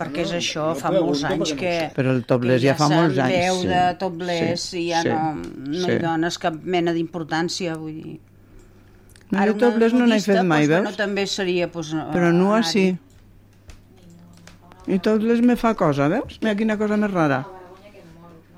[0.00, 1.74] Perquè és això, fa molts anys que...
[1.84, 1.92] no.
[1.98, 5.02] Però el topless que ja fa molts anys, se'n veu de topless Sí, i ja
[5.04, 5.34] sí, no,
[5.74, 5.92] no sí.
[5.92, 8.16] hi dones cap mena d'importància, vull dir...
[9.30, 10.82] No, jo topless no n'he fet mai, doncs, veus?
[10.88, 11.68] Bueno, també seria...
[11.70, 12.72] Doncs, Però anar-hi.
[12.72, 12.86] sí.
[14.90, 16.40] I topless me fa cosa, veus?
[16.42, 17.44] Mira quina cosa més rara.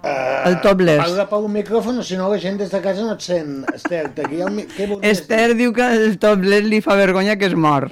[0.03, 1.03] Eh, El topless.
[1.03, 3.61] Parla pel micròfon, o si no la gent des de casa no et sent.
[3.75, 4.63] Esther, aquí hi ha un...
[4.79, 4.89] Què?
[5.11, 7.91] Esther diu que el topless li fa vergonya que es mor.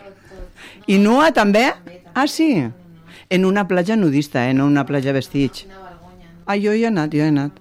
[0.90, 1.68] I nua també?
[2.14, 2.50] Ah, sí?
[3.30, 4.54] En una platja nudista, eh?
[4.54, 5.66] no una platja vestits.
[6.46, 7.58] Ah, jo hi he anat, jo he anat.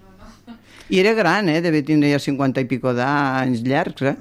[0.90, 1.60] I era gran, eh?
[1.62, 4.16] Devia tindre ja 50 i pico d'anys llargs, eh?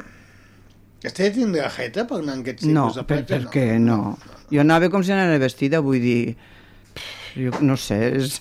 [1.08, 3.38] Esther tindrà jeta per anar en aquests tipus No, de per, platja?
[3.46, 4.18] per què no?
[4.52, 6.36] Jo anava com si anara vestida, vull dir...
[7.38, 8.40] Jo no sé, és...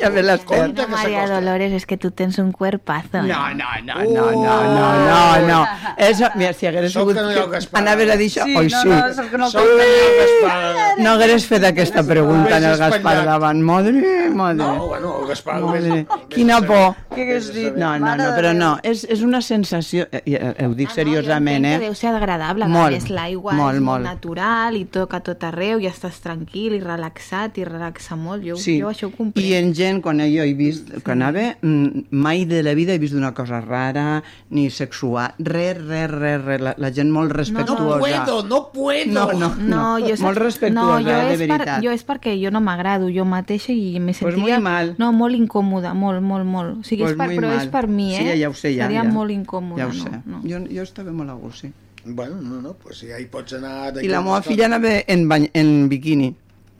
[0.00, 0.72] Ja ve l'Esther.
[0.74, 3.18] No, María Dolores, es que tú tens un cuerpazo.
[3.18, 3.22] ¿eh?
[3.22, 5.66] No, no, no, no, no, no, no, no.
[5.96, 7.16] Eso, mira, si hagués Sóc sigut...
[7.16, 7.82] que no hi ha el Gaspar.
[7.82, 8.44] Anaves a dir això?
[8.44, 8.88] Sí, Oi, no, sí.
[8.88, 10.98] no, és que no que no hi Gaspar.
[10.98, 13.62] No hagués fet aquesta pregunta en el Gaspar davant.
[13.62, 14.56] Madre, madre.
[14.62, 15.60] No, bueno, el Gaspar...
[15.62, 16.06] Madre.
[16.28, 16.94] Quina por.
[17.14, 17.72] Què hagués dit?
[17.74, 21.74] No, no, no, però no, és, és una sensació, eh, eh, ho dic seriosament, Que
[21.74, 21.78] eh?
[21.88, 25.88] deu ser agradable, Molt, més l'aigua molt, és molt natural i toca tot arreu i
[25.90, 28.44] estàs tranquil i relaxat i relaxa molt.
[28.46, 29.44] Jo, Sí, jo això ho comprenc.
[29.44, 32.98] i en gent, quan jo he vist, que anava, mm, mai de la vida he
[33.02, 37.82] vist una cosa rara, ni sexual, res, res, res, res, la, la gent molt respectuosa.
[37.84, 39.12] No puedo, no puedo.
[39.12, 41.82] No, no, No, jo molt no, respectuosa, jo eh, és de per, veritat.
[41.84, 44.56] jo és perquè jo no m'agrado jo mateixa i me Pues sentiria...
[44.60, 44.94] muy mal.
[44.98, 46.78] No, molt incòmoda, molt, molt, molt.
[46.80, 47.58] O sigui, Pues és per, però mal.
[47.64, 48.22] és per mi, eh?
[48.34, 48.86] Sí, ja ho sé, ja.
[48.86, 49.10] Seria ja.
[49.10, 50.22] molt incòmoda, Ja ho no, sé.
[50.26, 50.42] no.
[50.44, 51.72] Jo, jo estava molt a gust, sí.
[52.04, 53.92] Bueno, no, no, pues ja hi pots anar...
[54.00, 56.30] I la meva filla anava en, bany, en biquini,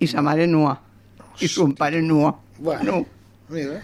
[0.00, 0.78] i sa mare nua,
[1.40, 2.32] i son pare nua.
[2.58, 3.04] Bueno,
[3.48, 3.80] mira.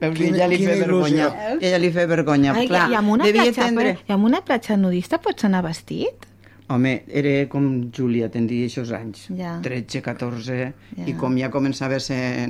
[0.00, 1.26] Veus, Quina- ella li quina fe vergonya.
[1.28, 1.58] il·lusió.
[1.68, 2.52] Ella li fe vergonya.
[2.54, 3.92] Ai, Clar, i amb una, devia platja, tendre...
[3.94, 6.26] però, I amb una platja nudista pots anar vestit?
[6.68, 9.26] Home, era com Júlia, tindria aquests anys.
[9.36, 9.58] Ja.
[9.62, 10.58] 13, 14,
[10.96, 11.04] Ja.
[11.06, 12.48] i com ja començava a ser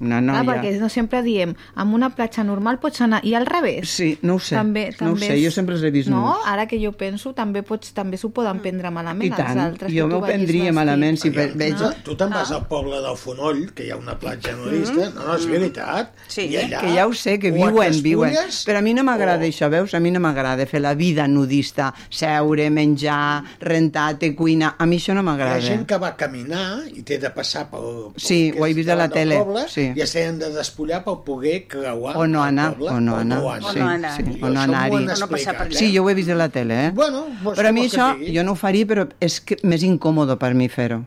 [0.00, 0.44] una Ah, noia...
[0.44, 3.88] perquè no sempre diem, amb una platja normal pots anar, i al revés.
[3.88, 6.08] Sí, no ho sé, També, no ho també sé, és- jo sempre els he vist
[6.08, 6.46] No, nus.
[6.46, 9.92] ara que jo penso, també pots també s'ho poden prendre malament I els tant, altres.
[9.92, 11.76] jo que tu m'ho prendria malament si ve- veig...
[11.76, 15.10] Tu, tu te'n vas al poble del Fonoll, que hi ha una platja nudista.
[15.14, 16.12] No, no, és veritat.
[16.28, 16.42] Sí.
[16.52, 18.34] I allà, que ja ho sé, que viuen, viuen.
[18.66, 19.94] Però a mi no m'agrada o- això, veus?
[19.94, 24.74] A mi no m'agrada fer la vida nudista, seure, menjar, rentar, te cuina.
[24.78, 25.60] A mi això no Hi ha m'agrada.
[25.60, 28.12] gent que va caminar i té de passar pel...
[28.12, 29.85] pel Sí, ho he vist a la tele, Poble, sí.
[29.94, 33.16] I es tenen de despullar per poder creuar O no el anar, poble, o no
[33.16, 33.40] anar,
[33.72, 34.12] sí, anar.
[34.16, 34.96] sí, o no m'ho anar-hi.
[34.96, 35.78] han O no passar per explicat.
[35.78, 36.90] Sí, jo ho he vist a la tele, eh?
[36.94, 40.38] Bueno, doncs però a mi això, jo no ho faria, però és que més incòmodo
[40.38, 41.04] per mi fer-ho.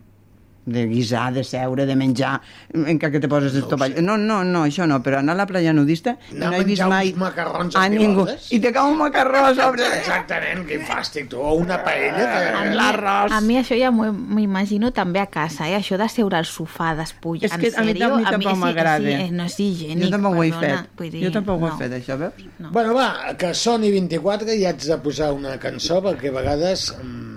[0.70, 2.36] De guisar, de seure, de menjar,
[2.74, 3.96] encara que te poses el topall.
[4.06, 6.64] No, no, no, això no, però anar a la playa nudista Anar no a he
[6.68, 8.26] vist mai macarrons a amb ningú.
[8.28, 8.52] pilotes.
[8.54, 9.88] I te cau un macarró a sobre.
[10.00, 11.40] Exactament, quin fàstic, tu.
[11.42, 12.76] O una paella que...
[12.76, 13.32] L'arròs.
[13.34, 15.76] A mi això ja m'ho m'imagino també a casa, eh?
[15.80, 17.50] això de seure al sofà despullant.
[17.50, 19.10] És que a mi, a mi tampoc m'agrada.
[19.10, 20.90] és- és- No és higiènic, Jo tampoc ho he fet.
[20.98, 21.78] vull dir, Jo tampoc ho he no.
[21.78, 22.34] fet, això, veus?
[22.60, 22.70] No.
[22.72, 27.29] Bueno, va, que soni 24 i haig de posar una cançó perquè a vegades mm,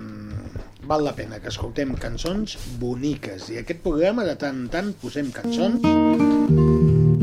[0.92, 3.46] val la pena que escoltem cançons boniques.
[3.48, 5.80] I aquest programa de tant en tant posem cançons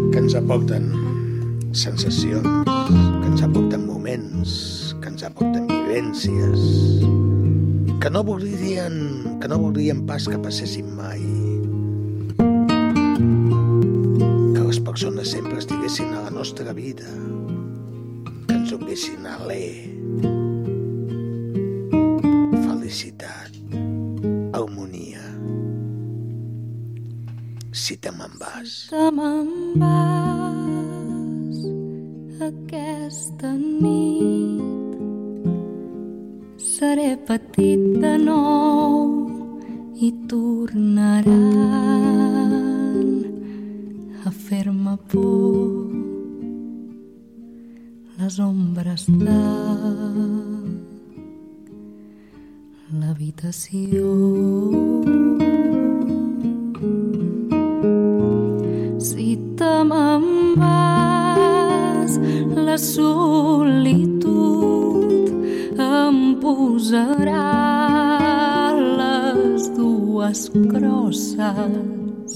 [0.10, 0.88] que ens aporten
[1.78, 4.56] sensacions, que ens aporten moments,
[5.04, 6.66] que ens aporten vivències,
[8.02, 11.22] que no voldrien, que no voldrien pas que passessin mai.
[15.00, 17.06] persones sempre estiguessin a la nostra vida,
[18.48, 19.68] que ens donessin alè,
[22.66, 23.39] felicitat,
[27.80, 29.50] Si te me'n vas, Te me'n
[29.80, 31.60] vas
[32.50, 34.92] aquesta nit
[36.60, 39.30] Seré petit de nou
[39.96, 41.34] i tornaran
[44.28, 45.90] a fer-me por
[48.20, 49.40] les ombres de
[53.00, 54.08] l'habitació.
[59.00, 62.20] Si te me'n vas,
[62.52, 64.20] la solitud
[65.80, 67.46] em posarà
[69.00, 72.34] les dues crosses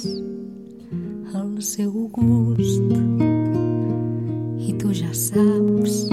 [1.36, 2.88] al seu gust.
[4.64, 6.08] I tu ja saps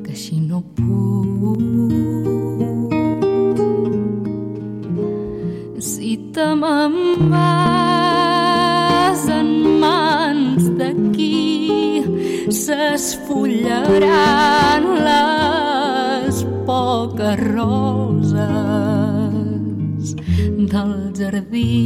[0.00, 1.60] que així no puc.
[5.92, 6.96] Si te me'n
[7.28, 7.79] vas
[12.60, 16.36] s'esfullaran les
[16.68, 18.44] poques roses
[20.72, 21.76] del jardí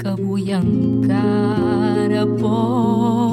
[0.00, 3.27] que avui encara porto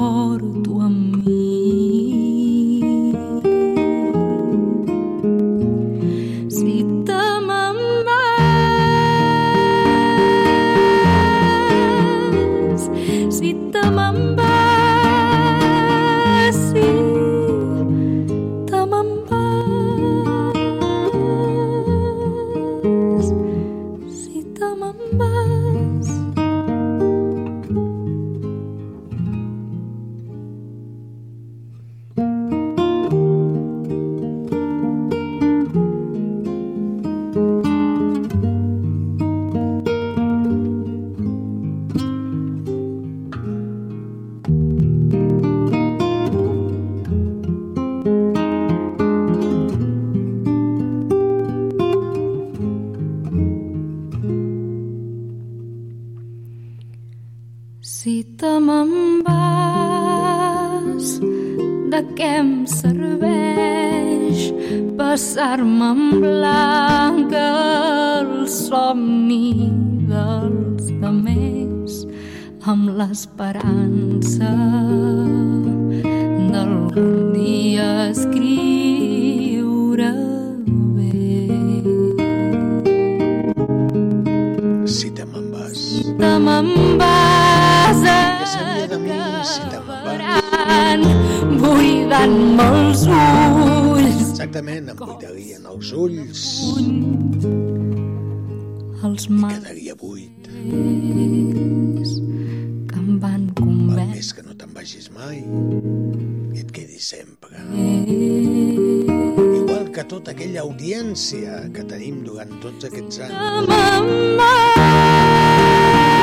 [112.86, 113.34] tots aquests anys.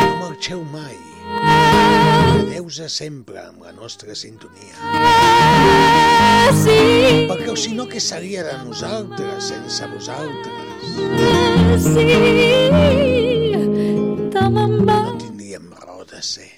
[0.03, 0.97] No marxeu mai.
[2.43, 4.75] Quedeu-se sempre amb la nostra sintonia.
[7.29, 10.89] Perquè si no, què seria de nosaltres sense vosaltres?
[14.83, 16.51] No tindríem raó de ser.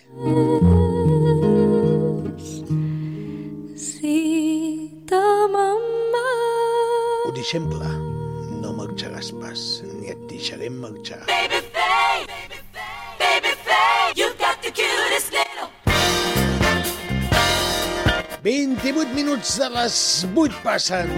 [19.45, 21.09] Minuts de les 8 passen.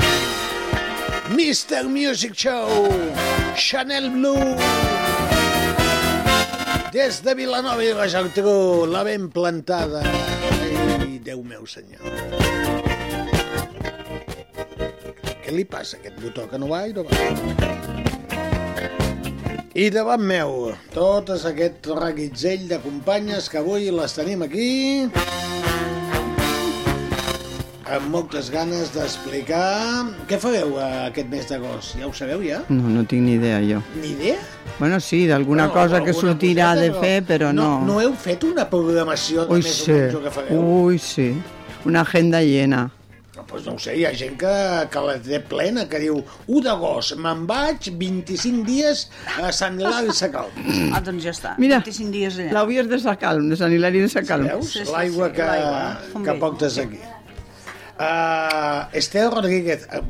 [1.30, 1.88] Mr.
[1.88, 2.68] Music Show,
[3.56, 4.56] Chanel Blue.
[6.92, 10.02] Des de Vilanova i la Geltrú, la ben plantada.
[10.04, 12.04] Ai, Déu meu senyor.
[15.44, 17.16] Què li passa a aquest botó que no va i no va?
[19.78, 24.72] I davant meu, totes aquest reguitzell de companyes que avui les tenim aquí
[27.96, 31.96] amb moltes ganes d'explicar què fareu eh, aquest mes d'agost.
[32.00, 32.62] Ja ho sabeu, ja?
[32.70, 33.80] No, no tinc ni idea, jo.
[34.02, 34.38] Ni idea?
[34.80, 37.70] Bueno, sí, d'alguna Bueno, cosa que sortirà coseta, de però fer, però no.
[37.86, 39.96] No, no heu fet una programació de Ui, més sí.
[40.14, 40.62] o que fareu?
[40.84, 41.32] Ui, sí.
[41.88, 42.90] Una agenda llena.
[43.48, 44.50] Pues no ho sé, hi ha gent que,
[44.92, 46.18] que la té plena, que diu
[46.52, 49.06] 1 d'agost, me'n vaig 25 dies
[49.40, 50.52] a Sant Hilari Sacalm.
[50.98, 51.54] Ah, doncs ja està.
[51.62, 52.52] Mira, 25 dies allà.
[52.58, 54.50] l'auvies de Sacalm, de Sant Hilari de Sacalm.
[54.52, 54.74] Veus?
[54.74, 55.48] Sí, sí, L'aigua sí, que.
[56.12, 56.40] Fon que bé.
[56.44, 57.00] portes aquí.
[57.98, 60.02] Uh, Esther Rodríguez, eh,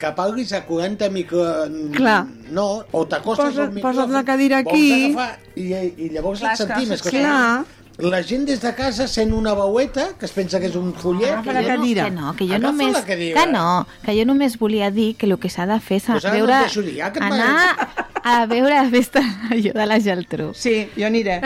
[0.00, 1.44] que parlis a 40 micro...
[1.92, 2.24] Clar.
[2.50, 3.82] No, o t'acostes Posa- al micròfon.
[3.84, 5.14] posa't la cadira aquí.
[5.56, 6.92] I, I llavors Clar, et sentim.
[6.96, 7.64] és que Clar.
[8.02, 11.36] La gent des de casa sent una veueta que es pensa que és un follet.
[11.44, 12.92] Que jo no, que no, que jo Agafa només...
[12.96, 13.36] la cadira.
[13.44, 16.24] Que no, que jo només volia dir que el que s'ha de fer és Pues
[16.24, 16.58] no veure...
[16.64, 17.88] deixo dir, ja anar
[18.24, 20.50] a veure la festa major de la Geltrú.
[20.58, 21.38] Sí, jo aniré.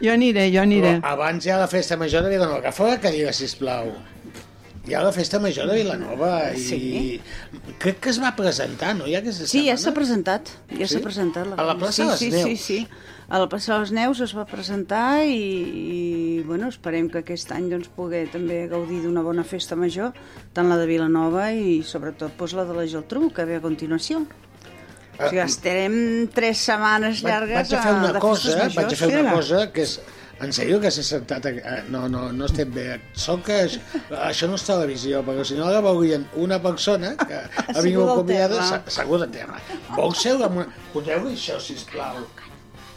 [0.00, 1.00] Jo aniré, jo aniré.
[1.02, 2.62] Però abans ha la festa major de Vilanova.
[2.62, 3.90] Agafa la cadira, sisplau.
[4.86, 7.20] Hi ha la festa major de Vilanova i Sí.
[7.82, 9.06] crec que es va presentar, no?
[9.10, 9.94] Ja aquesta Sí, ja s'ha setmana?
[9.96, 10.48] presentat.
[10.70, 10.94] Ja Sí?
[10.94, 11.46] s'ha presentat.
[11.58, 12.44] A la plaça sí, de les sí, Neus.
[12.44, 12.88] Sí, sí,
[13.28, 15.34] A la plaça de les Neus es va presentar i,
[16.38, 20.12] i bueno, esperem que aquest any doncs, poder també gaudir d'una bona festa major,
[20.54, 24.20] tant la de Vilanova i sobretot doncs, la de la Geltrú, que ve a continuació.
[25.18, 29.20] O sigui, estarem tres setmanes llargues vaig a fer una de cosa, vaig a fer
[29.24, 29.98] una cosa que és...
[30.44, 31.46] En sèrio que s'ha sentat...
[31.48, 31.76] A...
[31.92, 32.86] No, no, no estem bé.
[33.16, 33.56] Sóc que...
[33.66, 33.80] Això,
[34.26, 38.60] això no és televisió, perquè si no ara veurien una persona que ha vingut convidada
[38.82, 39.62] asseguda a terra.
[39.94, 40.84] Vol seure amb una...
[40.92, 42.20] Poseu-li això, sisplau.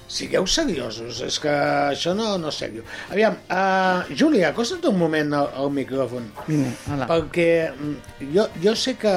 [0.09, 1.51] Sigueu seriosos, és que
[1.93, 2.81] això no, no és sèrio.
[3.13, 6.25] Aviam, uh, Júlia, acosta't un moment al, al micròfon.
[6.47, 7.05] Vine, hola.
[7.11, 9.13] Perquè mm, jo, jo sé que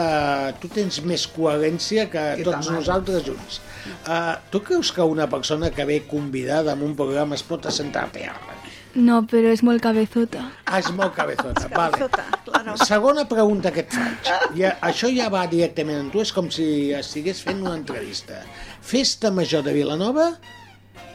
[0.61, 2.77] tu tens més coherència que Que tots ta mare.
[2.83, 3.63] nosaltres junts.
[4.05, 8.05] Uh, tu creus que una persona que ve convidada en un programa es pot assentar
[8.11, 8.59] a terra?
[8.93, 10.45] No, però és molt cabezota.
[10.69, 11.97] Ah, és molt cabezota, vale.
[11.97, 12.77] Cabezota, claro.
[12.85, 14.29] Segona pregunta que et faig.
[14.61, 18.43] Ja, això ja va directament amb tu, és com si estigués fent una entrevista.
[18.85, 20.35] Festa Major de Vilanova,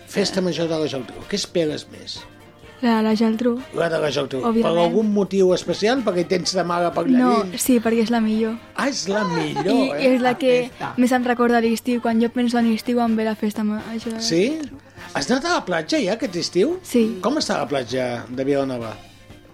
[0.07, 1.21] Festa Major de la Geltrú.
[1.29, 2.17] Què esperes més?
[2.81, 3.55] La, la Geltrú.
[3.73, 4.39] La de la Geltrú.
[4.43, 4.77] Per Òbviament.
[4.84, 6.03] algun motiu especial?
[6.05, 8.53] Perquè tens de mare per allà No, sí, perquè és la millor.
[8.75, 10.13] Ah, és la millor, I eh?
[10.13, 12.01] és la que més em recorda l'estiu.
[12.01, 14.19] Quan jo penso en l'estiu em ve la festa major.
[14.21, 14.61] Sí?
[15.13, 16.77] Has anat a la platja ja aquest estiu?
[16.85, 17.17] Sí.
[17.21, 18.93] Com està la platja de Vilanova?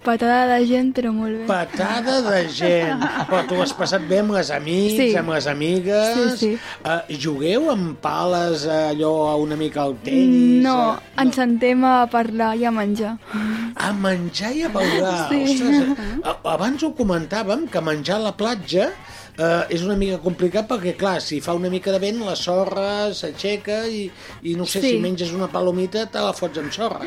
[0.04, 1.46] Patada de gent, però molt bé.
[1.48, 3.00] Patada de gent.
[3.30, 5.06] Però tu has passat bé amb les amics, Sí.
[5.16, 6.14] amb les amigues.
[6.14, 6.58] Sí, sí.
[6.84, 10.62] Uh, jugueu amb pales, eh, allò, una mica al tenis?
[10.62, 13.16] No, ens sentem a parlar i a menjar.
[13.76, 15.14] A menjar i a beure.
[15.30, 15.42] Sí.
[15.56, 18.90] Ostres, abans ho comentàvem, que menjar a la platja
[19.38, 23.08] eh, és una mica complicat perquè, clar, si fa una mica de vent, la sorra
[23.12, 24.04] s'aixeca i,
[24.42, 24.90] i no sé, Sí.
[24.90, 27.00] si menges una palomita te la fots amb sorra.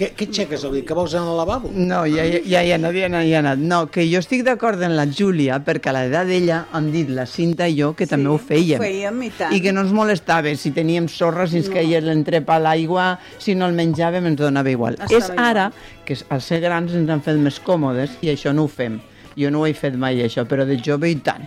[0.00, 0.84] Què, què aixeques, el dit?
[0.88, 1.68] Que vols anar al lavabo?
[1.76, 3.58] No, ja, ja, ja, hi ha anat, ja, anat, ja hi ha anat.
[3.60, 7.26] No, que jo estic d'acord amb la Júlia, perquè a l'edat d'ella hem dit la
[7.28, 8.80] Cinta i jo que també ho fèiem.
[8.80, 9.52] Ho fèiem, i tant.
[9.52, 11.74] I que no ens molestava si teníem sorra, si ens No.
[11.74, 11.80] no.
[11.82, 14.96] caia l'entrep a l'aigua, si no el menjàvem ens donava igual.
[14.96, 15.68] Estava és ara
[16.08, 19.00] que al ser grans ens han fet més còmodes i això no ho fem.
[19.36, 21.44] Jo no ho he fet mai, això, però de jove i tant.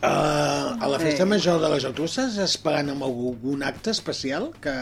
[0.00, 1.28] Uh, a la festa Sí.
[1.28, 4.72] major de la Geltrú estàs esperant amb algun acte especial que,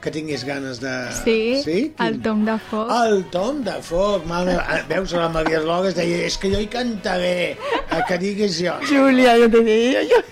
[0.00, 0.92] que tinguis ganes de...
[1.24, 1.78] Sí, sí?
[2.04, 2.90] el tom de foc.
[2.94, 4.54] El tom de foc, mare.
[4.62, 8.76] Ah, Veus, la Maria Slogues deia, és que jo hi cantaré, eh, que diguis jo.
[8.88, 10.04] Júlia, jo te diria...
[10.12, 10.22] Jo...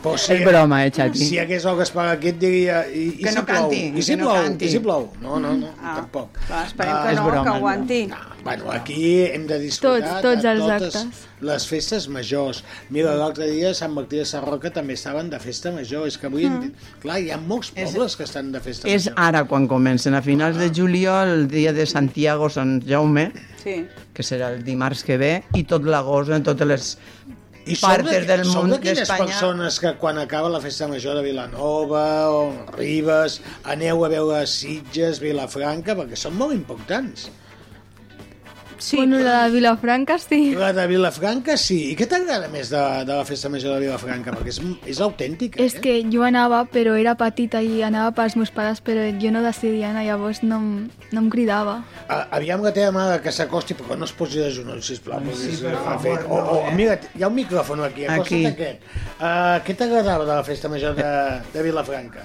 [0.00, 1.18] Però És broma, eh, Xavi?
[1.20, 2.78] Si hi hagués el Gaspar aquí et diria...
[2.88, 3.66] I, i Que si no plou?
[3.68, 4.38] canti, I si que no plou?
[4.46, 4.64] canti.
[4.64, 5.02] I si plou?
[5.20, 6.38] No, no, no, tampoc.
[6.46, 7.56] Clar, esperem Ah, que és no, broma, que no.
[7.58, 7.98] aguanti.
[8.40, 11.26] Bueno, aquí hem de disfrutar Tots, tots de els totes actes.
[11.44, 12.62] les festes majors.
[12.88, 16.08] Mira, l'altre dia a Sant Martí de Sarroca també estaven de festa major.
[16.08, 16.72] És que avui, mm.
[17.04, 20.56] clar, hi ha molts pobles que estan de festa És ara quan comencen, a finals
[20.58, 23.30] de juliol, el dia de Santiago, Sant Jaume,
[23.62, 23.86] Sí.
[24.14, 26.86] que serà el dimarts que ve, i tot l'agost en totes les
[27.66, 29.26] I partes de, del món d'aquelles d'Espanya.
[29.26, 32.40] persones que quan acaba la festa major de Vilanova o
[32.76, 37.28] Ribes aneu a veure Sitges, Vilafranca, perquè són molt importants.
[38.80, 38.96] Sí.
[38.96, 40.54] Bueno, la de Vilafranca sí.
[40.56, 41.90] La de Vilafranca sí.
[41.92, 44.32] I què t'agrada més de, de la festa major de Vilafranca?
[44.32, 45.82] Perquè és, és autèntica, És eh?
[45.84, 49.90] que jo anava, però era petita i anava pels meus pares, però jo no decidia
[49.92, 50.58] anar, llavors no,
[51.12, 51.78] no em cridava.
[52.08, 55.20] A, aviam la teva mare que s'acosti, però no es posi de genolls, sisplau.
[55.20, 56.74] perquè sí, és- per ha favor, fet- o, no, o, eh?
[56.80, 58.46] mira, hi ha un micròfon aquí, acosta't Aquí.
[58.46, 58.88] aquest.
[59.20, 61.12] Uh, què t'agradava de la festa major de,
[61.52, 62.24] de Vilafranca?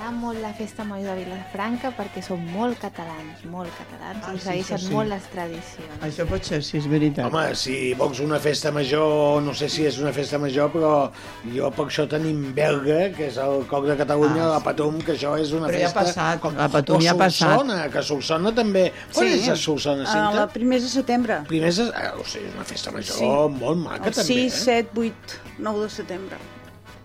[0.00, 4.38] M'agrada molt la festa major de Vilafranca perquè són molt catalans, molt catalans, Ah, i
[4.38, 4.92] sí, segueixen sí.
[4.94, 5.98] molt les tradicions.
[6.06, 7.26] Això pot ser, sí, és veritat.
[7.28, 11.10] Home, si vols una festa major, no sé si és una festa major, però
[11.52, 15.12] jo per això tenim Belga, que és el coc de Catalunya, Ah, la Patum, que
[15.18, 16.00] això és una Però ja ha festa...
[16.00, 17.58] passat, la Patum ja ha passat.
[17.58, 18.86] Solsona, que Solsona també...
[19.16, 20.30] On és a Solsona, a Cinta?
[20.40, 21.42] la primers de setembre.
[21.46, 23.28] Primers, de- ah, o sigui, és una festa major Sí.
[23.60, 24.64] molt maca, El també, 6, eh?
[24.64, 26.36] 7, 8, 9 de setembre.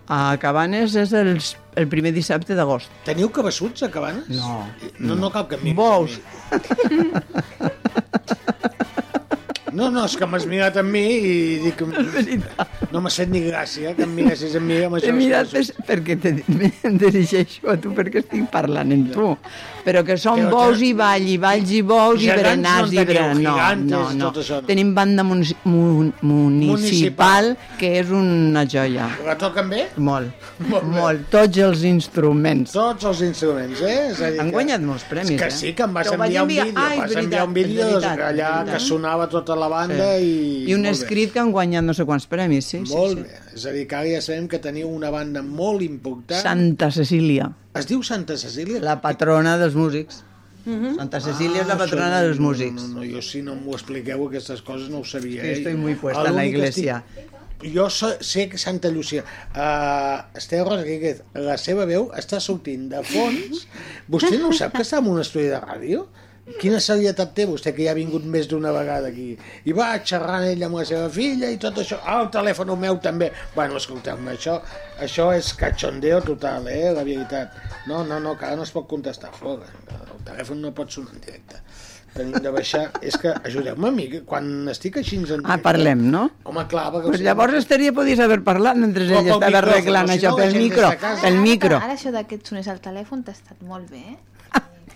[0.06, 1.32] A Cabanes és el,
[1.74, 2.92] el primer dissabte d'agost.
[3.06, 4.28] Teniu cabassuts a Cabanes?
[4.30, 4.60] No.
[5.00, 6.20] No, no em miris Bous.
[6.20, 7.26] a.
[9.76, 11.32] No, no, és que m'has mirat amb mi i
[11.66, 11.82] dic...
[12.94, 15.10] No m'ha fet ni gràcia que em miressis amb mi amb això.
[15.10, 16.32] T'he mirat és perquè te,
[16.88, 19.32] em dirigeixo a tu perquè estic parlant amb tu.
[19.86, 23.04] Però que són Però bous te- i ball, i balls i bous i berenars i
[23.06, 23.38] berenars.
[23.86, 24.62] No, no, no.
[24.66, 29.06] Tenim banda munici mun municipal, que és una joia.
[29.26, 29.84] La toquen bé?
[30.02, 30.32] Molt,
[30.96, 31.28] molt.
[31.32, 32.72] Tots els instruments.
[32.74, 33.96] Tots els instruments, eh?
[34.10, 35.54] És a dir Han que- guanyat molts premis, que eh?
[35.54, 36.66] sí, que em vas vaig enviar un enviar.
[36.66, 38.86] vídeo, és vas enviar veritat, un vídeo veritat, allà és que veritat.
[38.88, 40.64] sonava tota la banda i...
[40.66, 40.96] I un molt bé.
[40.98, 43.22] escrit que han guanyat no sé quants premis, sí, sí, Molt sí.
[43.22, 43.40] bé.
[43.56, 46.42] És a dir, que ara ja sabem que teniu una banda molt important.
[46.42, 48.80] Santa Cecília, Es diu Santa Cecília?
[48.80, 50.22] la patrona dels músics.
[50.66, 52.82] Santa Cecília és la patrona això no- dels músics.
[52.90, 55.42] No, no, jo si no m'ho expliqueu aquestes coses no ho sabia.
[55.42, 55.52] Sí, eh?
[55.60, 57.04] estoy muy puesta en la iglesia.
[57.14, 57.32] Estic...
[57.72, 59.22] Jo so, sé que Santa Llucia...
[59.54, 63.62] Uh, Esteve Rodríguez, la seva veu està sortint de fons.
[64.12, 66.04] Vostè no sap que està en un estudi de ràdio?
[66.46, 69.32] Quina serietat té vostè, que ja ha vingut més d'una vegada aquí?
[69.66, 71.98] I va xerrant ell amb la seva filla i tot això.
[72.06, 73.32] Ah, el telèfon meu també.
[73.56, 74.60] Bueno, escolteu-me, això,
[75.02, 77.58] això és cachondeo total, eh, la veritat.
[77.90, 79.66] No, no, no, que ara no es pot contestar fora.
[79.90, 81.58] El telèfon no pot sonar en directe.
[82.14, 82.84] Tenim de baixar...
[83.02, 85.42] És que, ajudeu-me a mi, que quan estic així en.
[85.42, 86.28] Ah, parlem, no?
[86.46, 87.10] Home, clar, perquè...
[87.10, 90.40] Pues llavors estaria podies haver parlat mentre ell estava micròfon, arreglant o si això no,
[90.40, 91.26] pel micro, casa.
[91.26, 91.82] pel micro.
[91.82, 94.35] Ara això de que et sonés al telèfon t'ha estat molt bé, eh?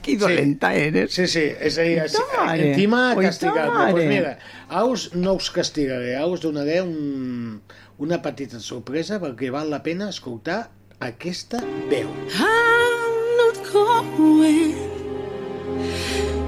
[0.02, 1.12] Que dolenta eres.
[1.12, 3.68] Sí, sí, és a dir, Oita mare, encima castigat.
[3.72, 3.92] mare.
[3.92, 7.60] Doncs mira, ara us, no us castigaré, ara us donaré un,
[7.98, 10.70] una petita sorpresa perquè val la pena escoltar
[11.00, 11.60] aquesta
[11.90, 12.08] veu.
[12.32, 14.74] I'm not going.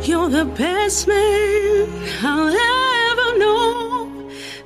[0.03, 1.89] You're the best man
[2.24, 4.09] I'll ever know.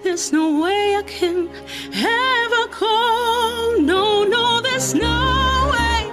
[0.02, 1.48] There's no way I can
[1.92, 3.80] ever call.
[3.82, 6.10] No, no, there's no way.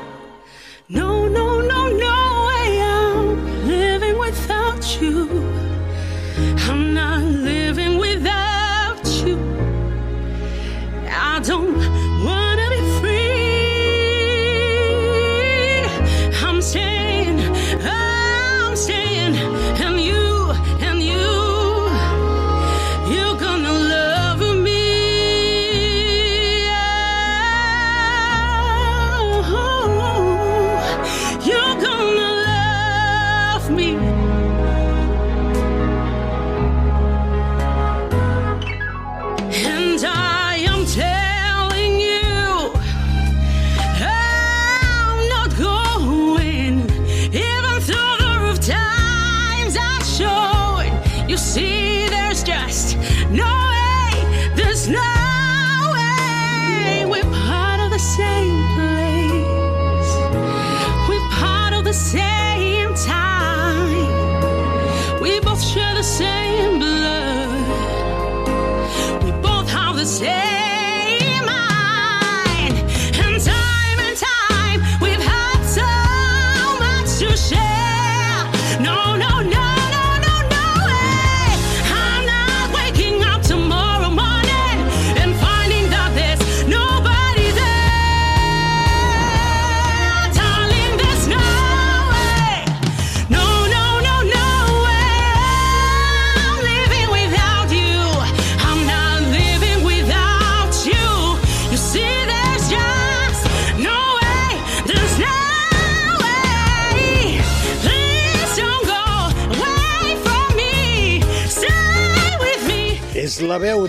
[0.90, 1.62] No, no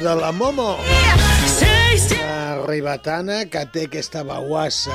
[0.05, 0.77] de la Momo,
[2.67, 4.93] ribetana que té aquesta baguassa.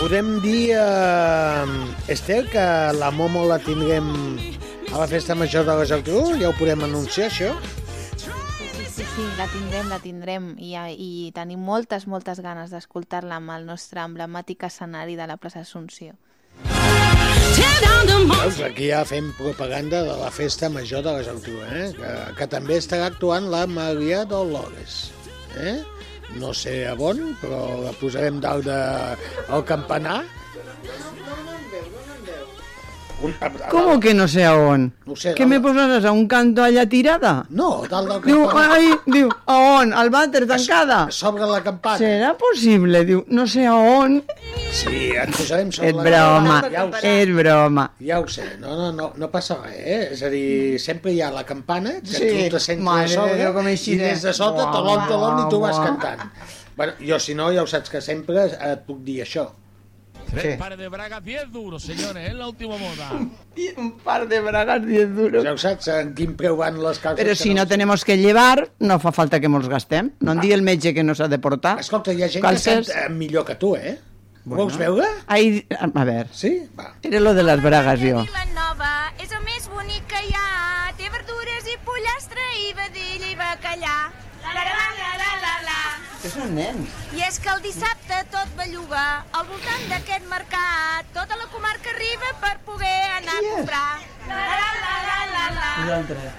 [0.00, 1.66] Podem dir, eh,
[2.10, 2.64] Esther, que
[2.98, 4.10] la Momo la tindrem
[4.90, 6.24] a la festa major de la Geltrú?
[6.40, 7.54] Ja ho podem anunciar, això?
[8.18, 13.70] Sí, sí, la tindrem, la tindrem i, i tenim moltes, moltes ganes d'escoltar-la amb el
[13.70, 16.18] nostre emblemàtic escenari de la plaça Assumpció.
[18.42, 21.84] Veus, aquí ja fem propaganda de la festa major de la Geltrú, eh?
[21.96, 25.12] Que, que també estarà actuant la Maria Dolores.
[25.62, 25.78] Eh?
[26.42, 28.78] No sé a on, però la posarem dalt de,
[29.52, 30.22] al campanar.
[33.22, 34.92] Un, a, a, ¿Cómo que no sé a on?
[35.06, 37.44] No sé, ¿Qué me posaràs a un canto allà tirada?
[37.54, 38.78] No, dalt del Diu, campanar.
[38.80, 39.92] ai, diu, a on?
[39.94, 41.06] Al vàter tancada?
[41.14, 41.98] Sobre la campana.
[42.02, 43.04] Serà possible?
[43.06, 44.18] Diu, no sé a on.
[44.74, 47.00] Sí, et posarem sobre És la broma, campana.
[47.04, 47.86] Ja és broma.
[48.02, 50.00] Ja ho sé, no, no, no, no passa res, eh?
[50.16, 53.14] És a dir, sempre hi ha la campana, que Sí, tu te sents mare de
[53.14, 56.26] de sobre, Déu, així i de- des de sota, talon, talon, i tu vas cantant.
[56.74, 59.50] Bueno, jo, si no, ja ho saps que sempre et puc dir això.
[60.32, 60.58] Tres Sí.
[60.58, 63.10] pares de bragas, 10 duros, señores, es la última moda.
[63.76, 65.44] Un par de bragas 10 duros.
[65.44, 67.20] Ja ho saps, en quin preu van les calces?
[67.24, 70.12] Però si no tenemos que llevar, no fa falta que mos gastem.
[70.20, 71.78] No en digui el metge que no s'ha de portar.
[71.80, 72.86] Escolta, hi ha gent Calces.
[72.88, 73.98] que canta millor que tu, eh?
[74.44, 74.64] Bueno.
[74.64, 75.06] Vols veure?
[75.28, 76.26] Ai, a ver.
[76.32, 76.64] Sí?
[76.78, 76.94] Va.
[77.02, 78.24] Era lo de les bragas, jo.
[78.56, 80.90] Nova és el més bonic que hi ha.
[80.96, 83.94] Té verdures i pollastre i vedella i bacallà.
[84.42, 85.78] La la la la la la la.
[86.22, 86.86] Que són nens.
[87.18, 89.02] I és que el dissabte tot belluga
[89.34, 91.08] al voltant d'aquest mercat.
[91.16, 93.90] Tota la comarca arriba per poder anar a comprar.
[94.28, 95.68] La la la la la la.
[95.82, 96.30] Nosaltres.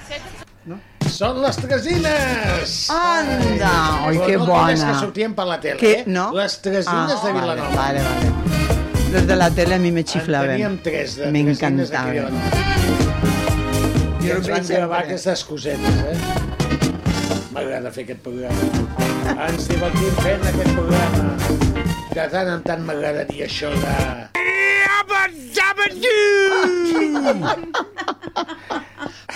[1.14, 2.72] Són les tresines!
[2.90, 3.74] Anda!
[4.08, 4.62] Oi, Però que no bona.
[4.64, 6.04] aquelles que sortien per la tele, Que- eh?
[6.08, 6.32] no?
[6.34, 6.88] Les tresines
[7.20, 7.70] Ah, de Vilanova.
[7.76, 8.32] Vale, vale.
[9.12, 10.56] Los de la tele a mi me xiflaven.
[10.56, 12.34] teníem tres de Me tresines aquí a encantaven.
[14.24, 16.18] I ens van gravar aquestes cosetes, eh?
[17.52, 19.03] M'agrada fer aquest programa.
[19.24, 21.38] Ens divertim fent aquest programa.
[22.14, 23.96] De tant en tant m'agradaria això de...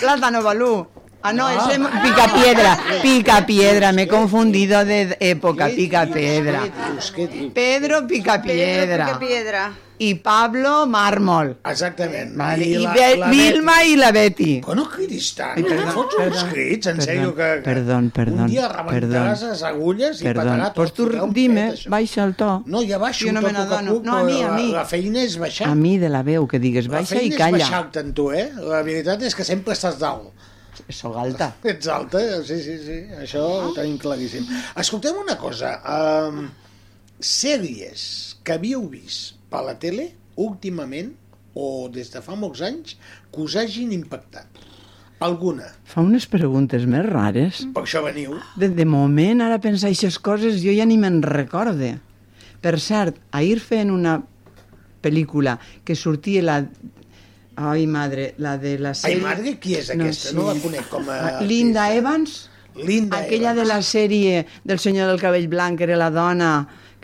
[0.00, 0.86] Plátano Balú.
[1.22, 1.68] Ah, no, No.
[1.68, 6.60] ese pica piedra, pica piedra, me he confundido de época, pica piedra.
[6.62, 7.52] Dius, què dius?
[7.52, 9.18] Pedro pica piedra.
[10.00, 11.56] I Pablo mármol.
[11.66, 12.36] Exactament.
[12.38, 12.64] Vale.
[12.64, 14.60] I, la- Be- la Vilma i la Betty.
[14.62, 17.64] Però no cridis tant, no perdó, fots uns perdó, crits, en perdó, sèrio, que, que
[17.66, 19.50] perdón, perdón, un dia rebentaràs perdón.
[19.50, 20.76] les agulles i Perdó, patarà tot.
[20.76, 22.50] pues tu dime, baixa el to.
[22.66, 23.94] No, ja baixo Jo no tot que n'adono.
[23.96, 24.68] puc, No, a mi, a mi.
[24.70, 25.66] La, la feina és baixar.
[25.68, 27.58] A mi de la veu, que digues la baixa i feina és calla.
[27.58, 28.52] baixar-te en tu, eh?
[28.54, 30.30] La veritat és que sempre estàs dalt.
[30.94, 31.50] Soc alta.
[31.66, 32.98] Ets alta, sí, sí, sí.
[33.18, 34.46] Això ho tenim claríssim.
[34.78, 35.72] Escoltem una cosa.
[36.28, 36.44] Um,
[37.18, 41.12] sèries que havíeu vist per la tele últimament
[41.58, 42.96] o des de fa molts anys
[43.32, 44.46] que us hagin impactat.
[45.18, 45.66] Alguna.
[45.90, 47.64] Fa unes preguntes més rares.
[47.74, 48.36] Per això veniu.
[48.54, 51.96] De, de moment, ara pensar aquestes coses, jo ja ni me'n recorde.
[52.62, 54.20] Per cert, ahir feien una
[55.02, 55.56] pel·lícula
[55.86, 56.60] que sortia la...
[57.58, 59.22] Ai, madre, la de la Ai, sèrie...
[59.24, 60.30] madre, qui és aquesta?
[60.38, 60.54] No, sé.
[60.54, 61.18] la conec com a...
[61.50, 62.44] Linda Evans?
[62.78, 63.58] Linda Aquella Evans.
[63.58, 66.52] de la sèrie del senyor del cabell blanc, que era la dona,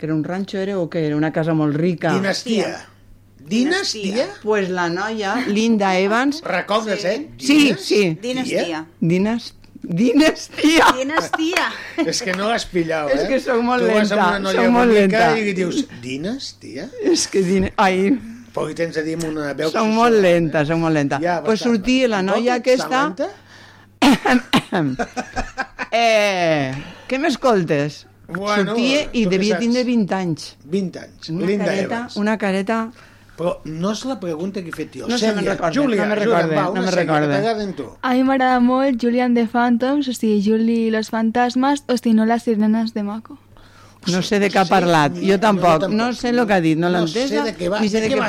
[0.05, 2.13] que era un ranxo, era o que era una casa molt rica.
[2.13, 2.85] Dinastia.
[3.39, 4.27] Dinastia?
[4.43, 6.41] Pues la noia, Linda Evans...
[6.43, 7.29] Recordes, eh?
[7.37, 8.17] Sí, sí.
[8.21, 8.85] Dinastia.
[8.99, 9.55] Dinas...
[9.81, 10.85] Dinastia.
[10.97, 11.65] Dinastia.
[12.05, 13.19] És que no l'has pillat, eh?
[13.19, 15.27] És que sóc molt tu vas lenta, amb una noia molt lenta.
[15.37, 16.87] I dius, dinastia?
[17.05, 17.43] És que...
[17.45, 17.69] Din...
[17.77, 18.15] Ai,
[18.55, 19.69] Però li tens a dir amb una veu...
[19.69, 21.21] soc molt lenta, soc molt lenta.
[21.21, 23.05] Ja, pues sortia la noia Tot aquesta...
[23.09, 23.29] lenta?
[26.01, 26.73] eh,
[27.09, 28.05] què m'escoltes?
[28.27, 29.65] Bueno, sortia i què devia saps?
[29.65, 30.45] tindre 20 anys.
[30.65, 31.29] 20 anys.
[31.29, 32.15] Una Linda careta, Evans.
[32.17, 32.79] una careta...
[33.35, 35.07] Però no és la pregunta que he fet jo.
[35.11, 37.89] No se me'n recorda, Júlia, no me va, no me tu.
[38.01, 42.13] A mi m'agrada molt Julian the Phantoms, o sigui, Julie i los fantasmas, o si
[42.13, 43.37] no, les sirenes de Mako.
[44.07, 45.89] No sé de què ha parlat, jo tampoc.
[45.89, 48.07] No sé el que ha dit, no l'he No sé entesa, de ni sé de
[48.07, 48.19] de què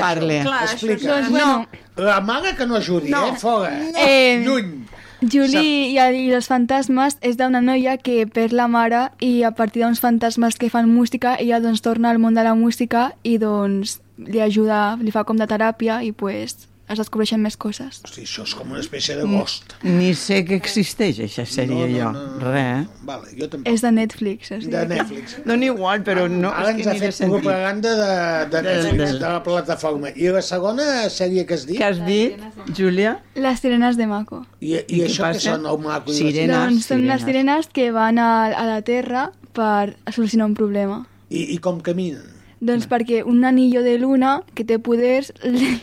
[0.65, 0.73] això?
[0.73, 1.09] Explica.
[1.21, 3.29] Doncs, bueno, La mare que no ajudi, No.
[3.29, 3.37] eh?
[3.39, 3.71] Fora.
[3.97, 4.87] Eh, Lluny.
[5.33, 9.83] Julie i, i los fantasmes és d'una noia que perd la mare i a partir
[9.83, 14.01] d'uns fantasmes que fan música ella doncs torna al món de la música i doncs
[14.17, 18.01] li ajuda, li fa com de teràpia i pues es descobreixen més coses.
[18.05, 19.73] Hosti, això és com una espècie de ghost.
[19.83, 22.13] Ni sé que existeix, aquesta sèrie, jo.
[22.43, 22.87] Res, eh?
[23.09, 23.73] Vale, jo tampoc.
[23.73, 24.51] És de Netflix.
[24.53, 25.37] O sigui De que- Netflix.
[25.45, 27.41] Dona igual, però no, Ara és ens que ha ni de fet sentit.
[27.43, 30.09] propaganda de, de, Netflix, del- de la plataforma.
[30.15, 31.81] I la segona sèrie que has dit?
[31.81, 32.39] Què has dit,
[32.77, 33.17] Júlia?
[33.35, 34.45] Les sirenes de Mako.
[34.61, 35.57] I, i, I què això que passa?
[35.57, 36.57] són el les- Sirenes.
[36.57, 37.09] doncs són sirenes.
[37.13, 41.07] les sirenes que van a, a la Terra per solucionar un problema.
[41.31, 42.36] I, I com caminen?
[42.61, 45.29] Doncs perquè un anillo de luna que té poders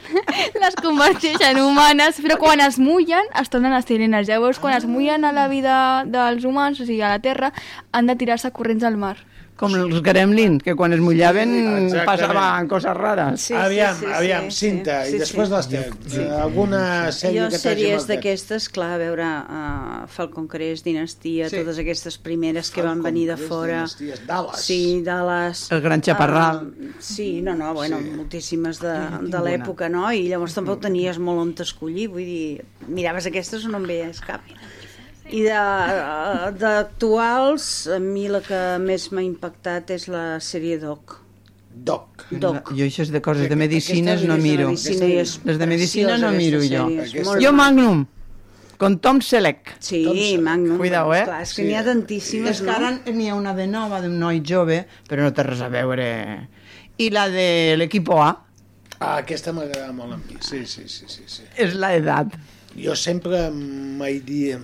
[0.64, 4.26] les converteix en humanes, però quan es mullen es tornen a sirenes.
[4.28, 5.76] Llavors, quan es mullen a la vida
[6.10, 7.54] dels humans, o sigui, a la Terra,
[7.92, 9.20] han de tirar-se corrents al mar.
[9.64, 12.06] Com els gremlins, que quan es mullaven Exactament.
[12.10, 13.42] passaven coses rares.
[13.48, 15.54] Sí, aviam, sí, sí, aviam, sí, Cinta, sí, i després sí.
[15.56, 16.18] les tens.
[16.44, 16.82] Alguna
[17.16, 21.62] sèrie jo que t'hagi sèries d'aquestes, clar, a veure uh, Falcon Crest, Dinastia, Sí.
[21.62, 23.78] totes aquestes primeres que van Falcon venir de fora.
[23.86, 24.62] Dinasties, Dallas.
[24.68, 25.64] Sí, Dallas.
[25.72, 26.62] El Gran Chaparral.
[26.68, 28.10] Uh, sí, no, no, bueno, Sí.
[28.18, 30.12] moltíssimes de, tinc de l'època, no?
[30.12, 34.20] I llavors tampoc tenies molt on t'escollir, vull dir, miraves aquestes o no en veies
[34.22, 34.42] cap.
[35.32, 41.20] I de- eh, d'actuals, a mi la que més m'ha impactat és la sèrie Doc.
[41.74, 42.26] Doc.
[42.30, 42.70] Doc.
[42.78, 44.68] Jo això de coses de medicines Aquesta no és miro.
[44.70, 46.90] medicina és Les de medicina no miro aquesta jo.
[47.20, 47.52] és molt Jo.
[47.54, 48.06] Magnum,
[48.78, 49.76] con Tom Selleck.
[49.80, 50.42] Sí, Tom Selleck.
[50.44, 50.78] Magnum.
[50.78, 51.24] Cuidao, eh?
[51.24, 52.74] Clar, és que n'hi ha tantíssimes, És que no?
[52.76, 56.50] ara n'hi ha una de nova, d'un noi jove, però no té res a veure.
[56.98, 58.38] I la de l'equipo A
[59.00, 60.38] Ah, aquesta m'agrada molt a mi.
[60.40, 61.42] Sí, sí, sí, sí, sí.
[61.58, 62.28] és la edat.
[62.76, 64.56] Jo sempre m'hi-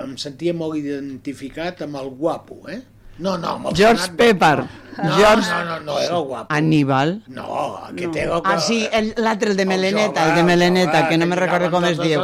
[0.00, 2.80] em sentia molt identificat amb el guapo, eh?
[3.18, 4.64] No, no, amb el George fanat- Pepper.
[4.94, 5.48] George...
[5.50, 6.46] No, no, no, era el guapo.
[6.54, 7.22] Aníbal.
[7.26, 8.48] No, aquest era el que...
[8.52, 11.34] Ah, sí, el- l'altre, el de meleneta, jove, el de meleneta, jove, que no me
[11.34, 12.22] que recordo com es diu.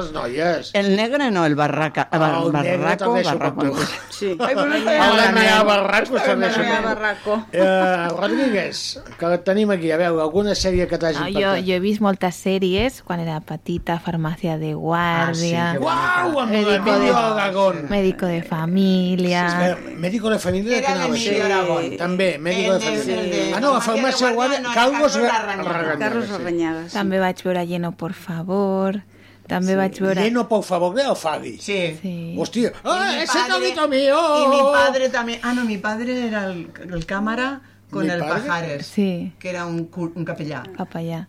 [0.75, 2.09] El negre no, el barraca...
[2.13, 3.75] El, bar, El barraco, també s'ho barraco.
[4.11, 4.37] Sí.
[4.39, 5.33] Ai, però no El de.
[5.35, 7.41] Maya Barraco Maria més Barraco.
[7.51, 11.67] Eh, Rodríguez, que tenim aquí, a veure, alguna sèrie que t'hagi No, jo, impactat?
[11.67, 16.53] jo he vist moltes sèries quan era petita, Farmàcia de Guàrdia, Ah, sí, Uau, amb
[16.53, 17.83] Médico de- Aragón.
[17.91, 19.75] Médico de Família...
[19.75, 21.37] Sí, Médico de família Era que anava a ser?
[21.47, 21.87] Aragón.
[22.01, 23.45] També, Médico de família.
[23.57, 25.99] Ah, no, la Farmàcia Guardia, no, Carlos Arranyaga.
[25.99, 26.27] Carlos
[26.91, 26.97] sí.
[26.97, 29.03] També vaig veure Lleno, por favor.
[29.51, 30.23] També vaig veure...
[30.23, 31.57] Lleno, por favor, de Alfagui.
[31.59, 31.99] Sí.
[32.01, 32.35] Sí.
[32.39, 34.19] Hostia, ¡ah, mi ese padre- todito mío!
[34.45, 35.41] Y mi padre también.
[35.43, 38.47] Ah, no, mi padre era el, el cámara con ¿Mi el padre?
[38.47, 40.63] Pajares, Sí, que era un, un capellà.
[40.77, 41.27] cap allà.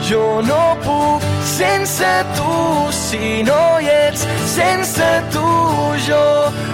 [0.09, 1.25] jo no puc,
[1.55, 2.55] sense tu
[2.93, 5.49] si no hi ets, sense tu
[6.07, 6.25] jo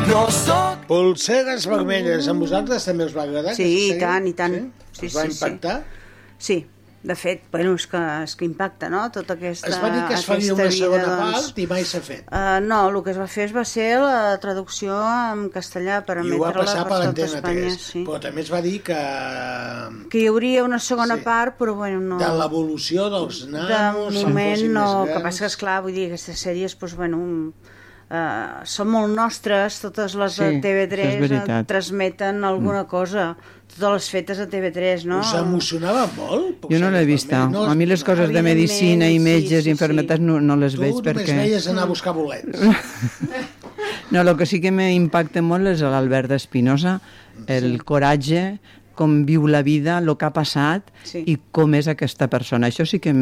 [0.09, 3.53] no sóc Polseres vermelles, amb vosaltres també us va agradar?
[3.55, 4.57] Sí, i tant, i tant.
[4.57, 4.89] Sí?
[4.99, 5.37] Sí, us va sí, sí.
[5.37, 5.77] impactar?
[6.41, 6.57] Sí,
[7.02, 10.18] de fet, bueno, és que, és que impacta, no?, tota aquesta Es va dir que
[10.18, 11.47] es faria una segona vida, doncs.
[11.47, 12.27] part i mai s'ha fet.
[12.28, 16.18] Uh, no, el que es va fer es va ser la traducció en castellà per
[16.18, 17.64] I ho va emetre-la passar per per tot l'Antena Espanya.
[17.70, 17.81] 3.
[17.86, 18.05] Sí.
[18.05, 19.01] Però també es va dir que
[20.12, 21.24] Que hi hauria una segona Sí.
[21.24, 22.18] part, però bueno, no...
[22.20, 24.14] de l'evolució dels de nanos...
[24.14, 27.24] se'n moment no, que passa que, esclar, vull dir, aquestes sèries, doncs, bueno,
[28.11, 31.65] uh, són molt nostres, totes les de Sí, TV3 això és veritat.
[31.65, 33.37] eh, transmeten alguna cosa,
[33.70, 35.20] totes les fetes a TV3, no?
[35.20, 36.66] Us emocionava molt?
[36.70, 37.47] Jo no l'he vista.
[37.49, 40.57] No, a mi les coses de medicina i sí, metges sí, i infermetats no, no
[40.57, 41.37] les Tu veig només perquè...
[41.45, 42.59] veies anar a buscar bolets.
[44.11, 46.97] No, el que sí que m'impacta molt és l'Albert Espinosa,
[47.47, 48.59] el coratge,
[49.01, 51.22] com viu la vida, el que ha passat Sí.
[51.24, 52.68] i com és aquesta persona.
[52.68, 53.14] Això sí que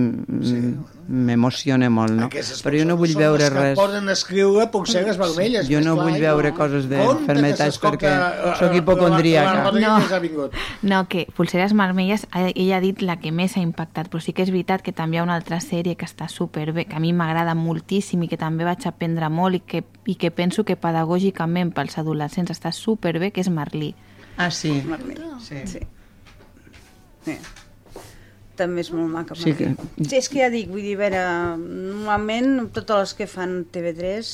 [1.09, 2.27] m'emociona molt, no?
[2.27, 3.77] Aquestes Però jo no vull són veure les que res...
[3.79, 5.69] poden escriure polseres vermelles.
[5.71, 6.57] Jo més no clar, vull veure no.
[6.59, 9.55] coses d'enfermetats perquè eh, sóc hipocondríaca.
[9.55, 10.49] La, la Rodríguez No.
[10.83, 14.35] No, que Pulseres Vermelles, eh, ella ha dit la que més ha impactat, però sí
[14.35, 17.01] que és veritat que també hi ha una altra sèrie que està superbé, que a
[17.01, 20.77] mi m'agrada moltíssim i que també vaig aprendre molt i que, i que penso que
[20.77, 23.95] pedagògicament pels adolescents està superbé, que és Marlí.
[24.39, 24.71] Ah, sí.
[25.43, 25.63] Sí.
[25.73, 25.81] sí.
[27.27, 27.37] sí.
[28.59, 29.37] També és molt maca.
[29.39, 29.71] Sí que-
[30.03, 31.23] sí, és que ja dic, vull dir, a veure,
[31.59, 34.33] normalment totes les que fan TV3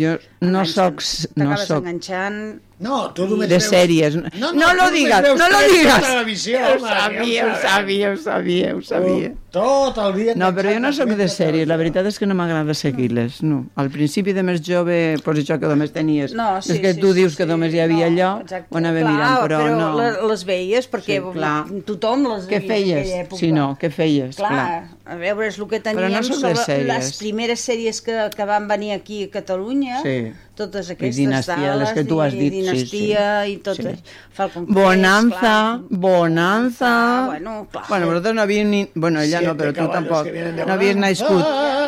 [0.00, 0.16] Jo
[0.46, 1.02] no soc...
[1.36, 2.40] No t'acabes soc enganxant
[2.80, 3.66] No, tu només de veus...
[3.68, 4.14] sèries.
[4.16, 6.00] No, No, no, no, lo digas, no lo digas.
[6.00, 9.32] televisió, Ho sabia, ho sabia, ho sabia, ho sabia.
[9.50, 10.34] Tot el dia...
[10.38, 13.64] No, però jo no sóc de sèries, la veritat és que no m'agrada seguir-les, no.
[13.76, 16.32] Al principi de més jove, pues això que només tenies...
[16.38, 19.02] No, sí, és que sí, tu sí, dius que només hi havia allò, ho anava
[19.02, 19.88] Clar, mirant, però, no...
[19.98, 21.56] le- les veies perquè Sí, clar.
[21.84, 23.00] tothom les Què veia en feies?
[23.02, 23.40] aquella època.
[23.42, 24.36] Si no, què feies?
[24.38, 24.84] Clar, Clar.
[25.04, 28.20] a veure, és el que Però teníem no sóc de sobre les primeres sèries que,
[28.36, 30.30] que van venir aquí a Catalunya, Sí.
[30.60, 33.52] Totes I aquestes Dinastia, les Dallas que tu has i dit, sí, Dinastia sí.
[33.52, 33.94] i tot Sí.
[34.36, 36.00] Falcon Crest, Bonanza, clar.
[36.06, 36.90] bonanza...
[36.90, 37.84] Ah, bueno, clar.
[37.88, 38.82] Bueno, vosaltres no havíem ni...
[38.94, 40.28] Bueno, ella no, Siete però tu tampoc.
[40.66, 41.44] No havies nascut.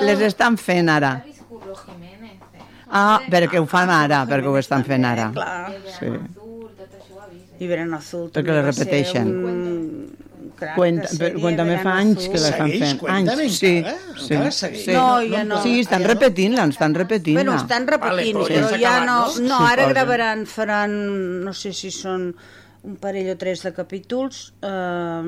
[0.08, 1.12] Les estan fent ara.
[2.94, 5.30] Ah, perquè ho fan ara, perquè ho estan fent ara.
[5.32, 5.72] Clar.
[5.98, 6.10] Sí.
[7.62, 9.28] I Verano Azul Perquè també la va ser repeteixen.
[9.32, 10.21] un
[10.76, 12.78] Cuenta, però Cuéntame fa anys que Segueix?
[12.80, 12.98] fent.
[13.02, 13.72] Cuéntame Anys, sí.
[13.78, 13.98] encara?
[14.16, 14.32] sí.
[14.34, 14.84] Encara segueix?
[14.84, 14.96] sí.
[14.96, 15.60] No, ja no.
[15.62, 17.42] Sí, estan repetint-la, estan repetint-la.
[17.42, 19.18] Bueno, estan repetint, Vale, però però ja no...
[19.36, 19.46] no?
[19.48, 20.96] No, ara gravaran, faran,
[21.44, 22.32] no sé si són
[22.82, 25.22] un parell o tres de capítols eh,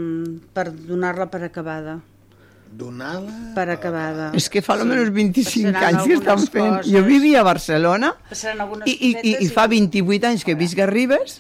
[0.53, 2.01] per donar-la per acabada.
[2.75, 3.35] Donar-la...
[3.55, 4.31] Per acabada.
[4.35, 6.73] És que fa almenys 25 Passaran anys que estan fent.
[6.81, 6.91] coses.
[6.91, 10.81] Jo vivia a Barcelona Passaran algunes i, i, i, i fa 28 anys que visc
[10.83, 11.37] a Ribes.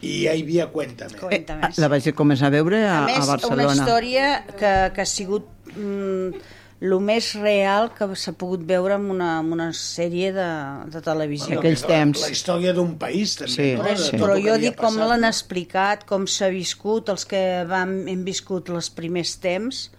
[0.00, 1.18] I ja hi havia Cuéntame.
[1.30, 1.44] Eh,
[1.80, 3.74] la vaig començar a veure a, A més, a una Barcelona.
[3.74, 6.40] història que, que ha sigut mm,
[6.80, 10.48] el més real que s'ha pogut veure en una, en una sèrie de,
[10.88, 11.58] de televisió.
[11.60, 12.24] Aquells temps.
[12.24, 13.52] La història d'un país, també.
[13.52, 13.96] Sí, no?
[14.00, 14.16] Sí.
[14.16, 18.88] però jo dic com l'han explicat, com s'ha viscut, els que vam, hem viscut els
[18.96, 19.90] primers temps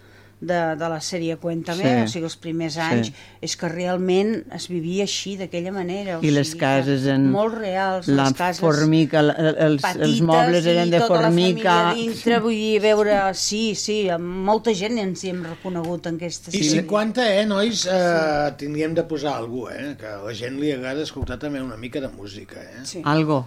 [0.42, 2.02] de, de la sèrie Cuéntame, Sí.
[2.02, 2.80] o sigui, els primers Sí.
[2.82, 6.16] anys, és que realment es vivia així, d'aquella manera.
[6.18, 7.28] O I les sigui, cases en...
[7.30, 11.00] Molt reals, la les cases formica, el- el- els, els petites mobles eren de i
[11.00, 11.76] tota formica.
[11.76, 16.06] la família dintre, vull dir, veure, sí, sí, amb molta gent ens hi hem reconegut
[16.10, 16.70] en aquesta I sèrie.
[16.82, 21.02] 50, eh, nois, eh, tindríem de posar algú, eh, que a la gent li agrada
[21.06, 22.82] escoltar també una mica de música, eh?
[22.84, 23.00] Sí.
[23.04, 23.46] Algo.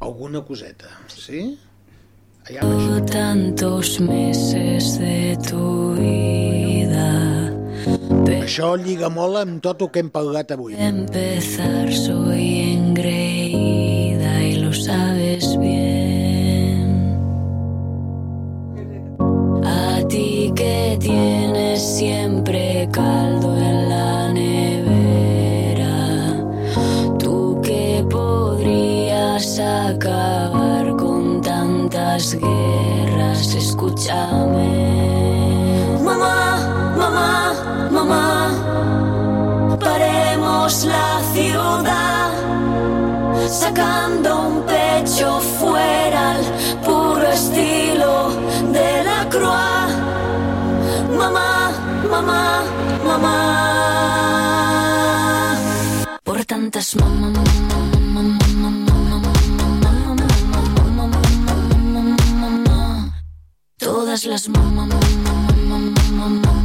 [0.00, 1.56] Alguna coseta, sí?
[2.60, 7.52] Tantos meses de tu vida.
[8.28, 10.74] Això lliga molt amb tot el que hem parlat avui.
[10.76, 17.16] Empezar soy engreída y lo sabes bien.
[19.64, 25.96] A ti que tienes siempre caldo en la nevera.
[27.18, 30.61] Tú que podrías acabar
[32.12, 34.68] tantas guerras, escúchame.
[36.04, 36.58] Mamá,
[36.98, 37.54] mamá,
[37.90, 42.30] mamá, paremos la ciudad,
[43.48, 46.44] sacando un pecho fuera al
[46.84, 48.30] puro estilo
[48.72, 49.88] de la croix.
[51.16, 51.72] Mamá,
[52.10, 52.62] mamá,
[53.06, 53.36] mamá,
[56.24, 57.32] por tantas mamá,
[63.82, 66.61] todas las mamá, Tú que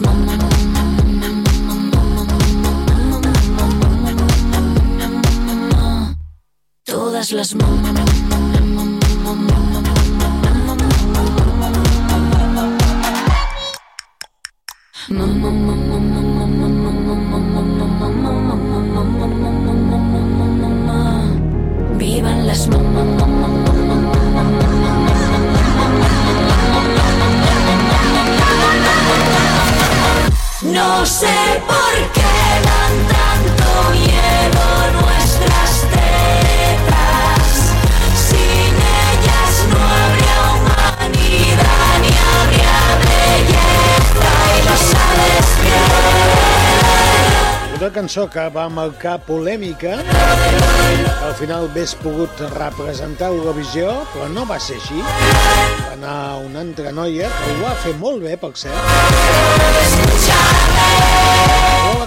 [0.00, 0.38] mamá.
[6.84, 7.94] Todas las mamá.
[21.98, 22.68] Vivan las
[30.86, 32.36] No sé por qué
[32.68, 34.64] dan tanto miedo
[35.00, 37.48] nuestras tetas.
[38.26, 38.72] Sin
[39.10, 45.90] ellas no habría humanidad ni habría belleza y lo sabes bien.
[47.80, 49.92] Una cançó que va marcar polèmica.
[51.26, 55.02] Al final hagués pogut representar Eurovisió, però no va ser així.
[55.02, 58.78] Va anar una altra noia, que ho va fer molt bé, per cert.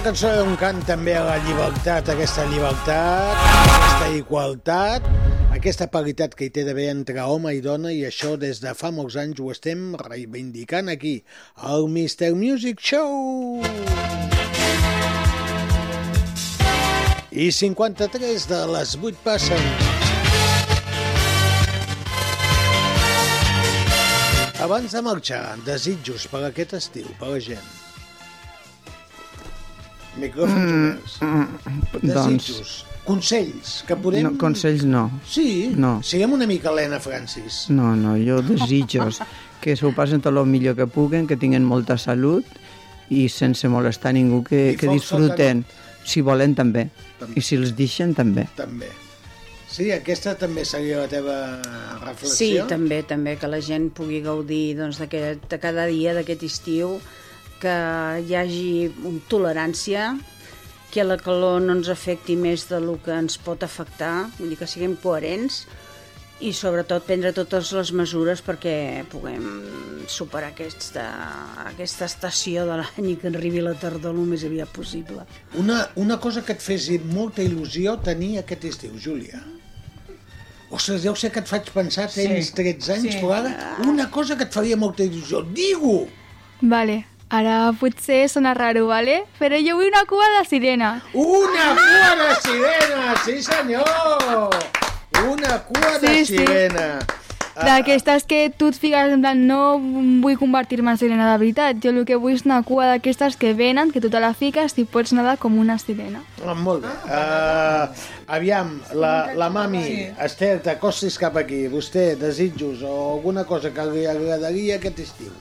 [0.04, 3.42] cançó cant també a la llibertat, aquesta llibertat,
[3.76, 5.08] aquesta igualtat,
[5.52, 8.88] aquesta paritat que hi té d'haver entre home i dona, i això des de fa
[8.96, 11.18] molts anys ho estem reivindicant aquí,
[11.56, 12.32] al Mr.
[12.32, 13.60] Music Show!
[17.30, 19.68] I 53 de les 8 passen.
[24.64, 27.89] Abans de marxar, desitjos per aquest estiu, per la gent.
[30.18, 31.18] Micròfons Mm, oberts.
[31.22, 31.46] mm,
[32.02, 34.22] doncs, Desitjos, consells, que podem...
[34.24, 35.10] no, consells no.
[35.28, 36.02] Sí, No.
[36.02, 37.66] siguem una mica Helena Francis.
[37.70, 39.20] No, no, jo desitjos
[39.60, 42.44] que s'ho passen tot el millor que puguen, que tinguin molta salut
[43.10, 45.64] i sense molestar ningú, que, I que disfruten,
[46.04, 46.88] si volen també,
[47.18, 47.34] També.
[47.36, 48.48] i si els deixen també.
[48.56, 48.88] També.
[49.70, 52.66] Sí, aquesta també seria la teva Sí, reflexió?
[52.66, 56.98] també, també, que la gent pugui gaudir doncs, d'aquest- de cada dia d'aquest estiu,
[57.60, 57.76] que
[58.26, 58.70] hi hagi
[59.04, 60.14] un tolerància,
[60.90, 64.66] que la calor no ens afecti més del que ens pot afectar, vull dir que
[64.66, 65.62] siguem coherents
[66.40, 69.44] i sobretot prendre totes les mesures perquè puguem
[70.08, 71.04] superar aquesta,
[71.68, 75.26] aquesta estació de l'any i que arribi la tardor el més aviat possible.
[75.60, 79.42] Una, una cosa que et fes molta il·lusió tenir aquest estiu, Júlia.
[80.70, 82.54] Ostres, deu ser que et faig pensar, tens Sí.
[82.54, 83.18] 13 anys, Sí.
[83.20, 85.42] però ara una cosa que et faria molta il·lusió.
[85.52, 86.06] Digue-ho!
[86.62, 89.22] Vale, ara potser sona raro, vale?
[89.38, 90.90] Però jo vull una cua de sirena.
[91.14, 94.56] Una cua de sirena, sí senyor!
[95.30, 96.38] Una cua de Sí, sí.
[96.38, 96.98] sirena.
[97.60, 99.74] D'aquestes que tu et fiques en plan, no
[100.22, 101.76] vull convertir-me en sirena de veritat.
[101.82, 104.78] Jo el que vull és una cua d'aquestes que venen, que tu te la fiques
[104.80, 106.22] i pots nedar com una sirena.
[106.46, 106.94] Ah, molt bé.
[107.04, 107.92] Uh,
[108.32, 109.98] aviam, la, la mami, sí.
[110.24, 111.66] Esther, t'acostis cap aquí.
[111.68, 115.34] Vostè, desitjos o alguna cosa que li agradaria aquest estiu?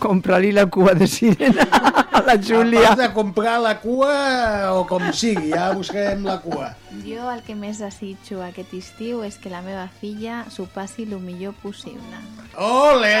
[0.00, 1.66] Comprar-li la cua de sirena
[2.10, 2.80] a la Júlia.
[2.88, 6.70] part de comprar la cua o com sigui, ja buscarem la cua.
[7.04, 11.18] Jo el que més desitjo aquest estiu és que la meva filla s'ho passi el
[11.20, 12.18] millor possible.
[12.56, 13.12] Ole!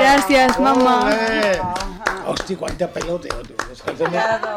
[0.00, 0.96] Gràcies, mama.
[1.06, 1.54] Ole!
[2.26, 3.54] Hosti, quanta peloteo, tu.
[3.72, 4.08] Escolta,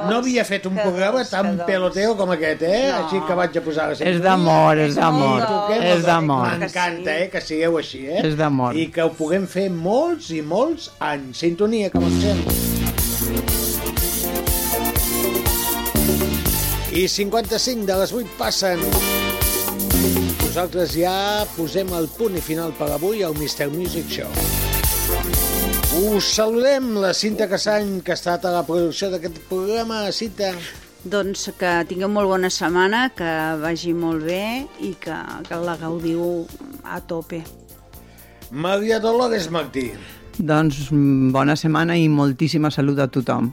[0.07, 2.91] no havia fet un programa tan peloteo com aquest, eh?
[2.95, 5.43] Així que vaig a posar la És d'amor, és d'amor,
[5.75, 6.45] és d'amor.
[6.61, 8.21] M'encanta, eh, que sigueu així, eh?
[8.23, 8.75] És d'amor.
[8.77, 11.41] I que ho puguem fer molts i molts anys.
[11.43, 12.37] Sintonia, que marxem.
[16.95, 18.79] I 55 de les 8 passen.
[20.45, 23.67] Nosaltres ja posem el punt i final per avui al Mr.
[23.73, 24.31] Music Show.
[26.07, 30.05] Us saludem, la Cinta Cassany, que ha estat a la producció d'aquest programa.
[30.15, 30.53] Cinta,
[31.03, 33.27] Doncs que tingueu molt bona setmana, que
[33.59, 34.43] vagi molt bé
[34.79, 36.45] i que, que la gaudiu
[36.83, 37.43] a tope.
[38.51, 39.91] Maria Dolores Martí.
[40.37, 43.49] Doncs mm, bona setmana i moltíssima salut a tothom.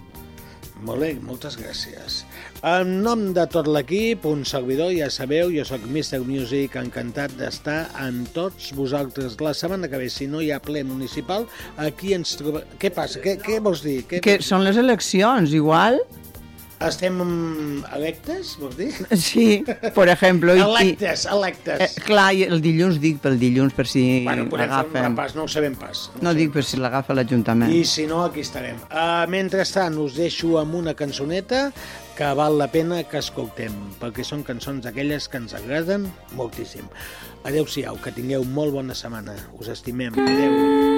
[0.84, 2.24] Molt bé, moltes gràcies.
[2.64, 6.20] En nom de tot l'equip, un servidor, ja sabeu, jo sóc Mr.
[6.24, 9.38] Music, encantat d'estar amb tots vosaltres.
[9.40, 11.48] La setmana que ve, si no hi ha ple municipal,
[11.80, 12.68] aquí ens trobem...
[12.80, 13.22] Què passa?
[13.24, 14.02] Què, què vols dir?
[14.08, 16.02] Què Que són les eleccions, igual.
[16.82, 17.20] Estem
[17.94, 18.90] electes, vols dir?
[19.16, 19.64] Sí,
[19.94, 20.56] per exemple.
[20.58, 21.80] Electes, electes.
[21.80, 25.10] Eh, clar, i el dilluns dic pel dilluns per si bueno, l'agafen.
[25.10, 26.08] repàs, no ho sabem pas.
[26.24, 27.72] No dic per si l'agafa l'Ajuntament.
[27.72, 28.80] I si no, aquí estarem.
[28.90, 31.68] Uh, mentrestant, us deixo amb una cançoneta
[32.14, 36.06] que val la pena que escoltem, perquè són cançons aquelles que ens agraden
[36.38, 36.86] moltíssim.
[37.44, 39.36] Adéu-siau, que tingueu molt bona setmana.
[39.58, 40.14] Us estimem.
[40.14, 40.93] Adéu.